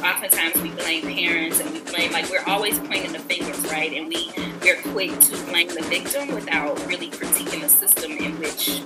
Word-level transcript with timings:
oftentimes 0.00 0.60
we 0.62 0.70
blame 0.70 1.02
parents 1.02 1.60
and 1.60 1.72
we 1.72 1.80
blame 1.80 2.12
like 2.12 2.28
we're 2.30 2.44
always 2.46 2.78
pointing 2.78 3.12
the 3.12 3.18
fingers, 3.18 3.58
right? 3.70 3.92
And 3.92 4.08
we 4.08 4.30
we're 4.62 4.80
quick 4.92 5.18
to 5.18 5.36
blame 5.44 5.68
the 5.68 5.82
victim 5.82 6.34
without 6.34 6.84
really 6.86 7.08
critiquing 7.10 7.60
the 7.60 7.68
system 7.68 8.12
in 8.12 8.38
which 8.38 8.80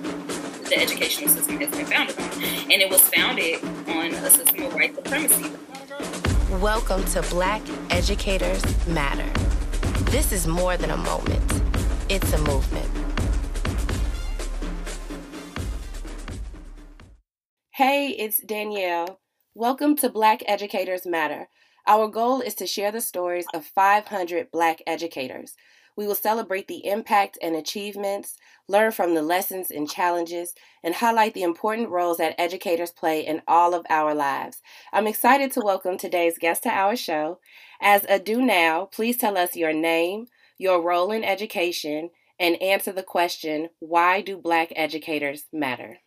the 0.68 0.78
educational 0.78 1.28
system 1.28 1.58
has 1.58 1.70
been 1.70 1.86
founded 1.86 2.18
on. 2.18 2.32
And 2.70 2.82
it 2.82 2.90
was 2.90 3.00
founded 3.00 3.62
on 3.88 4.12
a 4.12 4.30
system 4.30 4.64
of 4.64 4.74
white 4.74 4.94
supremacy. 4.94 5.50
Welcome 6.60 7.04
to 7.06 7.22
Black 7.30 7.62
Educators 7.90 8.62
Matter. 8.86 9.28
This 10.10 10.32
is 10.32 10.46
more 10.46 10.76
than 10.76 10.90
a 10.90 10.96
moment, 10.96 11.62
it's 12.08 12.32
a 12.32 12.38
movement. 12.38 12.90
Hey, 17.70 18.08
it's 18.18 18.42
Danielle. 18.42 19.20
Welcome 19.56 19.96
to 19.96 20.08
Black 20.08 20.44
Educators 20.46 21.04
Matter. 21.04 21.48
Our 21.84 22.06
goal 22.06 22.40
is 22.40 22.54
to 22.54 22.68
share 22.68 22.92
the 22.92 23.00
stories 23.00 23.46
of 23.52 23.64
500 23.64 24.52
Black 24.52 24.80
educators. 24.86 25.56
We 25.96 26.06
will 26.06 26.14
celebrate 26.14 26.68
the 26.68 26.86
impact 26.86 27.36
and 27.42 27.56
achievements, 27.56 28.36
learn 28.68 28.92
from 28.92 29.16
the 29.16 29.22
lessons 29.22 29.72
and 29.72 29.90
challenges, 29.90 30.54
and 30.84 30.94
highlight 30.94 31.34
the 31.34 31.42
important 31.42 31.88
roles 31.88 32.18
that 32.18 32.36
educators 32.38 32.92
play 32.92 33.26
in 33.26 33.42
all 33.48 33.74
of 33.74 33.84
our 33.90 34.14
lives. 34.14 34.62
I'm 34.92 35.08
excited 35.08 35.50
to 35.52 35.62
welcome 35.64 35.98
today's 35.98 36.38
guest 36.38 36.62
to 36.62 36.68
our 36.68 36.94
show. 36.94 37.40
As 37.80 38.06
a 38.08 38.20
do 38.20 38.40
now, 38.40 38.84
please 38.84 39.16
tell 39.16 39.36
us 39.36 39.56
your 39.56 39.72
name, 39.72 40.26
your 40.58 40.80
role 40.80 41.10
in 41.10 41.24
education, 41.24 42.10
and 42.38 42.62
answer 42.62 42.92
the 42.92 43.02
question 43.02 43.70
why 43.80 44.20
do 44.20 44.36
Black 44.36 44.72
educators 44.76 45.46
matter? 45.52 45.98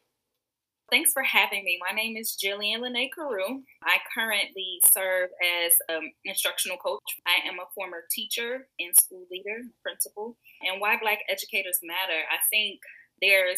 Thanks 0.93 1.11
for 1.11 1.23
having 1.23 1.63
me. 1.65 1.79
My 1.81 1.91
name 1.91 2.15
is 2.17 2.37
Jillian 2.37 2.81
Lene 2.81 3.09
Carew. 3.09 3.63
I 3.81 3.97
currently 4.13 4.79
serve 4.93 5.29
as 5.41 5.73
an 5.89 6.11
instructional 6.23 6.77
coach. 6.77 7.01
I 7.25 7.49
am 7.49 7.57
a 7.57 7.65
former 7.73 8.03
teacher 8.11 8.67
and 8.79 8.95
school 8.95 9.25
leader, 9.31 9.65
principal. 9.81 10.37
And 10.61 10.79
why 10.79 10.99
Black 11.01 11.21
educators 11.27 11.79
matter, 11.81 12.21
I 12.29 12.37
think 12.51 12.79
there's 13.23 13.57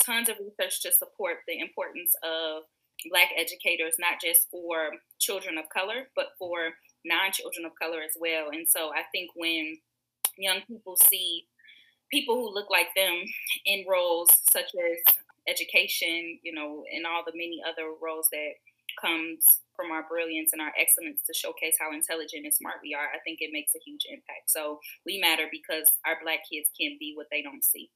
tons 0.00 0.28
of 0.28 0.36
research 0.38 0.80
to 0.82 0.92
support 0.92 1.38
the 1.48 1.58
importance 1.58 2.14
of 2.22 2.62
Black 3.10 3.30
educators, 3.36 3.96
not 3.98 4.20
just 4.22 4.48
for 4.48 4.90
children 5.18 5.58
of 5.58 5.68
color, 5.70 6.06
but 6.14 6.38
for 6.38 6.70
non 7.04 7.32
children 7.32 7.66
of 7.66 7.72
color 7.82 7.98
as 7.98 8.14
well. 8.14 8.50
And 8.52 8.68
so 8.68 8.90
I 8.94 9.02
think 9.10 9.30
when 9.34 9.76
young 10.38 10.60
people 10.68 10.94
see 10.94 11.48
people 12.12 12.36
who 12.36 12.54
look 12.54 12.70
like 12.70 12.94
them 12.94 13.24
in 13.66 13.84
roles 13.90 14.30
such 14.52 14.70
as 14.78 15.14
education, 15.48 16.38
you 16.42 16.52
know, 16.52 16.84
and 16.92 17.06
all 17.06 17.22
the 17.24 17.36
many 17.36 17.60
other 17.64 17.92
roles 18.02 18.28
that 18.32 18.60
comes 19.00 19.44
from 19.76 19.90
our 19.90 20.04
brilliance 20.08 20.52
and 20.52 20.60
our 20.60 20.72
excellence 20.78 21.22
to 21.26 21.32
showcase 21.32 21.76
how 21.80 21.92
intelligent 21.92 22.44
and 22.44 22.54
smart 22.54 22.82
we 22.82 22.92
are, 22.92 23.08
I 23.08 23.22
think 23.24 23.38
it 23.40 23.50
makes 23.52 23.72
a 23.74 23.84
huge 23.84 24.04
impact. 24.10 24.50
So 24.50 24.80
we 25.06 25.18
matter 25.18 25.46
because 25.50 25.88
our 26.04 26.18
black 26.22 26.40
kids 26.50 26.68
can 26.78 26.96
be 26.98 27.14
what 27.16 27.28
they 27.30 27.42
don't 27.42 27.64
see. 27.64 27.90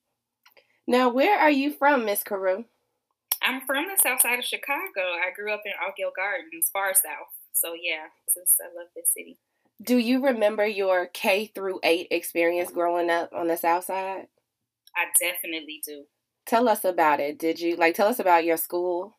Now, 0.86 1.09
where 1.09 1.39
are 1.39 1.51
you 1.51 1.73
from, 1.73 2.05
Miss 2.05 2.23
Carew? 2.23 2.64
I'm 3.42 3.61
from 3.67 3.84
the 3.84 4.01
south 4.01 4.23
side 4.23 4.39
of 4.39 4.45
Chicago. 4.45 5.19
I 5.20 5.34
grew 5.34 5.53
up 5.53 5.62
in 5.64 5.73
Altgeld 5.73 6.17
Gardens, 6.17 6.70
far 6.73 6.95
south. 6.95 7.33
So 7.53 7.75
yeah, 7.75 8.08
I 8.36 8.77
love 8.77 8.89
this 8.97 9.12
city. 9.12 9.39
Do 9.83 9.98
you 9.98 10.25
remember 10.25 10.67
your 10.67 11.06
K 11.06 11.47
through 11.47 11.81
eight 11.83 12.08
experience 12.11 12.70
growing 12.70 13.11
up 13.11 13.31
on 13.34 13.48
the 13.48 13.56
south 13.56 13.84
side? 13.84 14.29
I 14.97 15.06
definitely 15.20 15.83
do. 15.84 16.05
Tell 16.47 16.69
us 16.69 16.84
about 16.84 17.20
it. 17.20 17.39
Did 17.39 17.61
you 17.61 17.77
like 17.77 17.95
tell 17.95 18.09
us 18.09 18.19
about 18.19 18.45
your 18.45 18.56
school? 18.56 19.19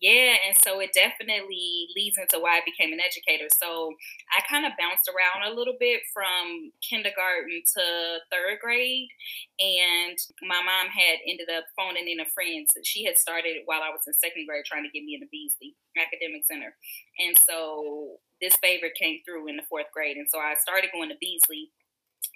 Yeah, 0.00 0.38
and 0.46 0.54
so 0.62 0.78
it 0.78 0.94
definitely 0.94 1.90
leads 1.96 2.14
into 2.18 2.38
why 2.38 2.62
I 2.62 2.62
became 2.62 2.94
an 2.94 3.02
educator. 3.02 3.50
So 3.50 3.94
I 4.30 4.46
kind 4.46 4.62
of 4.62 4.78
bounced 4.78 5.10
around 5.10 5.42
a 5.50 5.54
little 5.54 5.74
bit 5.74 6.02
from 6.14 6.70
kindergarten 6.78 7.62
to 7.74 7.82
third 8.30 8.62
grade. 8.62 9.10
And 9.58 10.14
my 10.46 10.62
mom 10.62 10.86
had 10.94 11.18
ended 11.26 11.50
up 11.50 11.66
phoning 11.74 12.06
in 12.06 12.22
a 12.22 12.30
friend. 12.30 12.62
She 12.86 13.02
had 13.04 13.18
started 13.18 13.66
while 13.66 13.82
I 13.82 13.90
was 13.90 14.06
in 14.06 14.14
second 14.14 14.46
grade 14.46 14.70
trying 14.70 14.86
to 14.86 14.94
get 14.94 15.02
me 15.02 15.18
into 15.18 15.26
Beasley 15.34 15.74
Academic 15.98 16.46
Center. 16.46 16.78
And 17.18 17.34
so 17.34 18.22
this 18.40 18.54
favor 18.62 18.94
came 18.94 19.18
through 19.26 19.50
in 19.50 19.58
the 19.58 19.66
fourth 19.66 19.90
grade. 19.90 20.16
And 20.16 20.30
so 20.30 20.38
I 20.38 20.54
started 20.62 20.94
going 20.94 21.10
to 21.10 21.18
Beasley 21.18 21.74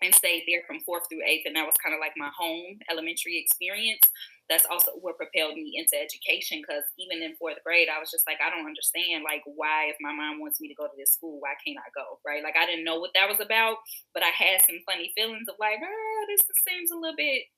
and 0.03 0.15
stayed 0.15 0.44
there 0.47 0.62
from 0.66 0.82
fourth 0.82 1.06
through 1.09 1.22
eighth. 1.22 1.47
And 1.47 1.54
that 1.56 1.66
was 1.66 1.78
kind 1.78 1.94
of 1.94 2.00
like 2.03 2.19
my 2.19 2.31
home 2.34 2.82
elementary 2.91 3.38
experience. 3.38 4.03
That's 4.50 4.66
also 4.66 4.93
what 5.00 5.16
propelled 5.16 5.54
me 5.54 5.78
into 5.78 5.97
education 5.97 6.60
because 6.60 6.82
even 6.98 7.22
in 7.22 7.38
fourth 7.38 7.62
grade, 7.65 7.88
I 7.88 8.03
was 8.03 8.10
just 8.10 8.26
like, 8.26 8.42
I 8.42 8.50
don't 8.50 8.66
understand, 8.69 9.25
like, 9.25 9.41
why, 9.47 9.88
if 9.88 9.97
my 10.03 10.12
mom 10.12 10.42
wants 10.42 10.60
me 10.60 10.69
to 10.69 10.76
go 10.76 10.91
to 10.91 10.98
this 10.98 11.15
school, 11.15 11.41
why 11.41 11.54
can't 11.62 11.81
I 11.81 11.88
go? 11.94 12.21
Right? 12.26 12.42
Like, 12.42 12.59
I 12.59 12.66
didn't 12.66 12.84
know 12.84 12.98
what 12.98 13.15
that 13.15 13.31
was 13.31 13.41
about, 13.41 13.81
but 14.12 14.26
I 14.26 14.34
had 14.34 14.60
some 14.66 14.82
funny 14.84 15.15
feelings 15.16 15.48
of 15.48 15.56
like, 15.56 15.78
oh, 15.81 16.21
this 16.28 16.42
seems 16.66 16.91
a 16.91 16.98
little 16.98 17.16
bit 17.16 17.48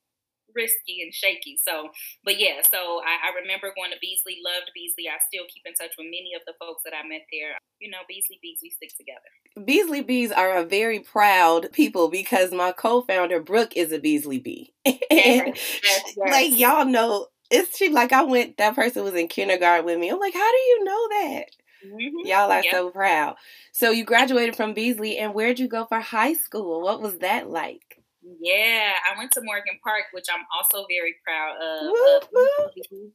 risky 0.53 1.01
and 1.01 1.13
shaky. 1.13 1.59
So, 1.67 1.89
but 2.23 2.39
yeah, 2.39 2.61
so 2.69 3.01
I, 3.03 3.29
I, 3.29 3.39
remember 3.41 3.73
going 3.75 3.91
to 3.91 3.97
Beasley, 4.01 4.37
loved 4.43 4.71
Beasley. 4.73 5.07
I 5.07 5.17
still 5.27 5.45
keep 5.53 5.63
in 5.65 5.73
touch 5.73 5.95
with 5.97 6.05
many 6.05 6.31
of 6.35 6.41
the 6.45 6.53
folks 6.59 6.83
that 6.83 6.93
I 6.93 7.07
met 7.07 7.25
there. 7.31 7.57
You 7.79 7.91
know, 7.91 7.99
Beasley 8.07 8.39
Bees, 8.41 8.59
we 8.61 8.69
stick 8.69 8.91
together. 8.97 9.65
Beasley 9.65 10.01
Bees 10.01 10.31
are 10.31 10.57
a 10.57 10.65
very 10.65 10.99
proud 10.99 11.71
people 11.71 12.09
because 12.09 12.51
my 12.51 12.71
co-founder 12.71 13.41
Brooke 13.41 13.75
is 13.75 13.91
a 13.91 13.99
Beasley 13.99 14.39
Bee. 14.39 14.73
and 14.85 14.97
yes, 15.09 15.81
yes. 15.83 16.13
like 16.17 16.57
y'all 16.57 16.85
know, 16.85 17.27
it's 17.51 17.77
she 17.77 17.89
like 17.89 18.13
I 18.13 18.23
went. 18.23 18.57
That 18.57 18.75
person 18.75 19.03
was 19.03 19.13
in 19.13 19.27
kindergarten 19.27 19.85
with 19.85 19.99
me. 19.99 20.09
I'm 20.09 20.19
like, 20.19 20.33
how 20.33 20.51
do 20.51 20.57
you 20.57 20.83
know 20.83 21.07
that? 21.09 21.45
Mm-hmm. 21.85 22.27
Y'all 22.27 22.51
are 22.51 22.63
yep. 22.63 22.71
so 22.71 22.89
proud. 22.89 23.35
So 23.71 23.91
you 23.91 24.05
graduated 24.05 24.55
from 24.55 24.73
Beasley, 24.73 25.17
and 25.17 25.33
where'd 25.33 25.59
you 25.59 25.67
go 25.67 25.85
for 25.85 25.99
high 25.99 26.33
school? 26.33 26.81
What 26.81 27.01
was 27.01 27.19
that 27.19 27.49
like? 27.49 27.94
Yeah, 28.25 28.97
I 29.05 29.13
went 29.13 29.29
to 29.37 29.45
Morgan 29.45 29.77
Park, 29.85 30.09
which 30.09 30.25
I'm 30.33 30.49
also 30.49 30.89
very 30.89 31.13
proud 31.21 31.61
of. 31.61 31.93
of 31.93 32.25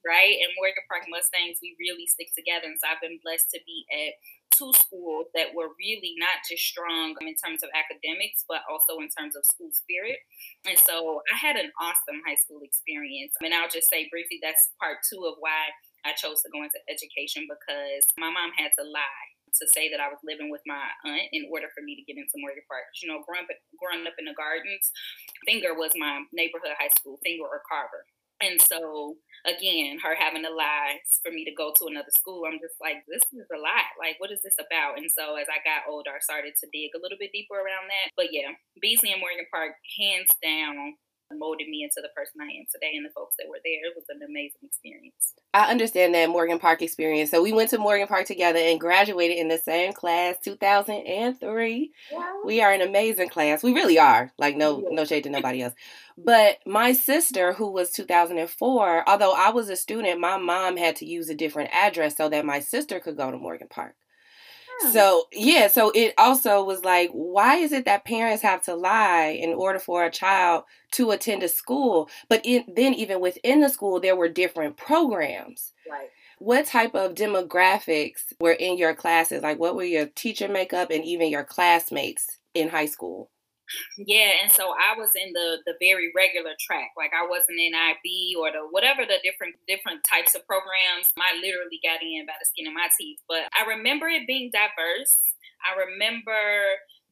right? 0.06 0.38
And 0.38 0.54
Morgan 0.54 0.86
Park 0.86 1.10
Mustangs, 1.10 1.58
we 1.58 1.74
really 1.82 2.06
stick 2.06 2.30
together. 2.30 2.70
And 2.70 2.78
so 2.78 2.86
I've 2.86 3.02
been 3.02 3.18
blessed 3.18 3.50
to 3.50 3.58
be 3.66 3.82
at 3.90 4.14
two 4.54 4.70
schools 4.78 5.26
that 5.34 5.50
were 5.50 5.74
really 5.82 6.14
not 6.14 6.46
just 6.46 6.62
strong 6.62 7.18
in 7.26 7.34
terms 7.42 7.66
of 7.66 7.74
academics, 7.74 8.46
but 8.46 8.62
also 8.70 9.02
in 9.02 9.10
terms 9.10 9.34
of 9.34 9.42
school 9.42 9.74
spirit. 9.74 10.22
And 10.62 10.78
so 10.78 11.26
I 11.26 11.34
had 11.34 11.58
an 11.58 11.74
awesome 11.82 12.22
high 12.22 12.38
school 12.38 12.62
experience. 12.62 13.34
And 13.42 13.50
I'll 13.50 13.70
just 13.70 13.90
say 13.90 14.06
briefly 14.14 14.38
that's 14.38 14.70
part 14.78 15.02
two 15.10 15.26
of 15.26 15.42
why 15.42 15.74
I 16.06 16.14
chose 16.14 16.38
to 16.46 16.54
go 16.54 16.62
into 16.62 16.78
education 16.86 17.50
because 17.50 18.06
my 18.14 18.30
mom 18.30 18.54
had 18.54 18.70
to 18.78 18.86
lie 18.86 19.26
to 19.58 19.66
say 19.70 19.90
that 19.90 20.00
I 20.00 20.08
was 20.08 20.22
living 20.22 20.50
with 20.50 20.62
my 20.66 20.86
aunt 21.04 21.28
in 21.32 21.48
order 21.50 21.66
for 21.74 21.82
me 21.82 21.96
to 21.96 22.06
get 22.06 22.20
into 22.20 22.38
Morgan 22.38 22.64
Park. 22.70 22.86
You 23.02 23.10
know, 23.10 23.24
growing 23.26 23.46
up, 23.48 23.60
growing 23.78 24.06
up 24.06 24.18
in 24.18 24.26
the 24.26 24.36
gardens, 24.38 24.92
Fenger 25.46 25.74
was 25.74 25.92
my 25.96 26.22
neighborhood 26.32 26.78
high 26.78 26.92
school, 26.94 27.18
Fenger 27.24 27.46
or 27.46 27.62
Carver. 27.66 28.06
And 28.40 28.56
so 28.56 29.20
again, 29.44 30.00
her 30.00 30.16
having 30.16 30.44
to 30.44 30.52
lie 30.52 31.00
for 31.20 31.32
me 31.32 31.44
to 31.44 31.52
go 31.52 31.72
to 31.76 31.92
another 31.92 32.12
school, 32.12 32.48
I'm 32.48 32.60
just 32.60 32.80
like, 32.80 33.04
this 33.04 33.24
is 33.32 33.48
a 33.52 33.60
lot. 33.60 33.92
Like, 34.00 34.16
what 34.16 34.32
is 34.32 34.40
this 34.40 34.56
about? 34.56 34.96
And 34.96 35.12
so 35.12 35.36
as 35.36 35.48
I 35.48 35.60
got 35.60 35.88
older, 35.88 36.12
I 36.12 36.24
started 36.24 36.56
to 36.60 36.72
dig 36.72 36.96
a 36.96 37.02
little 37.04 37.20
bit 37.20 37.32
deeper 37.32 37.56
around 37.56 37.88
that. 37.92 38.12
But 38.16 38.32
yeah, 38.32 38.56
Beasley 38.80 39.12
and 39.12 39.20
Morgan 39.20 39.48
Park, 39.52 39.76
hands 40.00 40.32
down, 40.40 40.96
molded 41.38 41.68
me 41.68 41.82
into 41.82 42.00
the 42.02 42.12
person 42.14 42.40
I 42.40 42.58
am 42.58 42.66
today 42.72 42.92
and 42.96 43.04
the 43.04 43.10
folks 43.10 43.36
that 43.38 43.48
were 43.48 43.60
there. 43.64 43.90
It 43.90 43.94
was 43.94 44.04
an 44.08 44.22
amazing 44.22 44.60
experience. 44.62 45.34
I 45.54 45.70
understand 45.70 46.14
that 46.14 46.28
Morgan 46.28 46.58
Park 46.58 46.82
experience. 46.82 47.30
So 47.30 47.42
we 47.42 47.52
went 47.52 47.70
to 47.70 47.78
Morgan 47.78 48.06
Park 48.06 48.26
together 48.26 48.58
and 48.58 48.80
graduated 48.80 49.38
in 49.38 49.48
the 49.48 49.58
same 49.58 49.92
class, 49.92 50.36
2003. 50.42 51.92
Yeah. 52.12 52.32
We 52.44 52.60
are 52.60 52.72
an 52.72 52.82
amazing 52.82 53.28
class. 53.28 53.62
We 53.62 53.72
really 53.72 53.98
are. 53.98 54.32
Like 54.38 54.56
no 54.56 54.80
yeah. 54.80 54.88
no 54.92 55.04
shade 55.04 55.24
to 55.24 55.30
nobody 55.30 55.62
else. 55.62 55.74
But 56.16 56.58
my 56.66 56.92
sister 56.92 57.54
who 57.54 57.70
was 57.70 57.90
2004, 57.92 59.08
although 59.08 59.32
I 59.32 59.50
was 59.50 59.70
a 59.70 59.76
student, 59.76 60.20
my 60.20 60.36
mom 60.36 60.76
had 60.76 60.96
to 60.96 61.06
use 61.06 61.28
a 61.28 61.34
different 61.34 61.70
address 61.72 62.16
so 62.16 62.28
that 62.28 62.44
my 62.44 62.60
sister 62.60 63.00
could 63.00 63.16
go 63.16 63.30
to 63.30 63.38
Morgan 63.38 63.68
Park. 63.68 63.94
So, 64.92 65.24
yeah, 65.32 65.68
so 65.68 65.90
it 65.94 66.14
also 66.16 66.64
was 66.64 66.84
like, 66.84 67.10
why 67.12 67.56
is 67.56 67.72
it 67.72 67.84
that 67.84 68.04
parents 68.04 68.42
have 68.42 68.62
to 68.64 68.74
lie 68.74 69.36
in 69.38 69.50
order 69.50 69.78
for 69.78 70.04
a 70.04 70.10
child 70.10 70.64
to 70.92 71.10
attend 71.10 71.42
a 71.42 71.48
school? 71.48 72.08
But 72.28 72.40
in, 72.44 72.64
then, 72.74 72.94
even 72.94 73.20
within 73.20 73.60
the 73.60 73.68
school, 73.68 74.00
there 74.00 74.16
were 74.16 74.28
different 74.28 74.76
programs. 74.76 75.72
Right. 75.90 76.08
What 76.38 76.66
type 76.66 76.94
of 76.94 77.14
demographics 77.14 78.32
were 78.40 78.52
in 78.52 78.78
your 78.78 78.94
classes? 78.94 79.42
Like, 79.42 79.58
what 79.58 79.76
were 79.76 79.84
your 79.84 80.06
teacher 80.06 80.48
makeup 80.48 80.90
and 80.90 81.04
even 81.04 81.28
your 81.28 81.44
classmates 81.44 82.38
in 82.54 82.70
high 82.70 82.86
school? 82.86 83.30
Yeah, 83.98 84.42
and 84.42 84.50
so 84.50 84.72
I 84.74 84.96
was 84.98 85.10
in 85.14 85.32
the 85.32 85.58
the 85.66 85.74
very 85.80 86.10
regular 86.14 86.54
track. 86.60 86.90
Like 86.96 87.12
I 87.14 87.26
wasn't 87.26 87.60
in 87.60 87.74
IB 87.74 88.36
or 88.38 88.50
the 88.50 88.66
whatever 88.70 89.04
the 89.06 89.18
different 89.22 89.54
different 89.68 90.02
types 90.04 90.34
of 90.34 90.46
programs. 90.46 91.06
I 91.18 91.36
literally 91.38 91.80
got 91.82 92.02
in 92.02 92.26
by 92.26 92.34
the 92.40 92.46
skin 92.46 92.66
of 92.66 92.74
my 92.74 92.88
teeth. 92.98 93.20
But 93.28 93.46
I 93.54 93.66
remember 93.68 94.08
it 94.08 94.26
being 94.26 94.50
diverse. 94.52 95.12
I 95.62 95.76
remember 95.78 96.40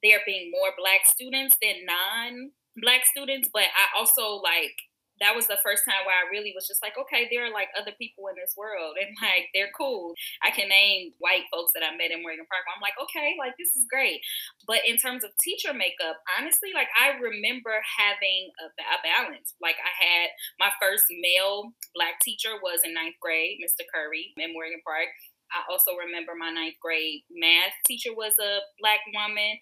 there 0.02 0.20
being 0.26 0.50
more 0.50 0.70
black 0.78 1.05
students 1.06 1.56
than 1.60 1.84
non 1.84 2.50
black 2.78 3.05
students, 3.05 3.50
but 3.52 3.66
I 3.69 3.99
also 3.99 4.40
like 4.43 4.75
that 5.20 5.35
was 5.35 5.47
the 5.47 5.61
first 5.62 5.82
time 5.82 6.06
where 6.06 6.15
I 6.15 6.31
really 6.31 6.55
was 6.55 6.67
just 6.67 6.82
like, 6.82 6.94
okay, 6.94 7.26
there 7.31 7.47
are 7.47 7.55
like 7.55 7.69
other 7.75 7.93
people 7.99 8.31
in 8.31 8.38
this 8.38 8.55
world 8.55 8.94
and 8.99 9.11
like 9.23 9.50
they're 9.53 9.75
cool. 9.75 10.15
I 10.43 10.50
can 10.50 10.69
name 10.69 11.15
white 11.19 11.47
folks 11.50 11.75
that 11.75 11.82
I 11.82 11.94
met 11.94 12.15
in 12.15 12.23
Morgan 12.23 12.47
Park. 12.47 12.67
I'm 12.70 12.82
like, 12.82 12.97
okay, 12.99 13.35
like 13.38 13.59
this 13.59 13.75
is 13.75 13.87
great. 13.91 14.23
But 14.67 14.87
in 14.87 14.97
terms 14.97 15.25
of 15.26 15.35
teacher 15.43 15.75
makeup, 15.75 16.23
honestly, 16.38 16.70
like 16.73 16.91
I 16.94 17.19
remember 17.19 17.75
having 17.82 18.55
a, 18.62 18.67
a 18.70 18.99
balance. 19.03 19.55
Like 19.59 19.76
I 19.82 19.93
had 19.93 20.31
my 20.62 20.70
first 20.79 21.06
male 21.11 21.75
black 21.94 22.23
teacher 22.23 22.56
was 22.62 22.87
in 22.87 22.94
ninth 22.94 23.19
grade, 23.19 23.59
Mr. 23.59 23.82
Curry 23.91 24.35
in 24.38 24.55
Morgan 24.55 24.82
Park. 24.87 25.11
I 25.49 25.65
also 25.73 25.97
remember 25.97 26.37
my 26.37 26.53
ninth 26.53 26.76
grade 26.81 27.25
math 27.32 27.73
teacher 27.87 28.12
was 28.12 28.37
a 28.37 28.61
black 28.79 29.00
woman. 29.12 29.59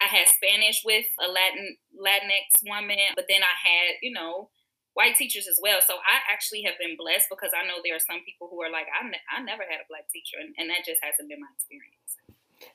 I 0.00 0.08
had 0.08 0.26
Spanish 0.26 0.82
with 0.84 1.06
a 1.20 1.28
Latin 1.28 1.76
Latinx 1.94 2.66
woman, 2.66 3.14
but 3.14 3.26
then 3.28 3.42
I 3.42 3.54
had, 3.54 4.02
you 4.02 4.12
know, 4.12 4.50
white 4.94 5.16
teachers 5.16 5.48
as 5.48 5.58
well. 5.62 5.80
So 5.86 5.94
I 5.94 6.20
actually 6.32 6.62
have 6.62 6.74
been 6.78 6.96
blessed 6.96 7.26
because 7.30 7.50
I 7.56 7.66
know 7.66 7.80
there 7.82 7.96
are 7.96 8.02
some 8.02 8.20
people 8.24 8.48
who 8.50 8.62
are 8.62 8.70
like, 8.70 8.86
I, 8.92 9.06
ne- 9.08 9.28
I 9.30 9.42
never 9.42 9.62
had 9.62 9.80
a 9.80 9.88
black 9.88 10.08
teacher, 10.12 10.36
and, 10.40 10.54
and 10.58 10.70
that 10.70 10.84
just 10.84 11.00
hasn't 11.02 11.28
been 11.28 11.40
my 11.40 11.48
experience. 11.54 12.16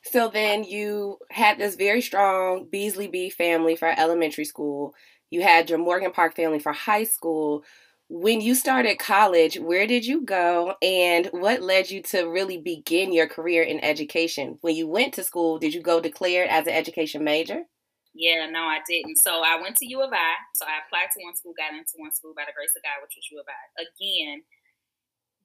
So 0.02 0.30
then 0.30 0.64
you 0.64 1.18
had 1.32 1.58
this 1.58 1.76
very 1.76 2.02
strong 2.02 2.68
Beasley 2.70 3.08
Bee 3.08 3.30
family 3.30 3.76
for 3.76 3.88
elementary 3.88 4.46
school. 4.46 4.94
You 5.30 5.42
had 5.42 5.70
your 5.70 5.80
Morgan 5.80 6.12
Park 6.12 6.36
family 6.36 6.60
for 6.60 6.74
high 6.74 7.04
school. 7.04 7.64
When 8.10 8.40
you 8.40 8.56
started 8.56 9.00
college, 9.00 9.58
where 9.60 9.86
did 9.86 10.06
you 10.06 10.24
go 10.24 10.76
and 10.82 11.28
what 11.32 11.62
led 11.62 11.90
you 11.90 12.02
to 12.04 12.24
really 12.24 12.58
begin 12.58 13.12
your 13.12 13.28
career 13.28 13.64
in 13.64 13.84
education? 13.84 14.58
When 14.62 14.76
you 14.76 14.88
went 14.88 15.14
to 15.16 15.24
school, 15.24 15.60
did 15.60 15.74
you 15.74 15.82
go 15.82 16.00
declared 16.00 16.50
as 16.50 16.68
an 16.68 16.74
education 16.74 17.24
major? 17.24 17.64
Yeah, 18.18 18.50
no, 18.50 18.66
I 18.66 18.82
didn't. 18.90 19.22
So 19.22 19.46
I 19.46 19.62
went 19.62 19.78
to 19.78 19.86
U 19.86 20.02
of 20.02 20.10
I. 20.10 20.34
So 20.58 20.66
I 20.66 20.82
applied 20.82 21.14
to 21.14 21.22
one 21.22 21.38
school, 21.38 21.54
got 21.54 21.78
into 21.78 22.02
one 22.02 22.10
school 22.10 22.34
by 22.34 22.50
the 22.50 22.58
grace 22.58 22.74
of 22.74 22.82
God, 22.82 22.98
which 23.06 23.14
was 23.14 23.30
U 23.30 23.38
of 23.38 23.46
I. 23.46 23.62
Again, 23.78 24.42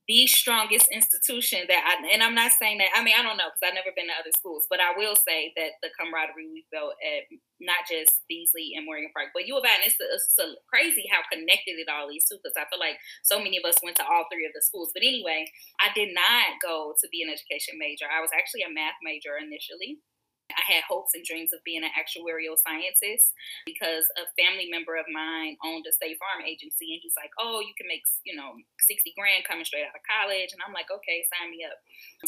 the 0.08 0.26
strongest 0.26 0.88
institution 0.90 1.68
that 1.68 1.84
I, 1.84 2.00
and 2.10 2.24
I'm 2.24 2.34
not 2.34 2.56
saying 2.56 2.82
that, 2.82 2.90
I 2.96 3.04
mean, 3.04 3.14
I 3.14 3.22
don't 3.22 3.36
know 3.36 3.52
because 3.52 3.62
I've 3.62 3.78
never 3.78 3.94
been 3.94 4.10
to 4.10 4.16
other 4.18 4.34
schools, 4.34 4.66
but 4.66 4.82
I 4.82 4.96
will 4.96 5.14
say 5.14 5.52
that 5.54 5.78
the 5.78 5.94
camaraderie 5.94 6.50
we 6.50 6.66
built 6.74 6.98
at 6.98 7.28
not 7.60 7.86
just 7.86 8.24
Beasley 8.26 8.74
and 8.74 8.88
Morgan 8.88 9.14
Park, 9.14 9.30
but 9.36 9.46
U 9.46 9.54
of 9.54 9.68
I, 9.68 9.78
and 9.78 9.86
it's, 9.86 10.00
it's 10.00 10.34
crazy 10.66 11.06
how 11.12 11.22
connected 11.28 11.76
it 11.76 11.92
all 11.92 12.10
is 12.10 12.24
too, 12.24 12.40
because 12.40 12.56
I 12.56 12.66
feel 12.72 12.82
like 12.82 12.98
so 13.22 13.38
many 13.38 13.60
of 13.60 13.68
us 13.68 13.78
went 13.84 14.00
to 14.00 14.08
all 14.08 14.26
three 14.26 14.48
of 14.48 14.56
the 14.56 14.64
schools. 14.64 14.90
But 14.96 15.06
anyway, 15.06 15.44
I 15.78 15.92
did 15.92 16.10
not 16.16 16.58
go 16.58 16.96
to 16.98 17.06
be 17.12 17.22
an 17.22 17.30
education 17.30 17.76
major. 17.76 18.08
I 18.08 18.24
was 18.24 18.32
actually 18.32 18.66
a 18.66 18.72
math 18.72 18.98
major 19.06 19.38
initially. 19.38 20.02
I 20.50 20.62
had 20.66 20.84
hopes 20.84 21.14
and 21.14 21.24
dreams 21.24 21.52
of 21.52 21.64
being 21.64 21.82
an 21.82 21.94
actuarial 21.94 22.58
scientist 22.58 23.32
because 23.64 24.04
a 24.18 24.28
family 24.36 24.68
member 24.68 24.98
of 24.98 25.08
mine 25.08 25.56
owned 25.64 25.86
a 25.88 25.92
state 25.92 26.18
farm 26.18 26.44
agency, 26.44 26.92
and 26.92 27.00
he's 27.02 27.16
like, 27.16 27.32
"Oh, 27.38 27.60
you 27.60 27.74
can 27.78 27.88
make 27.88 28.04
you 28.24 28.34
know 28.36 28.58
sixty 28.80 29.14
grand 29.16 29.48
coming 29.48 29.64
straight 29.64 29.86
out 29.86 29.96
of 29.96 30.04
college," 30.04 30.52
and 30.52 30.60
I'm 30.62 30.74
like, 30.74 30.90
"Okay, 30.90 31.24
sign 31.32 31.50
me 31.50 31.64
up." 31.64 31.78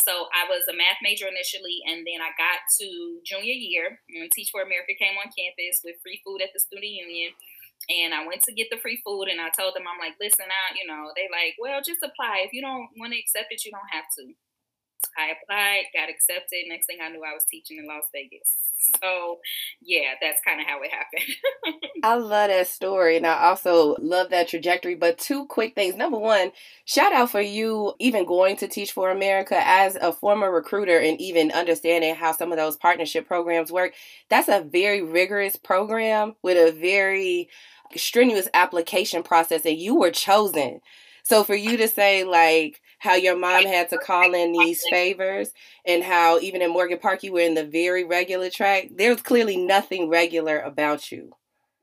So 0.02 0.30
I 0.32 0.48
was 0.48 0.66
a 0.66 0.74
math 0.76 1.02
major 1.02 1.28
initially, 1.28 1.82
and 1.86 2.06
then 2.06 2.20
I 2.24 2.32
got 2.34 2.64
to 2.80 3.20
junior 3.26 3.54
year, 3.54 4.00
and 4.10 4.30
Teach 4.32 4.50
for 4.50 4.62
America 4.62 4.96
came 4.98 5.18
on 5.18 5.30
campus 5.30 5.84
with 5.84 6.00
free 6.02 6.20
food 6.24 6.42
at 6.42 6.52
the 6.52 6.60
student 6.60 6.90
union. 6.90 7.32
And 7.90 8.14
I 8.14 8.24
went 8.26 8.40
to 8.44 8.52
get 8.54 8.70
the 8.70 8.80
free 8.80 9.02
food, 9.04 9.28
and 9.28 9.40
I 9.40 9.50
told 9.50 9.74
them, 9.74 9.84
I'm 9.84 10.00
like, 10.00 10.16
listen, 10.16 10.46
I, 10.48 10.72
you 10.72 10.88
know, 10.88 11.12
they 11.12 11.28
like, 11.28 11.56
well, 11.60 11.82
just 11.84 12.00
apply. 12.00 12.40
If 12.46 12.54
you 12.54 12.62
don't 12.62 12.88
want 12.96 13.12
to 13.12 13.18
accept 13.18 13.52
it, 13.52 13.64
you 13.64 13.72
don't 13.72 13.92
have 13.92 14.08
to. 14.16 14.32
I 15.18 15.32
applied, 15.32 15.84
got 15.94 16.10
accepted. 16.10 16.64
Next 16.68 16.86
thing 16.86 16.98
I 17.02 17.08
knew, 17.08 17.22
I 17.22 17.34
was 17.34 17.44
teaching 17.50 17.78
in 17.78 17.86
Las 17.86 18.04
Vegas. 18.12 18.56
So, 19.00 19.38
yeah, 19.80 20.14
that's 20.20 20.40
kind 20.44 20.60
of 20.60 20.66
how 20.66 20.80
it 20.82 20.90
happened. 20.90 21.82
I 22.02 22.16
love 22.16 22.48
that 22.48 22.66
story. 22.66 23.16
And 23.16 23.26
I 23.26 23.48
also 23.48 23.96
love 23.98 24.30
that 24.30 24.48
trajectory. 24.48 24.94
But 24.94 25.18
two 25.18 25.46
quick 25.46 25.74
things. 25.74 25.96
Number 25.96 26.18
one, 26.18 26.52
shout 26.84 27.12
out 27.12 27.30
for 27.30 27.40
you 27.40 27.94
even 27.98 28.26
going 28.26 28.56
to 28.58 28.68
Teach 28.68 28.92
for 28.92 29.10
America 29.10 29.56
as 29.58 29.96
a 29.96 30.12
former 30.12 30.50
recruiter 30.50 30.98
and 30.98 31.20
even 31.20 31.50
understanding 31.52 32.14
how 32.14 32.32
some 32.32 32.52
of 32.52 32.58
those 32.58 32.76
partnership 32.76 33.26
programs 33.26 33.72
work. 33.72 33.94
That's 34.28 34.48
a 34.48 34.60
very 34.60 35.02
rigorous 35.02 35.56
program 35.56 36.34
with 36.42 36.56
a 36.56 36.78
very 36.78 37.48
strenuous 37.96 38.48
application 38.54 39.22
process, 39.22 39.64
and 39.64 39.78
you 39.78 39.94
were 39.94 40.10
chosen. 40.10 40.80
So 41.24 41.42
for 41.42 41.54
you 41.54 41.78
to 41.78 41.88
say, 41.88 42.24
like, 42.24 42.80
how 42.98 43.14
your 43.14 43.36
mom 43.36 43.64
had 43.64 43.88
to 43.90 43.98
call 44.02 44.34
in 44.34 44.52
these 44.52 44.84
favors 44.90 45.50
and 45.86 46.02
how 46.02 46.38
even 46.38 46.62
in 46.62 46.70
Morgan 46.70 46.98
Park 46.98 47.22
you 47.22 47.32
were 47.32 47.40
in 47.40 47.54
the 47.54 47.64
very 47.64 48.04
regular 48.04 48.50
track. 48.50 48.88
There's 48.94 49.22
clearly 49.22 49.56
nothing 49.56 50.08
regular 50.08 50.60
about 50.60 51.10
you. 51.10 51.32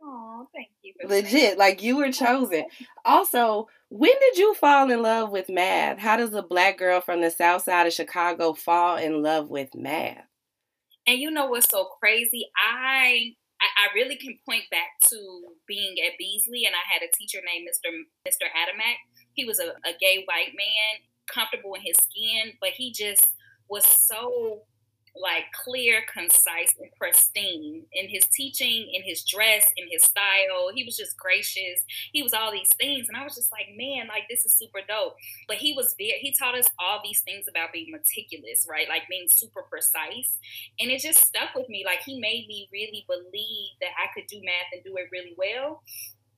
Oh, 0.01 0.47
thank 0.53 0.69
you. 0.83 0.93
Legit, 1.03 1.57
like 1.57 1.81
you 1.81 1.97
were 1.97 2.11
chosen. 2.11 2.65
Also, 3.03 3.67
when 3.89 4.13
did 4.19 4.38
you 4.38 4.53
fall 4.53 4.89
in 4.91 5.01
love 5.01 5.31
with 5.31 5.49
math? 5.49 5.97
How 5.97 6.17
does 6.17 6.33
a 6.33 6.43
black 6.43 6.77
girl 6.77 7.01
from 7.01 7.21
the 7.21 7.31
south 7.31 7.63
side 7.63 7.88
of 7.88 7.93
Chicago 7.93 8.53
fall 8.53 8.97
in 8.97 9.21
love 9.23 9.49
with 9.49 9.73
math? 9.75 10.25
And 11.07 11.19
you 11.19 11.31
know 11.31 11.47
what's 11.47 11.69
so 11.69 11.85
crazy? 11.99 12.45
I 12.55 13.35
I, 13.61 13.93
really 13.93 14.15
can 14.15 14.37
point 14.47 14.63
back 14.71 14.97
to 15.09 15.17
being 15.67 15.95
at 16.05 16.17
Beasley, 16.17 16.65
and 16.65 16.75
I 16.75 16.81
had 16.91 17.01
a 17.03 17.11
teacher 17.15 17.39
named 17.45 17.67
Mr. 17.67 17.91
Mr. 18.27 18.47
Adamak. 18.49 18.97
He 19.33 19.45
was 19.45 19.59
a, 19.59 19.69
a 19.85 19.93
gay 19.99 20.23
white 20.25 20.53
man, 20.55 21.05
comfortable 21.27 21.75
in 21.75 21.81
his 21.81 21.97
skin, 21.97 22.53
but 22.59 22.71
he 22.71 22.91
just 22.91 23.25
was 23.69 23.85
so 23.85 24.63
like 25.15 25.51
clear, 25.63 26.01
concise, 26.11 26.73
and 26.79 26.89
pristine 26.97 27.83
in 27.93 28.09
his 28.09 28.23
teaching, 28.33 28.89
in 28.93 29.03
his 29.03 29.23
dress, 29.23 29.65
in 29.77 29.87
his 29.91 30.03
style. 30.03 30.71
He 30.73 30.83
was 30.83 30.95
just 30.95 31.17
gracious. 31.17 31.83
He 32.13 32.23
was 32.23 32.33
all 32.33 32.51
these 32.51 32.69
things, 32.79 33.07
and 33.07 33.17
I 33.17 33.23
was 33.23 33.35
just 33.35 33.51
like, 33.51 33.67
man, 33.75 34.07
like 34.07 34.23
this 34.29 34.45
is 34.45 34.53
super 34.57 34.79
dope. 34.87 35.15
But 35.47 35.57
he 35.57 35.73
was 35.73 35.95
very. 35.97 36.19
He 36.19 36.33
taught 36.37 36.57
us 36.57 36.67
all 36.79 37.01
these 37.03 37.21
things 37.21 37.45
about 37.49 37.73
being 37.73 37.91
meticulous, 37.91 38.65
right? 38.69 38.87
Like 38.87 39.03
being 39.09 39.27
super 39.33 39.63
precise, 39.63 40.37
and 40.79 40.91
it 40.91 41.01
just 41.01 41.25
stuck 41.25 41.55
with 41.55 41.69
me. 41.69 41.83
Like 41.85 42.01
he 42.05 42.19
made 42.19 42.47
me 42.47 42.69
really 42.71 43.05
believe 43.07 43.75
that 43.81 43.91
I 43.97 44.07
could 44.13 44.27
do 44.27 44.41
math 44.43 44.71
and 44.73 44.83
do 44.83 44.95
it 44.97 45.09
really 45.11 45.35
well. 45.37 45.81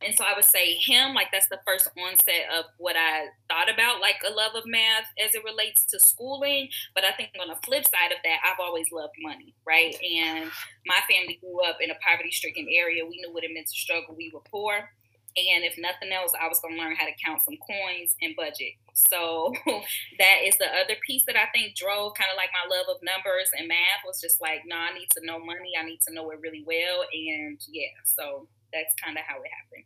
And 0.06 0.16
so 0.16 0.24
I 0.24 0.34
would 0.36 0.46
say 0.46 0.76
him, 0.76 1.14
like 1.14 1.28
that's 1.32 1.50
the 1.50 1.60
first 1.66 1.90
onset 1.98 2.48
of 2.58 2.66
what 2.78 2.96
I 2.96 3.28
thought 3.50 3.74
about, 3.74 4.02
like 4.02 4.22
a 4.28 4.34
love 4.34 4.56
of 4.56 4.64
math 4.66 5.08
as 5.24 5.34
it 5.36 5.44
relates 5.44 5.86
to 5.86 6.00
schooling. 6.00 6.70
But 6.96 7.06
I 7.06 7.12
think 7.12 7.32
on 7.42 7.48
the 7.48 7.60
flip 7.66 7.86
side 7.86 8.12
of 8.12 8.20
that, 8.24 8.40
I've 8.44 8.60
always 8.60 8.92
loved 8.92 9.16
money, 9.22 9.56
right? 9.66 9.96
And 10.02 10.52
my 10.86 11.00
family 11.10 11.40
grew 11.42 11.62
up 11.64 11.78
in 11.82 11.92
a 11.92 11.96
poverty 12.06 12.32
stricken 12.32 12.68
area. 12.70 13.06
We 13.06 13.20
knew 13.22 13.34
what 13.34 13.44
it 13.44 13.52
meant 13.54 13.68
to 13.68 13.74
struggle. 13.74 14.16
We 14.16 14.32
were 14.34 14.44
poor. 14.52 14.90
And 15.36 15.66
if 15.66 15.74
nothing 15.80 16.14
else, 16.14 16.32
I 16.40 16.48
was 16.48 16.60
going 16.60 16.76
to 16.76 16.80
learn 16.80 16.96
how 16.96 17.06
to 17.06 17.18
count 17.26 17.42
some 17.42 17.58
coins 17.58 18.16
and 18.22 18.36
budget. 18.36 18.78
So 18.94 19.52
that 20.20 20.46
is 20.46 20.58
the 20.58 20.70
other 20.70 20.94
piece 21.02 21.26
that 21.26 21.36
I 21.36 21.50
think 21.50 21.76
drove 21.76 22.14
kind 22.14 22.30
of 22.30 22.38
like 22.38 22.54
my 22.54 22.70
love 22.70 22.86
of 22.86 23.02
numbers 23.02 23.50
and 23.58 23.68
math 23.68 24.06
was 24.06 24.22
just 24.22 24.40
like, 24.42 24.62
no, 24.68 24.78
I 24.78 24.94
need 24.94 25.10
to 25.18 25.26
know 25.26 25.40
money. 25.40 25.74
I 25.74 25.86
need 25.86 26.02
to 26.06 26.14
know 26.14 26.30
it 26.30 26.40
really 26.42 26.64
well. 26.66 27.02
And 27.10 27.58
yeah, 27.66 27.98
so 28.06 28.48
that's 28.74 28.94
kind 29.04 29.18
of 29.18 29.24
how 29.26 29.36
it 29.36 29.50
happened. 29.52 29.86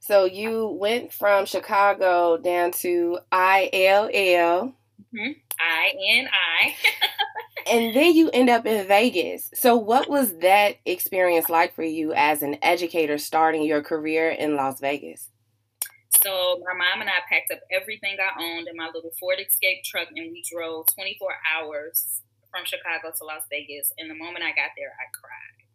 So 0.00 0.24
you 0.24 0.68
went 0.68 1.12
from 1.12 1.46
Chicago 1.46 2.36
down 2.36 2.70
to 2.72 3.18
ILL. 3.32 4.74
Mm-hmm. 5.14 5.32
I 5.58 5.92
N 6.08 6.28
I. 6.32 6.74
and 7.70 7.94
then 7.94 8.14
you 8.14 8.30
end 8.30 8.50
up 8.50 8.66
in 8.66 8.86
Vegas. 8.86 9.50
So 9.54 9.76
what 9.76 10.08
was 10.08 10.38
that 10.38 10.76
experience 10.84 11.48
like 11.48 11.74
for 11.74 11.82
you 11.82 12.12
as 12.12 12.42
an 12.42 12.56
educator 12.62 13.18
starting 13.18 13.62
your 13.62 13.82
career 13.82 14.30
in 14.30 14.54
Las 14.54 14.80
Vegas? 14.80 15.30
So 16.22 16.62
my 16.64 16.74
mom 16.74 17.00
and 17.00 17.10
I 17.10 17.20
packed 17.28 17.50
up 17.52 17.60
everything 17.72 18.16
I 18.20 18.42
owned 18.42 18.68
in 18.68 18.76
my 18.76 18.90
little 18.94 19.12
Ford 19.18 19.38
Escape 19.40 19.82
truck 19.84 20.08
and 20.14 20.30
we 20.32 20.42
drove 20.50 20.86
24 20.94 21.28
hours 21.54 22.22
from 22.50 22.64
Chicago 22.64 23.12
to 23.16 23.24
Las 23.24 23.42
Vegas. 23.50 23.92
And 23.98 24.08
the 24.08 24.14
moment 24.14 24.44
I 24.44 24.50
got 24.50 24.70
there, 24.76 24.94
I 24.94 25.06
cried. 25.12 25.65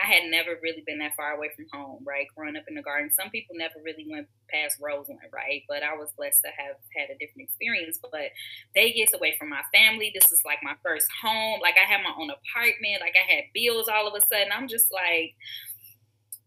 I 0.00 0.06
had 0.06 0.30
never 0.30 0.56
really 0.62 0.82
been 0.86 0.98
that 0.98 1.16
far 1.16 1.32
away 1.32 1.50
from 1.54 1.66
home, 1.72 2.02
right? 2.04 2.26
Growing 2.34 2.56
up 2.56 2.64
in 2.68 2.74
the 2.74 2.82
garden. 2.82 3.10
Some 3.12 3.30
people 3.30 3.56
never 3.56 3.74
really 3.84 4.06
went 4.08 4.26
past 4.48 4.78
Roseland, 4.80 5.20
right? 5.32 5.62
But 5.68 5.82
I 5.82 5.94
was 5.96 6.10
blessed 6.16 6.40
to 6.44 6.50
have 6.56 6.76
had 6.96 7.10
a 7.10 7.18
different 7.18 7.48
experience. 7.48 7.98
But 8.00 8.32
Vegas 8.74 9.12
away 9.14 9.36
from 9.38 9.50
my 9.50 9.62
family. 9.72 10.10
This 10.14 10.32
is 10.32 10.40
like 10.44 10.58
my 10.62 10.74
first 10.82 11.08
home. 11.22 11.60
Like 11.60 11.76
I 11.76 11.90
had 11.90 12.02
my 12.02 12.14
own 12.16 12.30
apartment. 12.30 13.00
Like 13.00 13.14
I 13.16 13.26
had 13.30 13.52
bills 13.52 13.88
all 13.88 14.08
of 14.08 14.14
a 14.14 14.24
sudden. 14.24 14.52
I'm 14.52 14.68
just 14.68 14.90
like, 14.92 15.34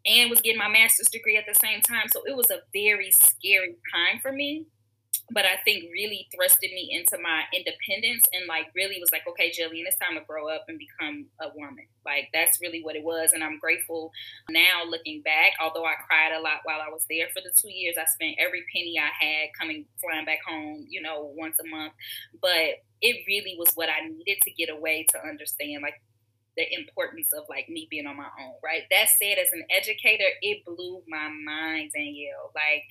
and 0.05 0.29
was 0.29 0.41
getting 0.41 0.59
my 0.59 0.69
master's 0.69 1.09
degree 1.09 1.37
at 1.37 1.45
the 1.47 1.57
same 1.61 1.81
time. 1.81 2.07
So 2.09 2.21
it 2.25 2.35
was 2.35 2.49
a 2.49 2.61
very 2.73 3.11
scary 3.11 3.75
time 3.93 4.19
for 4.21 4.31
me 4.31 4.65
but 5.31 5.45
I 5.45 5.57
think 5.65 5.85
really 5.91 6.27
thrusted 6.33 6.73
me 6.73 6.89
into 6.91 7.21
my 7.21 7.43
independence 7.53 8.27
and 8.31 8.45
like 8.47 8.67
really 8.75 8.99
was 8.99 9.11
like, 9.11 9.23
okay, 9.27 9.49
Jillian, 9.49 9.87
it's 9.87 9.97
time 9.97 10.15
to 10.15 10.25
grow 10.25 10.49
up 10.49 10.65
and 10.67 10.77
become 10.77 11.25
a 11.41 11.49
woman. 11.55 11.87
Like 12.05 12.29
that's 12.31 12.61
really 12.61 12.83
what 12.83 12.95
it 12.95 13.03
was. 13.03 13.31
And 13.33 13.43
I'm 13.43 13.57
grateful 13.57 14.11
now 14.49 14.83
looking 14.87 15.21
back, 15.23 15.53
although 15.59 15.85
I 15.85 15.95
cried 16.05 16.31
a 16.37 16.41
lot 16.41 16.61
while 16.63 16.79
I 16.79 16.91
was 16.91 17.05
there 17.09 17.27
for 17.33 17.41
the 17.41 17.49
two 17.55 17.71
years, 17.71 17.95
I 17.99 18.05
spent 18.05 18.37
every 18.37 18.63
penny 18.73 18.99
I 18.99 19.25
had 19.25 19.49
coming 19.59 19.85
flying 19.99 20.25
back 20.25 20.39
home, 20.47 20.85
you 20.89 21.01
know, 21.01 21.31
once 21.35 21.57
a 21.59 21.67
month. 21.67 21.93
But 22.39 22.85
it 23.01 23.25
really 23.27 23.55
was 23.57 23.71
what 23.73 23.89
I 23.89 24.07
needed 24.07 24.41
to 24.43 24.51
get 24.51 24.69
away 24.69 25.05
to 25.09 25.27
understand 25.27 25.81
like 25.81 26.01
the 26.57 26.65
importance 26.73 27.29
of 27.33 27.43
like 27.49 27.67
me 27.69 27.87
being 27.89 28.07
on 28.07 28.17
my 28.17 28.29
own, 28.39 28.53
right? 28.63 28.83
That 28.89 29.07
said, 29.09 29.37
as 29.37 29.51
an 29.51 29.63
educator, 29.69 30.25
it 30.41 30.63
blew 30.65 31.01
my 31.07 31.29
mind, 31.29 31.91
Danielle. 31.93 32.51
Like, 32.55 32.83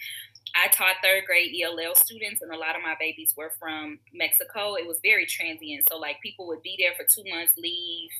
I 0.55 0.69
taught 0.69 0.97
third 1.03 1.25
grade 1.27 1.55
ELL 1.63 1.95
students, 1.95 2.43
and 2.43 2.53
a 2.53 2.59
lot 2.59 2.77
of 2.77 2.83
my 2.83 2.95
babies 2.99 3.35
were 3.37 3.53
from 3.59 3.99
Mexico. 4.13 4.75
It 4.75 4.87
was 4.87 5.01
very 5.03 5.27
transient. 5.27 5.89
So, 5.89 5.99
like, 5.99 6.21
people 6.23 6.47
would 6.47 6.63
be 6.63 6.77
there 6.79 6.93
for 6.97 7.05
two 7.05 7.29
months, 7.29 7.55
leave, 7.57 8.11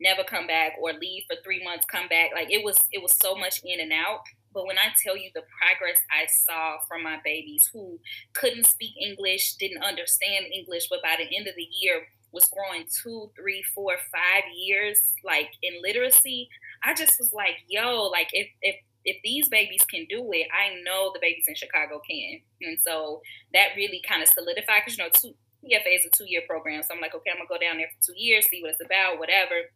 never 0.00 0.22
come 0.22 0.46
back, 0.46 0.72
or 0.80 0.92
leave 0.92 1.24
for 1.26 1.36
three 1.42 1.64
months, 1.64 1.86
come 1.86 2.08
back. 2.08 2.30
Like, 2.34 2.50
it 2.50 2.64
was 2.64 2.78
it 2.92 3.02
was 3.02 3.14
so 3.14 3.34
much 3.34 3.60
in 3.64 3.80
and 3.80 3.92
out. 3.92 4.20
But 4.52 4.66
when 4.66 4.78
I 4.78 4.88
tell 5.02 5.16
you 5.16 5.30
the 5.34 5.44
progress 5.60 6.00
I 6.10 6.26
saw 6.26 6.78
from 6.88 7.02
my 7.02 7.18
babies 7.24 7.62
who 7.72 7.98
couldn't 8.34 8.66
speak 8.66 8.92
English, 9.00 9.54
didn't 9.54 9.82
understand 9.82 10.46
English, 10.52 10.88
but 10.88 11.02
by 11.02 11.16
the 11.18 11.36
end 11.36 11.46
of 11.48 11.54
the 11.54 11.68
year 11.80 12.06
was 12.32 12.50
growing 12.50 12.86
two, 13.02 13.30
three, 13.36 13.62
four, 13.74 13.96
five 14.12 14.44
years 14.54 14.98
like 15.24 15.50
in 15.62 15.80
literacy, 15.82 16.48
I 16.82 16.94
just 16.94 17.18
was 17.18 17.32
like, 17.32 17.56
yo, 17.68 18.04
like 18.04 18.28
if 18.32 18.48
if 18.62 18.76
if 19.08 19.16
these 19.24 19.48
babies 19.48 19.84
can 19.88 20.06
do 20.08 20.20
it, 20.32 20.46
I 20.52 20.80
know 20.84 21.10
the 21.12 21.20
babies 21.20 21.44
in 21.48 21.54
Chicago 21.54 22.00
can. 22.08 22.40
And 22.62 22.78
so 22.84 23.22
that 23.54 23.76
really 23.76 24.02
kind 24.06 24.22
of 24.22 24.28
solidified 24.28 24.82
because 24.84 24.98
you 24.98 25.04
know, 25.04 25.10
two 25.12 25.34
TFA 25.64 25.96
is 25.96 26.06
a 26.06 26.10
two 26.10 26.28
year 26.28 26.42
program. 26.46 26.82
So 26.82 26.94
I'm 26.94 27.00
like, 27.00 27.14
okay, 27.14 27.30
I'm 27.30 27.38
gonna 27.38 27.48
go 27.48 27.58
down 27.58 27.78
there 27.78 27.88
for 27.88 28.12
two 28.12 28.18
years, 28.18 28.46
see 28.48 28.62
what 28.62 28.72
it's 28.72 28.84
about, 28.84 29.18
whatever. 29.18 29.72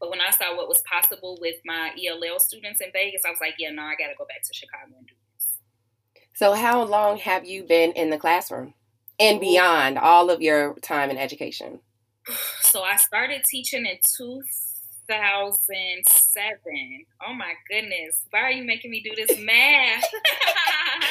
But 0.00 0.10
when 0.10 0.20
I 0.20 0.30
saw 0.30 0.56
what 0.56 0.68
was 0.68 0.82
possible 0.82 1.38
with 1.40 1.56
my 1.64 1.90
ELL 1.98 2.38
students 2.40 2.80
in 2.80 2.88
Vegas, 2.92 3.22
I 3.26 3.30
was 3.30 3.40
like, 3.40 3.54
yeah, 3.58 3.70
no, 3.70 3.82
I 3.82 3.94
gotta 3.98 4.14
go 4.16 4.26
back 4.26 4.42
to 4.42 4.54
Chicago 4.54 4.94
and 4.96 5.06
do 5.06 5.14
this. 5.34 5.58
So 6.34 6.54
how 6.54 6.82
long 6.82 7.18
have 7.18 7.44
you 7.44 7.64
been 7.64 7.92
in 7.92 8.10
the 8.10 8.18
classroom? 8.18 8.74
and 9.22 9.40
beyond 9.40 9.98
all 9.98 10.30
of 10.30 10.42
your 10.42 10.74
time 10.80 11.10
in 11.10 11.18
education? 11.18 11.80
So 12.62 12.80
I 12.80 12.96
started 12.96 13.44
teaching 13.44 13.84
in 13.84 13.98
2007. 15.12 17.04
Oh 17.26 17.34
my 17.34 17.52
goodness. 17.68 18.24
Why 18.30 18.40
are 18.40 18.50
you 18.50 18.64
making 18.64 18.90
me 18.90 19.02
do 19.02 19.12
this 19.14 19.38
math? 19.38 20.04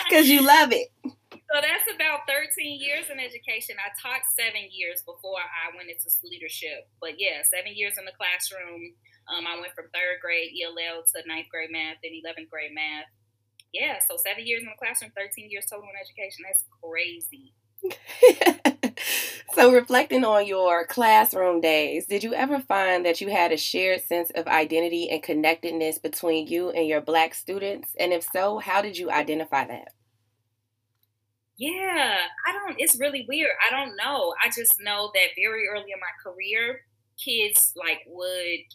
Because 0.08 0.27
you 0.27 0.43
love 0.43 0.72
it. 0.75 0.91
So 1.03 1.55
that's 1.63 1.88
about 1.88 2.27
13 2.27 2.79
years 2.79 3.08
in 3.08 3.15
education. 3.20 3.79
I 3.79 3.96
taught 3.96 4.27
seven 4.36 4.67
years 4.72 5.03
before 5.08 5.39
I 5.39 5.72
went 5.75 5.88
into 5.88 6.12
leadership. 6.27 6.88
But 7.00 7.15
yeah, 7.15 7.48
seven 7.48 7.75
years 7.75 7.96
in 7.98 8.03
the 8.03 8.12
classroom. 8.12 8.91
Um, 9.31 9.48
I 9.48 9.55
went 9.60 9.72
from 9.72 9.88
third 9.96 10.20
grade 10.20 10.51
ELL 10.51 11.03
to 11.03 11.27
ninth 11.27 11.48
grade 11.48 11.72
math, 11.72 12.03
then 12.03 12.12
11th 12.12 12.51
grade 12.51 12.75
math. 12.75 13.08
Yeah, 13.72 14.03
so 14.03 14.20
seven 14.20 14.43
years 14.46 14.63
in 14.63 14.67
the 14.67 14.79
classroom, 14.79 15.15
13 15.15 15.48
years 15.48 15.67
total 15.72 15.88
in 15.88 15.96
education. 15.96 16.43
That's 16.43 16.67
crazy. 16.84 17.55
so, 19.53 19.72
reflecting 19.72 20.24
on 20.24 20.46
your 20.46 20.86
classroom 20.86 21.62
days, 21.62 22.05
did 22.05 22.24
you 22.24 22.34
ever 22.34 22.60
find 22.60 23.05
that 23.05 23.22
you 23.22 23.29
had 23.29 23.51
a 23.51 23.58
shared 23.58 24.01
sense 24.01 24.31
of 24.36 24.48
identity 24.48 25.10
and 25.10 25.22
connectedness 25.24 26.00
between 26.00 26.48
you 26.48 26.70
and 26.70 26.88
your 26.88 27.01
black 27.01 27.34
students? 27.34 27.96
And 28.00 28.13
if 28.13 28.24
so, 28.31 28.60
how 28.60 28.81
did 28.81 28.98
you 28.98 29.12
identify 29.12 29.65
that? 29.65 29.89
Yeah, 31.58 32.17
I 32.48 32.51
don't, 32.51 32.75
it's 32.79 33.00
really 33.00 33.25
weird. 33.27 33.51
I 33.67 33.72
don't 33.72 33.96
know. 33.96 34.34
I 34.43 34.48
just 34.48 34.81
know 34.81 35.12
that 35.13 35.27
very 35.36 35.67
early 35.67 35.91
in 35.91 36.00
my 36.00 36.13
career, 36.24 36.81
kids 37.24 37.74
like 37.75 38.00
would 38.08 38.65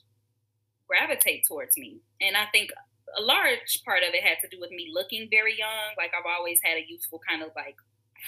gravitate 0.87 1.45
towards 1.49 1.76
me. 1.76 2.00
And 2.21 2.37
I 2.37 2.47
think 2.52 2.71
a 3.18 3.23
large 3.23 3.83
part 3.85 4.02
of 4.02 4.14
it 4.14 4.23
had 4.23 4.38
to 4.42 4.49
do 4.49 4.61
with 4.61 4.71
me 4.71 4.90
looking 4.92 5.28
very 5.30 5.59
young. 5.59 5.97
Like 5.97 6.12
I've 6.16 6.30
always 6.38 6.61
had 6.62 6.76
a 6.76 6.87
youthful 6.87 7.21
kind 7.28 7.42
of 7.42 7.50
like 7.56 7.76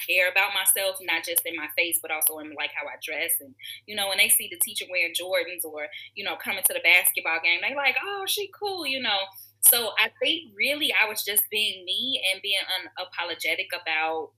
care 0.08 0.30
about 0.30 0.54
myself, 0.54 0.96
not 1.02 1.24
just 1.24 1.42
in 1.44 1.56
my 1.56 1.68
face, 1.76 1.98
but 2.00 2.10
also 2.10 2.38
in 2.38 2.54
like 2.54 2.70
how 2.74 2.86
I 2.86 2.96
dress. 3.02 3.32
And 3.40 3.54
you 3.86 3.96
know, 3.96 4.08
when 4.08 4.18
they 4.18 4.28
see 4.28 4.48
the 4.50 4.58
teacher 4.58 4.86
wearing 4.90 5.14
Jordans 5.14 5.64
or 5.64 5.86
you 6.14 6.24
know 6.24 6.36
coming 6.36 6.62
to 6.64 6.74
the 6.74 6.84
basketball 6.84 7.40
game, 7.42 7.60
they 7.62 7.74
like, 7.74 7.96
oh, 8.02 8.24
she 8.26 8.50
cool, 8.58 8.86
you 8.86 9.00
know. 9.00 9.18
So 9.60 9.90
I 9.98 10.10
think 10.22 10.52
really 10.56 10.92
I 10.92 11.08
was 11.08 11.24
just 11.24 11.48
being 11.50 11.84
me 11.84 12.22
and 12.32 12.42
being 12.42 12.60
unapologetic 12.78 13.68
about 13.74 14.30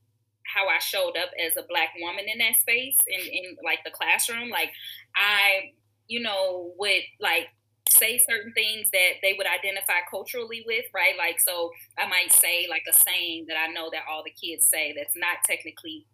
how 0.47 0.67
I 0.69 0.79
showed 0.79 1.17
up 1.17 1.31
as 1.39 1.57
a 1.57 1.67
black 1.69 1.91
woman 2.01 2.25
in 2.27 2.39
that 2.39 2.57
space 2.61 2.97
in, 3.07 3.21
in 3.21 3.57
like 3.65 3.81
the 3.85 3.91
classroom. 3.91 4.51
Like 4.51 4.73
I, 5.15 5.73
you 6.09 6.21
know, 6.21 6.73
would 6.79 7.03
like 7.21 7.49
say 7.89 8.19
certain 8.19 8.53
things 8.53 8.91
that 8.93 9.21
they 9.23 9.35
would 9.37 9.47
identify 9.47 10.01
culturally 10.11 10.63
with, 10.67 10.85
right? 10.95 11.15
Like, 11.19 11.41
so 11.41 11.71
I 11.99 12.09
might 12.09 12.33
say 12.33 12.67
like 12.69 12.85
a 12.89 12.93
saying 12.93 13.47
that 13.49 13.57
I 13.57 13.73
know 13.73 13.91
that 13.93 14.05
all 14.11 14.23
the 14.25 14.31
kids 14.31 14.67
say 14.67 14.95
that's 14.97 15.17
not 15.17 15.39
technically, 15.45 16.07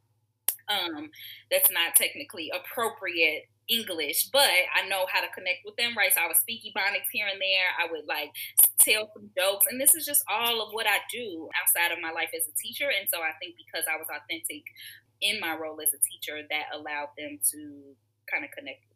um, 0.69 1.11
that's 1.51 1.71
not 1.71 1.95
technically 1.95 2.51
appropriate 2.55 3.49
English, 3.69 4.31
but 4.31 4.47
I 4.47 4.87
know 4.89 5.07
how 5.11 5.21
to 5.21 5.35
connect 5.35 5.67
with 5.67 5.77
them, 5.77 5.97
right? 5.97 6.13
So 6.15 6.23
I 6.23 6.29
would 6.29 6.37
speak 6.39 6.63
Ebonics 6.63 7.11
here 7.11 7.27
and 7.27 7.41
there. 7.41 7.69
I 7.79 7.91
would 7.91 8.07
like 8.07 8.31
tell 8.79 9.11
some 9.13 9.31
jokes, 9.37 9.67
and 9.69 9.81
this 9.81 9.95
is 9.95 10.07
just 10.07 10.23
all 10.31 10.63
of 10.63 10.73
what 10.73 10.87
I 10.87 11.03
do 11.11 11.51
outside 11.59 11.93
of 11.93 12.03
my 12.03 12.11
life 12.11 12.31
as 12.35 12.47
a 12.47 12.55
teacher. 12.55 12.87
And 12.87 13.09
so 13.11 13.21
I 13.21 13.35
think 13.43 13.59
because 13.59 13.85
I 13.91 13.99
was 13.99 14.07
authentic 14.07 14.63
in 15.21 15.41
my 15.41 15.57
role 15.57 15.81
as 15.83 15.91
a 15.91 15.99
teacher, 15.99 16.47
that 16.47 16.75
allowed 16.75 17.11
them 17.19 17.39
to 17.53 17.59
kind 18.31 18.45
of 18.45 18.51
connect 18.55 18.87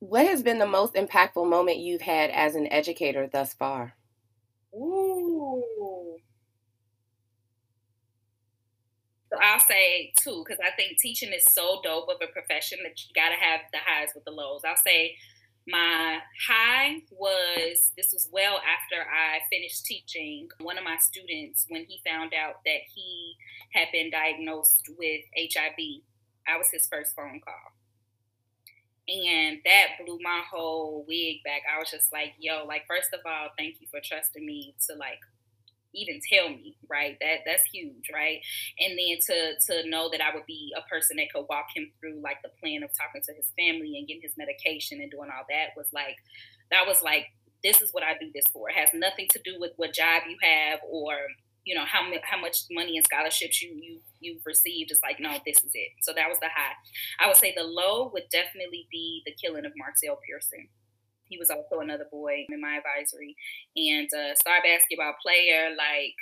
what 0.00 0.26
has 0.26 0.42
been 0.42 0.58
the 0.58 0.66
most 0.66 0.94
impactful 0.94 1.48
moment 1.48 1.78
you've 1.78 2.00
had 2.00 2.30
as 2.30 2.54
an 2.54 2.66
educator 2.72 3.28
thus 3.30 3.52
far? 3.52 3.94
Ooh. 4.74 5.62
So 9.30 9.38
I'll 9.40 9.60
say 9.60 10.12
two, 10.20 10.42
because 10.44 10.58
I 10.60 10.74
think 10.74 10.98
teaching 10.98 11.32
is 11.32 11.44
so 11.50 11.80
dope 11.84 12.08
of 12.08 12.16
a 12.20 12.32
profession 12.32 12.78
that 12.82 12.98
you 12.98 13.14
got 13.14 13.28
to 13.28 13.36
have 13.36 13.60
the 13.72 13.78
highs 13.78 14.08
with 14.14 14.24
the 14.24 14.32
lows. 14.32 14.62
I'll 14.66 14.74
say 14.84 15.16
my 15.68 16.18
high 16.48 17.02
was 17.12 17.92
this 17.96 18.12
was 18.12 18.28
well 18.32 18.56
after 18.56 19.02
I 19.02 19.40
finished 19.52 19.84
teaching. 19.84 20.48
One 20.60 20.78
of 20.78 20.84
my 20.84 20.96
students, 20.96 21.66
when 21.68 21.84
he 21.84 22.00
found 22.04 22.32
out 22.34 22.64
that 22.64 22.80
he 22.92 23.36
had 23.72 23.88
been 23.92 24.10
diagnosed 24.10 24.88
with 24.98 25.20
HIV, 25.36 25.78
I 26.48 26.56
was 26.56 26.70
his 26.72 26.88
first 26.88 27.14
phone 27.14 27.40
call 27.44 27.74
and 29.08 29.58
that 29.64 29.98
blew 30.04 30.18
my 30.22 30.42
whole 30.50 31.04
wig 31.08 31.38
back. 31.44 31.62
I 31.66 31.78
was 31.78 31.90
just 31.90 32.12
like, 32.12 32.34
yo, 32.38 32.64
like 32.66 32.84
first 32.88 33.12
of 33.12 33.20
all, 33.26 33.48
thank 33.58 33.76
you 33.80 33.86
for 33.90 34.00
trusting 34.02 34.44
me 34.44 34.74
to 34.88 34.96
like 34.96 35.18
even 35.94 36.20
tell 36.30 36.48
me, 36.50 36.76
right? 36.88 37.16
That 37.20 37.40
that's 37.46 37.64
huge, 37.72 38.10
right? 38.12 38.40
And 38.78 38.98
then 38.98 39.18
to 39.26 39.82
to 39.82 39.88
know 39.90 40.08
that 40.10 40.20
I 40.22 40.34
would 40.34 40.46
be 40.46 40.72
a 40.76 40.82
person 40.88 41.16
that 41.16 41.32
could 41.34 41.46
walk 41.48 41.66
him 41.74 41.90
through 42.00 42.20
like 42.22 42.42
the 42.42 42.50
plan 42.60 42.82
of 42.82 42.90
talking 42.94 43.22
to 43.26 43.34
his 43.34 43.50
family 43.58 43.98
and 43.98 44.06
getting 44.06 44.22
his 44.22 44.36
medication 44.38 45.00
and 45.00 45.10
doing 45.10 45.30
all 45.30 45.44
that 45.50 45.76
was 45.76 45.88
like 45.92 46.16
that 46.70 46.86
was 46.86 47.02
like 47.02 47.26
this 47.64 47.82
is 47.82 47.92
what 47.92 48.02
I 48.02 48.14
do 48.18 48.30
this 48.34 48.46
for. 48.52 48.70
It 48.70 48.76
has 48.76 48.90
nothing 48.94 49.28
to 49.32 49.40
do 49.44 49.58
with 49.60 49.72
what 49.76 49.92
job 49.92 50.22
you 50.28 50.36
have 50.42 50.80
or 50.88 51.14
you 51.64 51.74
know 51.74 51.84
how 51.84 52.02
how 52.24 52.40
much 52.40 52.64
money 52.70 52.96
and 52.96 53.04
scholarships 53.04 53.62
you 53.62 53.70
you 53.74 54.00
you've 54.20 54.44
received. 54.46 54.90
It's 54.90 55.02
like 55.02 55.20
no, 55.20 55.38
this 55.44 55.62
is 55.62 55.70
it. 55.74 55.90
So 56.02 56.12
that 56.14 56.28
was 56.28 56.38
the 56.40 56.48
high. 56.48 56.74
I 57.20 57.26
would 57.28 57.36
say 57.36 57.52
the 57.56 57.64
low 57.64 58.10
would 58.12 58.28
definitely 58.30 58.86
be 58.90 59.22
the 59.26 59.32
killing 59.32 59.66
of 59.66 59.72
Marcel 59.76 60.18
Pearson. 60.26 60.68
He 61.24 61.38
was 61.38 61.50
also 61.50 61.78
another 61.78 62.06
boy 62.10 62.46
in 62.48 62.60
my 62.60 62.78
advisory 62.78 63.36
and 63.76 64.08
a 64.12 64.34
star 64.36 64.58
basketball 64.62 65.14
player. 65.22 65.70
Like 65.70 66.16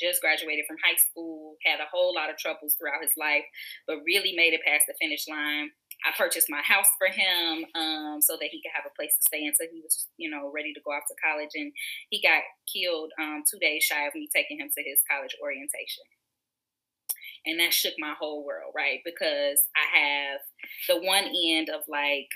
just 0.00 0.20
graduated 0.20 0.64
from 0.66 0.78
high 0.82 0.96
school, 0.96 1.56
had 1.64 1.80
a 1.80 1.90
whole 1.90 2.14
lot 2.14 2.30
of 2.30 2.38
troubles 2.38 2.74
throughout 2.78 3.02
his 3.02 3.12
life, 3.18 3.44
but 3.86 4.02
really 4.06 4.34
made 4.34 4.54
it 4.54 4.62
past 4.64 4.86
the 4.86 4.94
finish 5.00 5.26
line. 5.28 5.70
I 6.06 6.12
purchased 6.16 6.48
my 6.48 6.62
house 6.62 6.88
for 6.98 7.08
him 7.08 7.66
um, 7.74 8.20
so 8.22 8.36
that 8.38 8.50
he 8.50 8.62
could 8.62 8.74
have 8.74 8.86
a 8.86 8.94
place 8.94 9.16
to 9.16 9.22
stay 9.26 9.44
until 9.44 9.66
he 9.72 9.80
was, 9.82 10.06
you 10.16 10.30
know, 10.30 10.50
ready 10.54 10.72
to 10.72 10.80
go 10.84 10.92
off 10.92 11.08
to 11.08 11.22
college. 11.22 11.50
And 11.54 11.72
he 12.10 12.22
got 12.22 12.42
killed 12.70 13.10
um, 13.18 13.42
two 13.42 13.58
days 13.58 13.82
shy 13.82 14.06
of 14.06 14.14
me 14.14 14.28
taking 14.34 14.58
him 14.58 14.70
to 14.70 14.82
his 14.82 15.02
college 15.10 15.34
orientation. 15.42 16.06
And 17.46 17.58
that 17.60 17.72
shook 17.72 17.94
my 17.98 18.14
whole 18.18 18.44
world, 18.44 18.72
right? 18.76 19.00
Because 19.04 19.58
I 19.74 19.86
have 19.98 20.40
the 20.88 21.06
one 21.06 21.24
end 21.24 21.68
of 21.68 21.82
like 21.88 22.28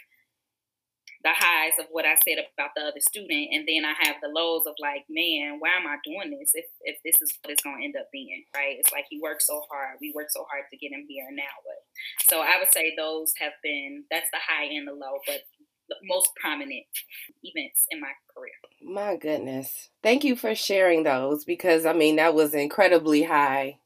the 1.24 1.32
highs 1.32 1.78
of 1.78 1.86
what 1.90 2.04
I 2.04 2.16
said 2.26 2.42
about 2.42 2.74
the 2.74 2.82
other 2.82 3.00
student, 3.00 3.48
and 3.52 3.66
then 3.66 3.84
I 3.84 3.94
have 4.06 4.16
the 4.22 4.28
lows 4.28 4.66
of 4.66 4.74
like, 4.80 5.04
man, 5.08 5.58
why 5.58 5.78
am 5.78 5.86
I 5.86 5.96
doing 6.04 6.36
this? 6.36 6.52
If 6.54 6.66
if 6.82 6.96
this 7.04 7.22
is 7.22 7.32
what 7.42 7.52
it's 7.52 7.62
gonna 7.62 7.82
end 7.82 7.94
up 7.96 8.10
being, 8.12 8.44
right? 8.54 8.76
It's 8.78 8.92
like 8.92 9.06
he 9.08 9.20
worked 9.22 9.42
so 9.42 9.62
hard, 9.70 9.98
we 10.00 10.12
worked 10.14 10.32
so 10.32 10.44
hard 10.50 10.64
to 10.70 10.76
get 10.76 10.92
him 10.92 11.06
here, 11.08 11.26
now 11.30 11.54
what? 11.64 11.78
So 12.28 12.40
I 12.40 12.58
would 12.58 12.72
say 12.72 12.94
those 12.96 13.32
have 13.38 13.52
been 13.62 14.04
that's 14.10 14.30
the 14.32 14.42
high 14.42 14.64
and 14.64 14.86
the 14.86 14.92
low, 14.92 15.18
but 15.26 15.42
the 15.88 15.96
most 16.04 16.30
prominent 16.40 16.86
events 17.42 17.86
in 17.90 18.00
my 18.00 18.12
career. 18.34 18.52
My 18.82 19.16
goodness, 19.16 19.90
thank 20.02 20.24
you 20.24 20.36
for 20.36 20.54
sharing 20.54 21.02
those 21.04 21.44
because 21.44 21.86
I 21.86 21.92
mean 21.92 22.16
that 22.16 22.34
was 22.34 22.54
incredibly 22.54 23.22
high 23.24 23.78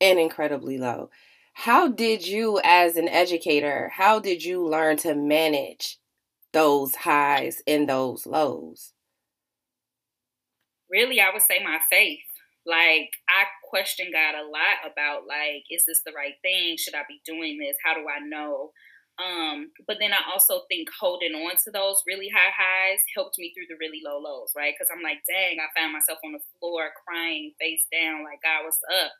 and 0.00 0.18
incredibly 0.18 0.78
low. 0.78 1.10
How 1.54 1.86
did 1.88 2.26
you, 2.26 2.60
as 2.64 2.96
an 2.96 3.08
educator, 3.08 3.88
how 3.94 4.18
did 4.18 4.42
you 4.42 4.66
learn 4.66 4.96
to 4.98 5.14
manage 5.14 5.98
those 6.54 6.94
highs 6.94 7.62
and 7.66 7.88
those 7.88 8.24
lows? 8.24 8.94
Really, 10.90 11.20
I 11.20 11.30
would 11.32 11.42
say 11.42 11.62
my 11.62 11.80
faith. 11.90 12.20
Like, 12.64 13.10
I 13.28 13.44
question 13.68 14.08
God 14.10 14.34
a 14.34 14.48
lot 14.48 14.90
about, 14.90 15.26
like, 15.26 15.64
is 15.70 15.84
this 15.84 16.00
the 16.06 16.12
right 16.16 16.34
thing? 16.40 16.76
Should 16.78 16.94
I 16.94 17.02
be 17.06 17.20
doing 17.26 17.58
this? 17.58 17.76
How 17.84 17.92
do 17.92 18.06
I 18.08 18.26
know? 18.26 18.70
Um, 19.18 19.70
but 19.86 19.98
then 20.00 20.12
I 20.12 20.18
also 20.32 20.62
think 20.66 20.88
holding 20.90 21.34
on 21.34 21.54
to 21.64 21.70
those 21.70 22.02
really 22.06 22.28
high 22.28 22.50
highs 22.50 22.98
helped 23.14 23.38
me 23.38 23.52
through 23.54 23.70
the 23.70 23.78
really 23.78 24.00
low 24.04 24.18
lows, 24.18 24.50
right? 24.56 24.74
Because 24.74 24.90
I'm 24.90 25.02
like, 25.02 25.22
dang, 25.28 25.58
I 25.60 25.70
found 25.78 25.92
myself 25.92 26.18
on 26.24 26.32
the 26.32 26.42
floor 26.58 26.90
crying 27.06 27.52
face 27.60 27.86
down, 27.92 28.24
like 28.24 28.42
God 28.42 28.66
was 28.66 28.78
up. 28.90 29.12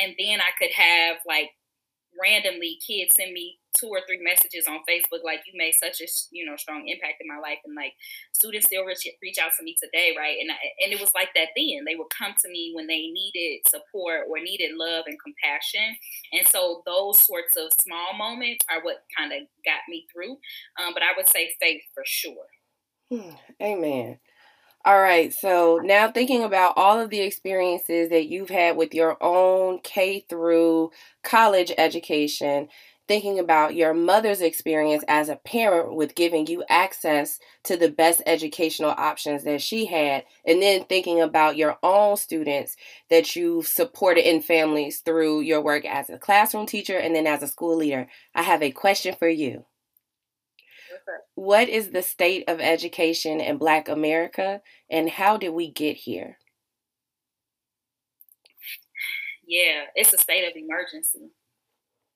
And 0.00 0.14
then 0.16 0.40
I 0.40 0.48
could 0.56 0.72
have 0.72 1.18
like 1.26 1.52
randomly 2.20 2.78
kids 2.86 3.12
send 3.16 3.32
me 3.32 3.58
two 3.78 3.88
or 3.88 4.00
three 4.06 4.22
messages 4.22 4.66
on 4.68 4.86
Facebook 4.86 5.24
like 5.24 5.40
you 5.46 5.52
made 5.56 5.74
such 5.74 6.00
a 6.00 6.06
you 6.30 6.46
know 6.46 6.56
strong 6.56 6.86
impact 6.86 7.18
in 7.20 7.26
my 7.26 7.38
life 7.38 7.58
and 7.64 7.74
like 7.74 7.92
students 8.32 8.66
still 8.66 8.84
reach, 8.84 9.06
reach 9.20 9.38
out 9.38 9.50
to 9.58 9.64
me 9.64 9.76
today 9.82 10.14
right? 10.16 10.36
And 10.40 10.50
I, 10.50 10.58
and 10.84 10.92
it 10.92 11.00
was 11.00 11.10
like 11.14 11.34
that 11.34 11.54
then. 11.56 11.84
They 11.86 11.96
would 11.96 12.12
come 12.16 12.34
to 12.40 12.48
me 12.48 12.72
when 12.74 12.86
they 12.86 13.10
needed 13.10 13.66
support 13.68 14.26
or 14.28 14.38
needed 14.40 14.72
love 14.76 15.04
and 15.06 15.18
compassion. 15.20 15.96
And 16.32 16.46
so 16.48 16.82
those 16.86 17.20
sorts 17.20 17.56
of 17.56 17.72
small 17.80 18.14
moments 18.16 18.64
are 18.70 18.82
what 18.82 19.04
kind 19.16 19.32
of 19.32 19.48
got 19.64 19.82
me 19.88 20.06
through. 20.12 20.38
Um, 20.80 20.94
but 20.94 21.02
I 21.02 21.12
would 21.16 21.28
say 21.28 21.54
faith 21.60 21.82
for 21.94 22.04
sure. 22.06 22.46
Hmm. 23.12 23.36
amen 23.62 24.18
all 24.86 25.00
right, 25.00 25.32
so 25.32 25.80
now 25.82 26.10
thinking 26.10 26.44
about 26.44 26.74
all 26.76 27.00
of 27.00 27.08
the 27.08 27.20
experiences 27.20 28.10
that 28.10 28.26
you've 28.28 28.50
had 28.50 28.76
with 28.76 28.92
your 28.92 29.16
own 29.22 29.78
K 29.82 30.20
through 30.28 30.90
college 31.22 31.72
education, 31.78 32.68
thinking 33.08 33.38
about 33.38 33.74
your 33.74 33.94
mother's 33.94 34.42
experience 34.42 35.02
as 35.08 35.30
a 35.30 35.36
parent 35.36 35.94
with 35.94 36.14
giving 36.14 36.46
you 36.46 36.64
access 36.68 37.38
to 37.62 37.78
the 37.78 37.90
best 37.90 38.20
educational 38.26 38.90
options 38.90 39.44
that 39.44 39.62
she 39.62 39.86
had, 39.86 40.24
and 40.46 40.60
then 40.60 40.84
thinking 40.84 41.18
about 41.20 41.56
your 41.56 41.78
own 41.82 42.18
students 42.18 42.76
that 43.08 43.34
you've 43.34 43.66
supported 43.66 44.28
in 44.28 44.42
families 44.42 45.00
through 45.00 45.40
your 45.40 45.62
work 45.62 45.86
as 45.86 46.10
a 46.10 46.18
classroom 46.18 46.66
teacher 46.66 46.98
and 46.98 47.14
then 47.14 47.26
as 47.26 47.42
a 47.42 47.48
school 47.48 47.76
leader, 47.76 48.06
I 48.34 48.42
have 48.42 48.62
a 48.62 48.70
question 48.70 49.14
for 49.18 49.28
you. 49.28 49.64
What 51.34 51.68
is 51.68 51.90
the 51.90 52.02
state 52.02 52.44
of 52.48 52.60
education 52.60 53.40
in 53.40 53.58
Black 53.58 53.88
America 53.88 54.60
and 54.90 55.10
how 55.10 55.36
did 55.36 55.50
we 55.50 55.70
get 55.70 55.96
here? 55.96 56.38
Yeah, 59.46 59.84
it's 59.94 60.12
a 60.12 60.18
state 60.18 60.48
of 60.48 60.56
emergency. 60.56 61.30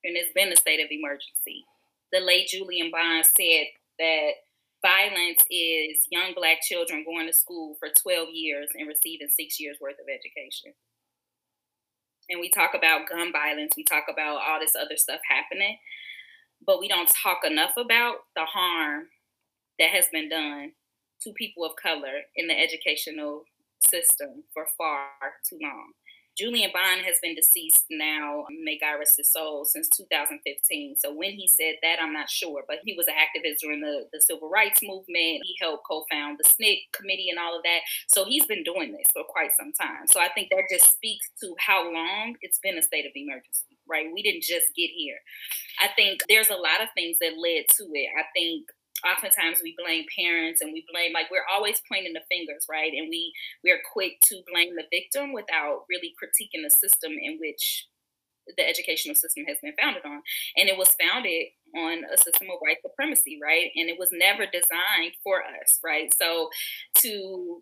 And 0.03 0.15
it's 0.15 0.33
been 0.33 0.51
a 0.51 0.55
state 0.55 0.79
of 0.79 0.89
emergency. 0.89 1.65
The 2.11 2.19
late 2.19 2.47
Julian 2.47 2.89
Bond 2.91 3.25
said 3.25 3.67
that 3.99 4.31
violence 4.81 5.43
is 5.51 6.07
young 6.09 6.33
black 6.35 6.61
children 6.61 7.03
going 7.05 7.27
to 7.27 7.33
school 7.33 7.75
for 7.79 7.89
12 8.01 8.29
years 8.31 8.69
and 8.75 8.87
receiving 8.87 9.27
six 9.27 9.59
years 9.59 9.77
worth 9.81 9.99
of 9.99 10.07
education. 10.07 10.73
And 12.29 12.39
we 12.39 12.49
talk 12.49 12.71
about 12.73 13.09
gun 13.09 13.31
violence, 13.31 13.73
we 13.75 13.83
talk 13.83 14.05
about 14.11 14.41
all 14.41 14.59
this 14.59 14.75
other 14.79 14.95
stuff 14.95 15.19
happening 15.27 15.77
but 16.65 16.79
we 16.79 16.87
don't 16.87 17.09
talk 17.23 17.39
enough 17.43 17.73
about 17.77 18.17
the 18.35 18.45
harm 18.45 19.07
that 19.79 19.89
has 19.89 20.05
been 20.11 20.29
done 20.29 20.71
to 21.21 21.33
people 21.33 21.65
of 21.65 21.75
color 21.75 22.21
in 22.35 22.47
the 22.47 22.59
educational 22.59 23.43
system 23.89 24.43
for 24.53 24.65
far 24.77 25.07
too 25.47 25.57
long. 25.61 25.91
Julian 26.39 26.71
Bond 26.73 27.01
has 27.03 27.17
been 27.21 27.35
deceased 27.35 27.83
now, 27.91 28.45
may 28.63 28.79
God 28.79 28.95
rest 28.97 29.17
his 29.17 29.29
soul, 29.29 29.65
since 29.65 29.89
2015. 29.89 30.95
So 30.97 31.13
when 31.13 31.31
he 31.31 31.49
said 31.49 31.75
that, 31.81 31.97
I'm 32.01 32.13
not 32.13 32.29
sure, 32.29 32.63
but 32.65 32.77
he 32.85 32.93
was 32.93 33.07
an 33.07 33.15
activist 33.15 33.59
during 33.59 33.81
the, 33.81 34.05
the 34.13 34.21
civil 34.21 34.49
rights 34.49 34.79
movement. 34.81 35.43
He 35.43 35.57
helped 35.59 35.83
co-found 35.85 36.39
the 36.39 36.47
SNCC 36.47 36.93
committee 36.93 37.27
and 37.29 37.39
all 37.39 37.57
of 37.57 37.63
that. 37.63 37.79
So 38.07 38.23
he's 38.23 38.45
been 38.45 38.63
doing 38.63 38.93
this 38.93 39.07
for 39.11 39.23
quite 39.27 39.51
some 39.57 39.73
time. 39.73 40.07
So 40.07 40.21
I 40.21 40.29
think 40.29 40.47
that 40.51 40.63
just 40.71 40.89
speaks 40.93 41.29
to 41.41 41.53
how 41.59 41.91
long 41.91 42.37
it's 42.41 42.59
been 42.59 42.77
a 42.77 42.81
state 42.81 43.05
of 43.05 43.11
emergency, 43.15 43.75
right? 43.89 44.07
We 44.13 44.21
didn't 44.21 44.43
just 44.43 44.75
get 44.75 44.89
here. 44.95 45.17
I 45.81 45.89
think 45.95 46.21
there's 46.29 46.49
a 46.49 46.55
lot 46.55 46.81
of 46.81 46.89
things 46.95 47.17
that 47.21 47.37
led 47.37 47.65
to 47.77 47.83
it. 47.93 48.09
I 48.17 48.23
think 48.33 48.67
oftentimes 49.05 49.59
we 49.63 49.75
blame 49.77 50.05
parents 50.17 50.61
and 50.61 50.73
we 50.73 50.85
blame 50.91 51.13
like 51.13 51.31
we're 51.31 51.47
always 51.51 51.81
pointing 51.87 52.13
the 52.13 52.25
fingers 52.29 52.65
right 52.69 52.91
and 52.91 53.07
we 53.09 53.31
we're 53.63 53.79
quick 53.93 54.19
to 54.21 54.41
blame 54.51 54.75
the 54.75 54.83
victim 54.91 55.33
without 55.33 55.85
really 55.89 56.13
critiquing 56.19 56.63
the 56.63 56.69
system 56.69 57.13
in 57.13 57.37
which 57.39 57.87
the 58.57 58.67
educational 58.67 59.15
system 59.15 59.45
has 59.47 59.57
been 59.61 59.73
founded 59.79 60.03
on 60.05 60.21
and 60.57 60.69
it 60.69 60.77
was 60.77 60.95
founded 60.99 61.47
on 61.77 62.03
a 62.11 62.17
system 62.17 62.47
of 62.51 62.59
white 62.59 62.81
supremacy 62.81 63.39
right 63.41 63.71
and 63.75 63.89
it 63.89 63.97
was 63.99 64.09
never 64.11 64.45
designed 64.45 65.13
for 65.23 65.41
us 65.43 65.79
right 65.83 66.11
so 66.17 66.49
to 66.95 67.61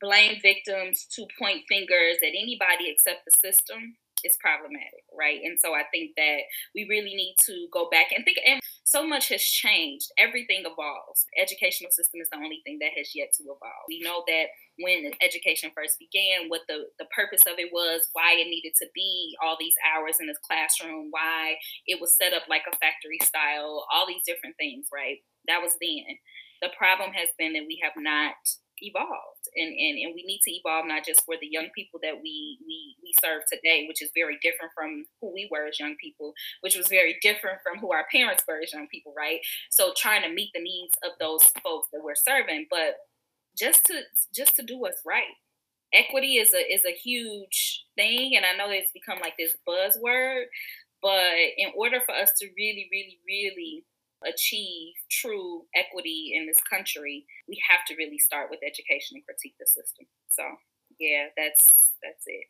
blame 0.00 0.38
victims 0.42 1.06
to 1.10 1.26
point 1.38 1.62
fingers 1.68 2.16
at 2.22 2.28
anybody 2.28 2.88
except 2.88 3.24
the 3.26 3.32
system 3.42 3.96
is 4.24 4.36
problematic, 4.40 5.04
right? 5.16 5.40
And 5.44 5.58
so 5.60 5.74
I 5.74 5.84
think 5.90 6.12
that 6.16 6.48
we 6.74 6.86
really 6.88 7.14
need 7.14 7.36
to 7.46 7.68
go 7.72 7.88
back 7.90 8.12
and 8.14 8.24
think. 8.24 8.38
And 8.46 8.60
so 8.84 9.06
much 9.06 9.28
has 9.28 9.42
changed. 9.42 10.10
Everything 10.18 10.62
evolves. 10.64 11.26
The 11.30 11.42
educational 11.42 11.90
system 11.90 12.20
is 12.20 12.28
the 12.30 12.38
only 12.38 12.60
thing 12.64 12.78
that 12.80 12.96
has 12.96 13.14
yet 13.14 13.32
to 13.38 13.44
evolve. 13.44 13.86
We 13.88 14.00
know 14.00 14.24
that 14.26 14.48
when 14.78 15.10
education 15.20 15.70
first 15.74 15.98
began, 15.98 16.48
what 16.48 16.62
the, 16.68 16.88
the 16.98 17.10
purpose 17.14 17.42
of 17.46 17.58
it 17.58 17.70
was, 17.72 18.08
why 18.12 18.34
it 18.38 18.48
needed 18.48 18.74
to 18.78 18.86
be 18.94 19.36
all 19.42 19.56
these 19.58 19.74
hours 19.82 20.16
in 20.20 20.26
this 20.26 20.40
classroom, 20.42 21.08
why 21.10 21.56
it 21.86 22.00
was 22.00 22.16
set 22.16 22.32
up 22.32 22.48
like 22.48 22.62
a 22.66 22.76
factory 22.76 23.18
style, 23.22 23.86
all 23.92 24.06
these 24.06 24.22
different 24.26 24.56
things, 24.56 24.88
right? 24.92 25.18
That 25.46 25.62
was 25.62 25.76
then. 25.80 26.18
The 26.62 26.74
problem 26.76 27.12
has 27.12 27.28
been 27.38 27.52
that 27.54 27.66
we 27.66 27.80
have 27.82 27.94
not 27.96 28.34
evolved. 28.82 29.48
And, 29.56 29.68
and 29.68 29.98
and 29.98 30.14
we 30.14 30.24
need 30.24 30.40
to 30.44 30.52
evolve 30.52 30.86
not 30.86 31.04
just 31.04 31.24
for 31.24 31.36
the 31.40 31.46
young 31.46 31.68
people 31.74 32.00
that 32.02 32.20
we 32.22 32.58
we 32.66 32.96
we 33.02 33.12
serve 33.22 33.42
today 33.50 33.86
which 33.88 34.02
is 34.02 34.10
very 34.14 34.38
different 34.42 34.72
from 34.74 35.04
who 35.20 35.32
we 35.32 35.48
were 35.50 35.66
as 35.66 35.78
young 35.78 35.96
people 36.00 36.34
which 36.60 36.76
was 36.76 36.88
very 36.88 37.18
different 37.22 37.58
from 37.62 37.78
who 37.78 37.92
our 37.92 38.06
parents 38.12 38.44
were 38.46 38.60
as 38.62 38.72
young 38.72 38.88
people 38.88 39.14
right? 39.16 39.40
So 39.70 39.92
trying 39.96 40.22
to 40.22 40.28
meet 40.28 40.50
the 40.54 40.62
needs 40.62 40.92
of 41.04 41.12
those 41.18 41.44
folks 41.62 41.88
that 41.92 42.02
we're 42.02 42.14
serving 42.14 42.66
but 42.70 42.96
just 43.58 43.84
to 43.86 44.02
just 44.34 44.56
to 44.56 44.62
do 44.62 44.78
what's 44.78 45.02
right. 45.06 45.36
Equity 45.92 46.36
is 46.36 46.52
a 46.52 46.58
is 46.58 46.84
a 46.84 46.92
huge 46.92 47.84
thing 47.96 48.36
and 48.36 48.44
i 48.44 48.54
know 48.56 48.70
it's 48.70 48.92
become 48.92 49.18
like 49.20 49.32
this 49.38 49.56
buzzword 49.66 50.44
but 51.00 51.32
in 51.56 51.70
order 51.76 51.98
for 52.04 52.14
us 52.14 52.30
to 52.38 52.46
really 52.56 52.88
really 52.92 53.18
really 53.26 53.84
achieve 54.26 54.94
true 55.10 55.64
equity 55.74 56.32
in 56.34 56.46
this 56.46 56.60
country, 56.70 57.26
we 57.48 57.58
have 57.68 57.80
to 57.88 57.96
really 57.96 58.18
start 58.18 58.50
with 58.50 58.60
education 58.62 59.16
and 59.16 59.24
critique 59.24 59.56
the 59.58 59.66
system. 59.66 60.06
So, 60.28 60.44
yeah, 60.98 61.26
that's 61.36 61.66
that's 62.02 62.24
it. 62.26 62.46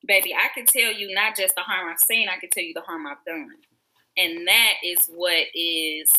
Baby, 0.05 0.33
I 0.33 0.49
can 0.53 0.65
tell 0.65 0.91
you 0.91 1.13
not 1.13 1.35
just 1.35 1.55
the 1.55 1.61
harm 1.61 1.89
I've 1.89 1.99
seen, 1.99 2.29
I 2.29 2.39
can 2.39 2.49
tell 2.49 2.63
you 2.63 2.73
the 2.73 2.81
harm 2.81 3.05
I've 3.07 3.23
done. 3.25 3.49
And 4.17 4.47
that 4.47 4.73
is 4.83 4.99
what 5.07 5.47
is 5.55 6.09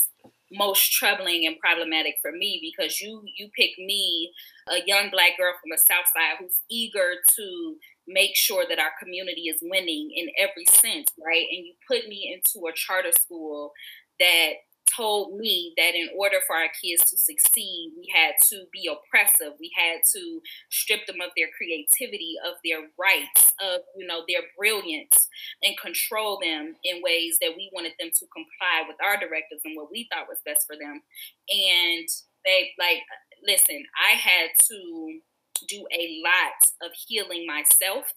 most 0.53 0.93
troubling 0.93 1.47
and 1.47 1.59
problematic 1.59 2.17
for 2.21 2.31
me 2.31 2.59
because 2.61 3.01
you 3.01 3.23
you 3.37 3.49
pick 3.57 3.71
me, 3.79 4.33
a 4.69 4.79
young 4.87 5.11
black 5.11 5.37
girl 5.39 5.55
from 5.61 5.71
the 5.71 5.79
South 5.79 6.07
Side 6.15 6.37
who's 6.39 6.57
eager 6.71 7.15
to 7.37 7.77
make 8.07 8.37
sure 8.37 8.65
that 8.69 8.79
our 8.79 8.93
community 9.01 9.43
is 9.43 9.59
winning 9.63 10.11
in 10.15 10.29
every 10.39 10.65
sense, 10.67 11.09
right? 11.25 11.47
And 11.51 11.67
you 11.67 11.75
put 11.89 12.09
me 12.09 12.35
into 12.35 12.67
a 12.67 12.73
charter 12.75 13.13
school 13.13 13.73
that 14.21 14.53
told 14.97 15.39
me 15.39 15.75
that 15.77 15.95
in 15.95 16.09
order 16.17 16.39
for 16.47 16.57
our 16.57 16.69
kids 16.83 17.09
to 17.11 17.17
succeed, 17.17 17.93
we 17.97 18.09
had 18.13 18.35
to 18.51 18.65
be 18.73 18.89
oppressive. 18.91 19.55
We 19.59 19.71
had 19.77 20.01
to 20.15 20.41
strip 20.71 21.07
them 21.07 21.21
of 21.21 21.31
their 21.37 21.49
creativity, 21.57 22.37
of 22.45 22.55
their 22.65 22.89
rights, 22.99 23.53
of 23.61 23.81
you 23.97 24.07
know 24.07 24.25
their 24.29 24.43
brilliance, 24.59 25.29
and 25.63 25.79
control 25.79 26.39
them 26.41 26.77
in 26.85 27.03
ways 27.03 27.39
that 27.41 27.55
we 27.57 27.71
wanted 27.73 27.93
them 27.99 28.11
to 28.11 28.27
comply 28.33 28.87
with 28.87 28.97
our 29.05 29.17
directives 29.17 29.63
and 29.65 29.77
what 29.77 29.91
we 29.91 30.09
thought 30.11 30.29
was 30.29 30.45
best 30.45 30.67
for 30.67 30.77
them. 30.77 31.03
And 31.49 32.09
they 32.45 32.73
like, 32.79 33.03
listen, 33.47 33.85
I 33.97 34.17
had 34.17 34.51
to 34.69 35.21
do 35.69 35.87
a 35.93 36.23
lot 36.25 36.59
of 36.83 36.91
healing 37.07 37.47
myself 37.47 38.13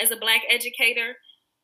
as 0.00 0.10
a 0.10 0.16
black 0.16 0.42
educator 0.48 1.16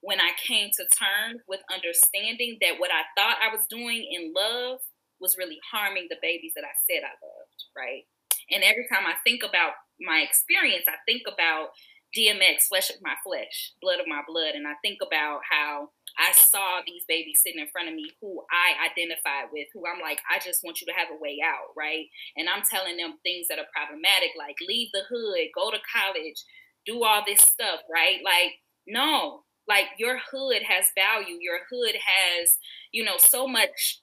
when 0.04 0.20
I 0.20 0.36
came 0.36 0.68
to 0.76 0.84
terms 0.92 1.40
with 1.48 1.64
understanding 1.72 2.60
that 2.60 2.76
what 2.76 2.92
I 2.92 3.08
thought 3.16 3.40
I 3.40 3.48
was 3.48 3.64
doing 3.72 4.04
in 4.04 4.36
love 4.36 4.80
was 5.20 5.40
really 5.40 5.58
harming 5.72 6.08
the 6.10 6.20
babies 6.20 6.52
that 6.54 6.68
I 6.68 6.76
said 6.84 7.00
I 7.00 7.16
loved, 7.24 7.60
right? 7.72 8.04
And 8.52 8.60
every 8.60 8.84
time 8.92 9.08
I 9.08 9.16
think 9.24 9.40
about 9.40 9.72
my 9.96 10.20
experience, 10.20 10.84
I 10.84 11.00
think 11.08 11.24
about 11.24 11.72
DMX, 12.12 12.68
flesh 12.68 12.90
of 12.90 13.00
my 13.00 13.16
flesh, 13.24 13.72
blood 13.80 13.98
of 13.98 14.06
my 14.06 14.20
blood, 14.28 14.52
and 14.54 14.68
I 14.68 14.76
think 14.84 15.00
about 15.00 15.40
how 15.48 15.88
I 16.20 16.36
saw 16.36 16.84
these 16.86 17.08
babies 17.08 17.40
sitting 17.42 17.64
in 17.64 17.72
front 17.72 17.88
of 17.88 17.94
me 17.94 18.12
who 18.20 18.44
I 18.52 18.92
identified 18.92 19.48
with, 19.50 19.66
who 19.72 19.88
I'm 19.88 20.04
like, 20.04 20.20
I 20.28 20.38
just 20.38 20.62
want 20.62 20.80
you 20.80 20.86
to 20.86 20.94
have 20.94 21.08
a 21.08 21.18
way 21.18 21.40
out, 21.40 21.72
right? 21.76 22.06
And 22.36 22.46
I'm 22.52 22.62
telling 22.68 23.00
them 23.00 23.16
things 23.24 23.48
that 23.48 23.58
are 23.58 23.72
problematic, 23.72 24.36
like 24.36 24.60
leave 24.60 24.92
the 24.92 25.08
hood, 25.08 25.48
go 25.56 25.72
to 25.72 25.80
college, 25.88 26.44
do 26.84 27.02
all 27.02 27.24
this 27.24 27.40
stuff, 27.40 27.80
right? 27.88 28.20
Like, 28.22 28.60
no, 28.86 29.43
like 29.68 29.86
your 29.98 30.18
hood 30.30 30.62
has 30.68 30.86
value. 30.94 31.38
Your 31.40 31.60
hood 31.70 31.94
has, 31.94 32.58
you 32.92 33.04
know, 33.04 33.16
so 33.18 33.46
much 33.46 34.00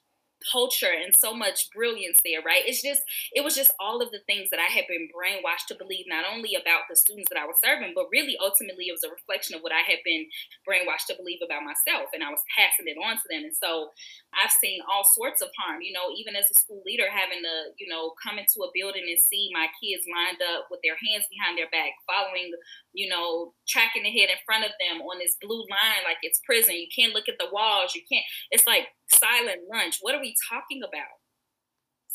culture 0.50 0.90
and 0.90 1.14
so 1.14 1.30
much 1.34 1.70
brilliance 1.70 2.18
there, 2.24 2.42
right? 2.42 2.66
It's 2.66 2.82
just, 2.82 3.02
it 3.30 3.46
was 3.46 3.54
just 3.54 3.70
all 3.78 4.02
of 4.02 4.10
the 4.10 4.26
things 4.26 4.50
that 4.50 4.58
I 4.58 4.66
had 4.66 4.90
been 4.90 5.06
brainwashed 5.14 5.70
to 5.70 5.78
believe, 5.78 6.10
not 6.10 6.26
only 6.26 6.58
about 6.58 6.90
the 6.90 6.98
students 6.98 7.30
that 7.30 7.38
I 7.38 7.46
was 7.46 7.62
serving, 7.62 7.94
but 7.94 8.10
really 8.10 8.34
ultimately 8.42 8.90
it 8.90 8.96
was 8.96 9.06
a 9.06 9.14
reflection 9.14 9.54
of 9.54 9.62
what 9.62 9.74
I 9.74 9.86
had 9.86 10.02
been 10.02 10.26
brainwashed 10.66 11.06
to 11.10 11.18
believe 11.18 11.38
about 11.44 11.62
myself. 11.62 12.10
And 12.10 12.26
I 12.26 12.34
was 12.34 12.42
passing 12.50 12.90
it 12.90 12.98
on 12.98 13.22
to 13.22 13.26
them. 13.30 13.46
And 13.46 13.54
so 13.54 13.94
I've 14.34 14.54
seen 14.58 14.82
all 14.82 15.06
sorts 15.06 15.40
of 15.42 15.54
harm, 15.54 15.78
you 15.78 15.94
know, 15.94 16.10
even 16.18 16.34
as 16.34 16.50
a 16.50 16.58
school 16.58 16.82
leader, 16.82 17.06
having 17.06 17.42
to, 17.46 17.70
you 17.78 17.86
know, 17.86 18.14
come 18.18 18.38
into 18.38 18.66
a 18.66 18.74
building 18.74 19.06
and 19.06 19.20
see 19.22 19.54
my 19.54 19.70
kids 19.78 20.02
lined 20.10 20.42
up 20.42 20.66
with 20.74 20.82
their 20.82 20.98
hands 20.98 21.30
behind 21.30 21.54
their 21.54 21.70
back, 21.70 21.94
following 22.02 22.50
you 22.92 23.08
know, 23.08 23.54
tracking 23.68 24.04
ahead 24.04 24.30
in 24.30 24.36
front 24.44 24.64
of 24.64 24.72
them 24.80 25.02
on 25.02 25.18
this 25.18 25.36
blue 25.40 25.64
line 25.70 26.04
like 26.04 26.18
it's 26.22 26.40
prison. 26.44 26.76
You 26.76 26.88
can't 26.94 27.14
look 27.14 27.28
at 27.28 27.38
the 27.38 27.52
walls. 27.52 27.94
You 27.94 28.02
can't. 28.10 28.24
It's 28.50 28.66
like 28.66 28.88
silent 29.08 29.62
lunch. 29.70 29.98
What 30.00 30.14
are 30.14 30.20
we 30.20 30.34
talking 30.50 30.82
about? 30.82 31.20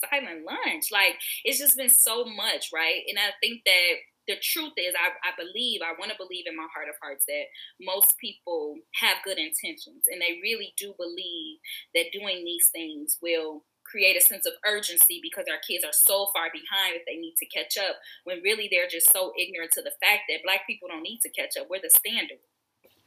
Silent 0.10 0.46
lunch. 0.46 0.92
Like 0.92 1.16
it's 1.44 1.60
just 1.60 1.78
been 1.78 1.90
so 1.90 2.26
much, 2.26 2.70
right? 2.74 3.02
And 3.10 3.18
I 3.18 3.34
think 3.42 3.62
that 3.66 3.94
the 4.28 4.36
truth 4.44 4.74
is, 4.76 4.94
I, 4.94 5.16
I 5.24 5.32
believe, 5.40 5.80
I 5.82 5.96
want 5.98 6.12
to 6.12 6.20
believe 6.20 6.46
in 6.48 6.56
my 6.56 6.68
heart 6.76 6.90
of 6.90 7.00
hearts 7.02 7.24
that 7.28 7.48
most 7.80 8.13
people 8.20 8.76
have 9.00 9.24
good 9.24 9.40
intentions 9.40 10.04
and 10.12 10.22
they 10.22 10.40
really 10.44 10.74
do 10.78 10.94
believe 11.00 11.58
that 11.96 12.12
doing 12.12 12.44
these 12.44 12.70
things 12.76 13.18
will 13.22 13.63
create 13.89 14.17
a 14.17 14.21
sense 14.21 14.45
of 14.45 14.54
urgency 14.65 15.19
because 15.21 15.45
our 15.50 15.60
kids 15.67 15.84
are 15.84 15.95
so 15.95 16.28
far 16.34 16.50
behind 16.52 16.95
that 16.95 17.06
they 17.08 17.17
need 17.17 17.36
to 17.39 17.45
catch 17.45 17.78
up 17.78 17.97
when 18.23 18.41
really 18.43 18.67
they're 18.71 18.88
just 18.89 19.12
so 19.12 19.32
ignorant 19.39 19.71
to 19.73 19.82
the 19.82 19.95
fact 20.04 20.23
that 20.30 20.43
black 20.43 20.67
people 20.67 20.88
don't 20.88 21.04
need 21.04 21.19
to 21.21 21.30
catch 21.30 21.58
up. 21.60 21.67
We're 21.69 21.82
the 21.82 21.89
standard. 21.89 22.43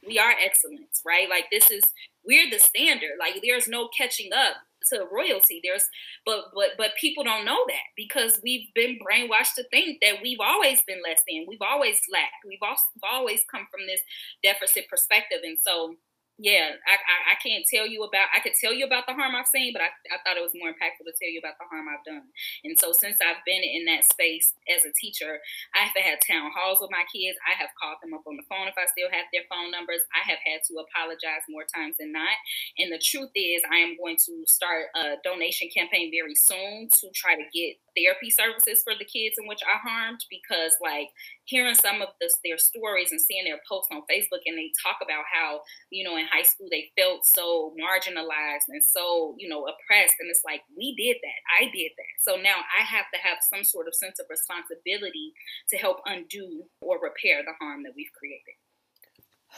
We 0.07 0.17
are 0.17 0.33
excellence, 0.33 1.01
right? 1.05 1.29
Like 1.29 1.45
this 1.51 1.69
is 1.69 1.83
we're 2.25 2.49
the 2.49 2.59
standard. 2.59 3.17
Like 3.19 3.35
there's 3.43 3.67
no 3.67 3.87
catching 3.95 4.33
up 4.33 4.57
to 4.89 5.05
royalty. 5.11 5.61
There's 5.63 5.85
but 6.25 6.45
but 6.55 6.69
but 6.77 6.95
people 6.99 7.23
don't 7.23 7.45
know 7.45 7.63
that 7.67 7.93
because 7.95 8.39
we've 8.43 8.73
been 8.73 8.97
brainwashed 8.97 9.53
to 9.57 9.63
think 9.69 9.99
that 10.01 10.21
we've 10.23 10.41
always 10.41 10.81
been 10.87 11.01
less 11.07 11.21
than. 11.29 11.45
We've 11.47 11.61
always 11.61 12.01
lacked. 12.11 12.45
We've 12.47 12.59
always 13.03 13.41
come 13.49 13.67
from 13.69 13.85
this 13.85 14.01
deficit 14.43 14.89
perspective 14.89 15.39
and 15.43 15.57
so 15.61 15.95
yeah, 16.39 16.73
I, 16.87 16.95
I, 16.95 17.17
I, 17.33 17.35
can't 17.37 17.67
tell 17.67 17.85
you 17.85 18.01
about. 18.07 18.31
I 18.31 18.39
could 18.39 18.55
tell 18.57 18.73
you 18.73 18.87
about 18.87 19.05
the 19.05 19.13
harm 19.13 19.35
I've 19.35 19.51
seen, 19.51 19.75
but 19.75 19.83
I, 19.83 19.91
I 20.09 20.17
thought 20.23 20.39
it 20.39 20.45
was 20.45 20.55
more 20.55 20.71
impactful 20.71 21.03
to 21.03 21.13
tell 21.19 21.29
you 21.29 21.37
about 21.37 21.59
the 21.59 21.67
harm 21.67 21.85
I've 21.91 22.07
done. 22.07 22.31
And 22.63 22.73
so, 22.79 22.95
since 22.95 23.19
I've 23.19 23.43
been 23.45 23.61
in 23.61 23.85
that 23.91 24.07
space 24.07 24.55
as 24.71 24.87
a 24.87 24.95
teacher, 24.95 25.43
I 25.75 25.85
have 25.85 25.97
had 25.97 26.23
town 26.23 26.49
halls 26.55 26.79
with 26.81 26.89
my 26.89 27.05
kids. 27.11 27.37
I 27.45 27.53
have 27.59 27.75
called 27.77 27.99
them 27.99 28.15
up 28.15 28.25
on 28.25 28.39
the 28.39 28.47
phone 28.47 28.71
if 28.71 28.79
I 28.79 28.89
still 28.89 29.11
have 29.11 29.29
their 29.29 29.45
phone 29.51 29.69
numbers. 29.69 30.01
I 30.15 30.23
have 30.25 30.41
had 30.41 30.65
to 30.71 30.81
apologize 30.81 31.45
more 31.51 31.67
times 31.67 32.01
than 32.01 32.15
not. 32.15 32.37
And 32.79 32.89
the 32.89 33.01
truth 33.01 33.35
is, 33.35 33.61
I 33.67 33.83
am 33.83 33.99
going 33.99 34.17
to 34.25 34.47
start 34.47 34.89
a 34.97 35.19
donation 35.21 35.69
campaign 35.69 36.09
very 36.09 36.33
soon 36.33 36.89
to 37.01 37.11
try 37.13 37.35
to 37.37 37.45
get 37.53 37.77
therapy 37.93 38.33
services 38.33 38.81
for 38.81 38.95
the 38.97 39.05
kids 39.05 39.35
in 39.37 39.45
which 39.45 39.61
I 39.61 39.77
harmed 39.77 40.25
because, 40.31 40.73
like, 40.81 41.11
hearing 41.51 41.75
some 41.75 42.01
of 42.01 42.07
this, 42.21 42.31
their 42.45 42.57
stories 42.57 43.11
and 43.11 43.19
seeing 43.19 43.43
their 43.43 43.59
posts 43.67 43.91
on 43.91 44.07
Facebook, 44.07 44.39
and 44.47 44.57
they 44.57 44.71
talk 44.81 45.03
about 45.03 45.27
how, 45.27 45.59
you 45.91 46.07
know, 46.07 46.15
in 46.15 46.25
high 46.31 46.47
school 46.47 46.67
they 46.71 46.87
felt 46.97 47.25
so 47.25 47.75
marginalized 47.75 48.71
and 48.71 48.81
so, 48.81 49.35
you 49.37 49.49
know, 49.49 49.67
oppressed. 49.67 50.15
And 50.21 50.29
it's 50.31 50.43
like, 50.45 50.61
we 50.77 50.95
did 50.95 51.17
that. 51.21 51.39
I 51.59 51.65
did 51.65 51.91
that. 51.97 52.15
So 52.23 52.39
now 52.41 52.63
I 52.71 52.83
have 52.83 53.05
to 53.13 53.19
have 53.19 53.39
some 53.43 53.65
sort 53.65 53.87
of 53.87 53.95
sense 53.95 54.17
of 54.19 54.27
responsibility 54.29 55.33
to 55.69 55.77
help 55.77 55.97
undo 56.05 56.63
or 56.79 56.95
repair 57.03 57.43
the 57.43 57.53
harm 57.59 57.83
that 57.83 57.93
we've 57.95 58.15
created. 58.17 58.55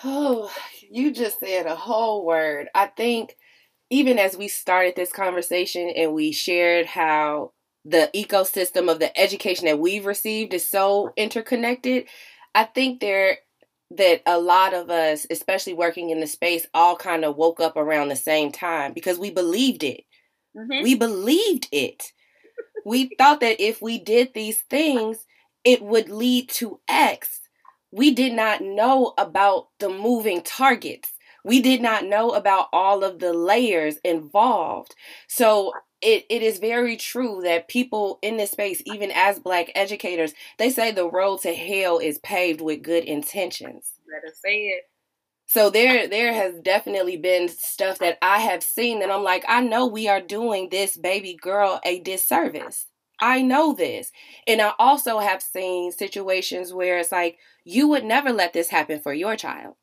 Oh, 0.04 0.52
you 0.90 1.14
just 1.14 1.40
said 1.40 1.68
a 1.68 1.76
whole 1.76 2.26
word. 2.26 2.70
I 2.74 2.88
think 2.88 3.36
even 3.92 4.18
as 4.18 4.36
we 4.36 4.48
started 4.48 4.96
this 4.96 5.12
conversation 5.12 5.94
and 5.96 6.14
we 6.16 6.32
shared 6.32 6.88
how 6.88 7.52
the 7.86 8.10
ecosystem 8.16 8.90
of 8.92 9.00
the 9.00 9.18
education 9.20 9.66
that 9.66 9.80
we've 9.80 10.06
received 10.06 10.54
is 10.54 10.70
so 10.70 11.12
interconnected. 11.18 12.06
I 12.56 12.64
think 12.66 13.00
there 13.00 13.40
that 13.92 14.22
a 14.26 14.40
lot 14.40 14.74
of 14.74 14.90
us, 14.90 15.28
especially 15.30 15.74
working 15.74 16.10
in 16.10 16.20
the 16.20 16.28
space, 16.28 16.66
all 16.74 16.96
kind 16.96 17.24
of 17.24 17.36
woke 17.36 17.60
up 17.60 17.78
around 17.78 18.10
the 18.10 18.16
same 18.16 18.52
time 18.52 18.94
because 18.94 19.20
we 19.20 19.30
believed 19.30 19.84
it. 19.84 20.04
Mm-hmm. 20.58 20.84
We 20.84 20.96
believed 20.96 21.68
it. 21.72 22.12
we 22.86 23.12
thought 23.18 23.40
that 23.42 23.62
if 23.62 23.82
we 23.82 24.00
did 24.00 24.34
these 24.34 24.62
things, 24.62 25.26
it 25.64 25.82
would 25.82 26.10
lead 26.10 26.50
to 26.50 26.80
X. 26.88 27.42
We 27.92 28.12
did 28.12 28.34
not 28.34 28.62
know 28.62 29.14
about 29.18 29.68
the 29.80 29.90
moving 29.90 30.42
targets. 30.42 31.12
We 31.46 31.62
did 31.62 31.82
not 31.82 32.06
know 32.06 32.32
about 32.32 32.68
all 32.74 33.04
of 33.04 33.20
the 33.20 33.34
layers 33.34 33.98
involved. 34.04 34.96
So 35.28 35.74
it, 36.04 36.26
it 36.30 36.42
is 36.42 36.60
very 36.60 36.98
true 36.98 37.42
that 37.44 37.68
people 37.68 38.20
in 38.22 38.38
this 38.38 38.52
space, 38.52 38.82
even 38.86 39.12
as 39.12 39.40
black 39.40 39.72
educators, 39.74 40.34
they 40.60 40.70
say 40.70 40.92
the 40.92 41.10
road 41.10 41.42
to 41.42 41.54
hell 41.54 42.00
is 42.00 42.20
paved 42.20 42.62
with 42.62 42.84
good 42.84 43.04
intentions. 43.06 43.94
Better 44.08 44.34
say 44.44 44.68
it. 44.68 44.84
So 45.46 45.70
there 45.70 46.08
there 46.08 46.34
has 46.34 46.60
definitely 46.62 47.18
been 47.18 47.48
stuff 47.50 48.00
that 48.00 48.18
I 48.22 48.40
have 48.40 48.64
seen 48.64 49.00
that 49.00 49.12
I'm 49.12 49.24
like, 49.24 49.44
I 49.48 49.62
know 49.62 49.86
we 49.86 50.08
are 50.08 50.22
doing 50.22 50.70
this 50.70 50.98
baby 50.98 51.38
girl 51.40 51.80
a 51.86 52.00
disservice. 52.00 52.88
I 53.20 53.42
know 53.42 53.74
this. 53.74 54.12
And 54.48 54.62
I 54.62 54.74
also 54.80 55.20
have 55.20 55.42
seen 55.42 55.92
situations 55.92 56.74
where 56.74 56.98
it's 56.98 57.12
like, 57.12 57.38
you 57.64 57.88
would 57.88 58.04
never 58.04 58.32
let 58.32 58.54
this 58.54 58.70
happen 58.70 59.00
for 59.00 59.14
your 59.14 59.36
child. 59.36 59.76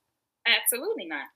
Absolutely 0.47 1.07
not. 1.07 1.27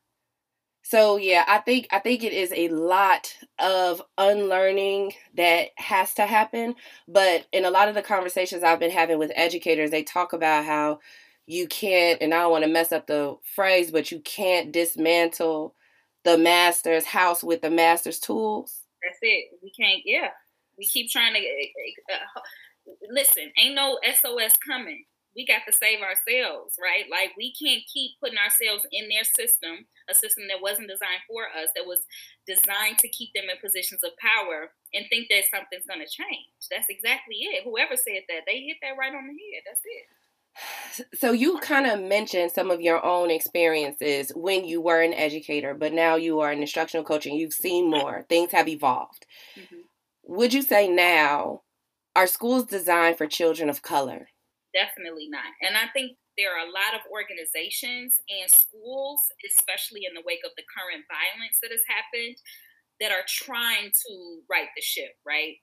So 0.87 1.17
yeah, 1.17 1.45
I 1.49 1.59
think 1.59 1.89
I 1.91 1.99
think 1.99 2.23
it 2.23 2.35
is 2.35 2.53
a 2.55 2.69
lot 2.69 3.35
of 3.59 4.03
unlearning 4.19 5.15
that 5.35 5.71
has 5.77 6.13
to 6.15 6.27
happen, 6.27 6.75
but 7.09 7.47
in 7.53 7.65
a 7.65 7.71
lot 7.71 7.89
of 7.89 7.95
the 7.95 8.03
conversations 8.03 8.63
I've 8.63 8.81
been 8.81 8.91
having 8.91 9.19
with 9.19 9.33
educators, 9.35 9.91
they 9.91 10.03
talk 10.03 10.35
about 10.35 10.67
how 10.67 11.01
you 11.47 11.67
can't 11.69 12.21
and 12.21 12.35
I 12.35 12.43
don't 12.43 12.51
want 12.51 12.65
to 12.65 12.71
mess 12.71 12.93
up 12.93 13.07
the 13.07 13.35
phrase, 13.55 13.91
but 13.91 14.13
you 14.13 14.21
can't 14.21 14.73
dismantle 14.73 15.75
the 16.23 16.37
master's 16.37 17.07
house 17.07 17.43
with 17.43 17.63
the 17.63 17.71
master's 17.71 18.21
tools. 18.21 18.83
That's 19.03 19.19
it. 19.23 19.47
We 19.63 19.71
can't 19.71 20.03
yeah. 20.05 20.29
We 20.77 20.85
keep 20.85 21.11
trying 21.11 21.33
to 21.33 21.41
uh, 21.41 22.41
listen, 23.11 23.51
ain't 23.59 23.75
no 23.75 23.99
SOS 24.05 24.59
coming 24.69 25.07
we 25.37 25.47
got 25.47 25.67
to 25.67 25.73
save 25.75 26.01
ourselves, 26.01 26.79
right? 26.79 27.11
Like 27.11 27.35
we 27.37 27.53
can't 27.53 27.83
keep 27.91 28.19
putting 28.23 28.39
ourselves 28.39 28.87
in 28.93 29.09
their 29.09 29.27
system, 29.27 29.87
a 30.09 30.15
system 30.15 30.47
that 30.49 30.63
wasn't 30.63 30.89
designed 30.89 31.27
for 31.27 31.51
us, 31.51 31.75
that 31.75 31.87
was 31.87 32.07
designed 32.47 32.99
to 33.03 33.09
keep 33.09 33.35
them 33.35 33.51
in 33.51 33.59
positions 33.59 34.03
of 34.07 34.15
power 34.23 34.71
and 34.95 35.07
think 35.11 35.27
that 35.29 35.51
something's 35.51 35.87
going 35.87 36.01
to 36.01 36.11
change. 36.11 36.55
That's 36.71 36.89
exactly 36.89 37.43
it. 37.51 37.67
Whoever 37.67 37.99
said 37.99 38.23
that, 38.31 38.47
they 38.47 38.63
hit 38.63 38.79
that 38.83 38.99
right 38.99 39.15
on 39.15 39.27
the 39.27 39.35
head. 39.35 39.63
That's 39.67 39.83
it. 39.85 40.07
So 41.19 41.33
you 41.33 41.59
kind 41.59 41.87
of 41.87 42.01
mentioned 42.01 42.53
some 42.53 42.71
of 42.71 42.81
your 42.81 43.05
own 43.05 43.29
experiences 43.29 44.31
when 44.37 44.65
you 44.65 44.81
were 44.81 45.01
an 45.01 45.13
educator, 45.13 45.75
but 45.75 45.93
now 45.93 46.15
you 46.15 46.39
are 46.39 46.53
an 46.53 46.61
instructional 46.61 47.05
coach 47.05 47.27
and 47.27 47.37
you've 47.37 47.53
seen 47.53 47.91
more. 47.91 48.25
Things 48.29 48.53
have 48.53 48.69
evolved. 48.69 49.27
Mm-hmm. 49.59 49.81
Would 50.27 50.55
you 50.55 50.63
say 50.63 50.87
now 50.87 51.63
are 52.15 52.29
schools 52.29 52.67
designed 52.67 53.19
for 53.19 53.27
children 53.27 53.69
of 53.69 53.83
color? 53.83 54.29
Definitely 54.75 55.29
not. 55.31 55.47
And 55.63 55.77
I 55.77 55.87
think 55.95 56.19
there 56.37 56.53
are 56.53 56.67
a 56.67 56.71
lot 56.73 56.95
of 56.99 57.07
organizations 57.11 58.19
and 58.29 58.51
schools, 58.51 59.21
especially 59.47 60.03
in 60.05 60.15
the 60.15 60.23
wake 60.27 60.43
of 60.45 60.51
the 60.57 60.67
current 60.67 61.07
violence 61.07 61.59
that 61.63 61.71
has 61.71 61.87
happened, 61.87 62.37
that 63.01 63.13
are 63.13 63.27
trying 63.29 63.91
to 64.07 64.43
right 64.51 64.69
the 64.77 64.83
ship, 64.83 65.15
right? 65.27 65.57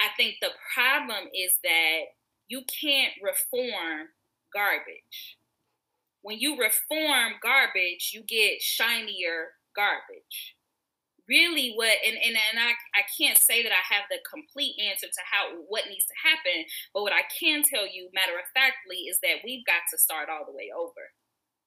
I 0.00 0.08
think 0.16 0.36
the 0.40 0.52
problem 0.74 1.28
is 1.34 1.56
that 1.64 2.00
you 2.48 2.62
can't 2.68 3.14
reform 3.22 4.08
garbage. 4.52 5.38
When 6.22 6.38
you 6.40 6.58
reform 6.58 7.34
garbage, 7.42 8.12
you 8.14 8.22
get 8.24 8.62
shinier 8.62 9.54
garbage 9.76 10.55
really 11.28 11.74
what 11.74 11.94
and, 12.06 12.16
and, 12.16 12.36
and 12.36 12.58
I, 12.60 12.74
I 12.94 13.04
can't 13.18 13.38
say 13.38 13.62
that 13.62 13.72
I 13.72 13.82
have 13.94 14.06
the 14.10 14.18
complete 14.28 14.76
answer 14.78 15.06
to 15.06 15.22
how 15.26 15.58
what 15.68 15.88
needs 15.88 16.06
to 16.06 16.16
happen, 16.22 16.66
but 16.94 17.02
what 17.02 17.12
I 17.12 17.26
can 17.28 17.62
tell 17.62 17.86
you 17.86 18.10
matter 18.14 18.38
of 18.38 18.46
factly 18.54 19.10
is 19.10 19.18
that 19.22 19.42
we've 19.44 19.66
got 19.66 19.86
to 19.92 19.98
start 19.98 20.28
all 20.30 20.46
the 20.46 20.56
way 20.56 20.70
over. 20.74 21.10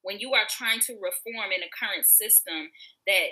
when 0.02 0.18
you 0.18 0.34
are 0.34 0.46
trying 0.48 0.80
to 0.80 0.94
reform 0.94 1.52
in 1.52 1.62
a 1.62 1.70
current 1.78 2.06
system 2.06 2.70
that 3.06 3.28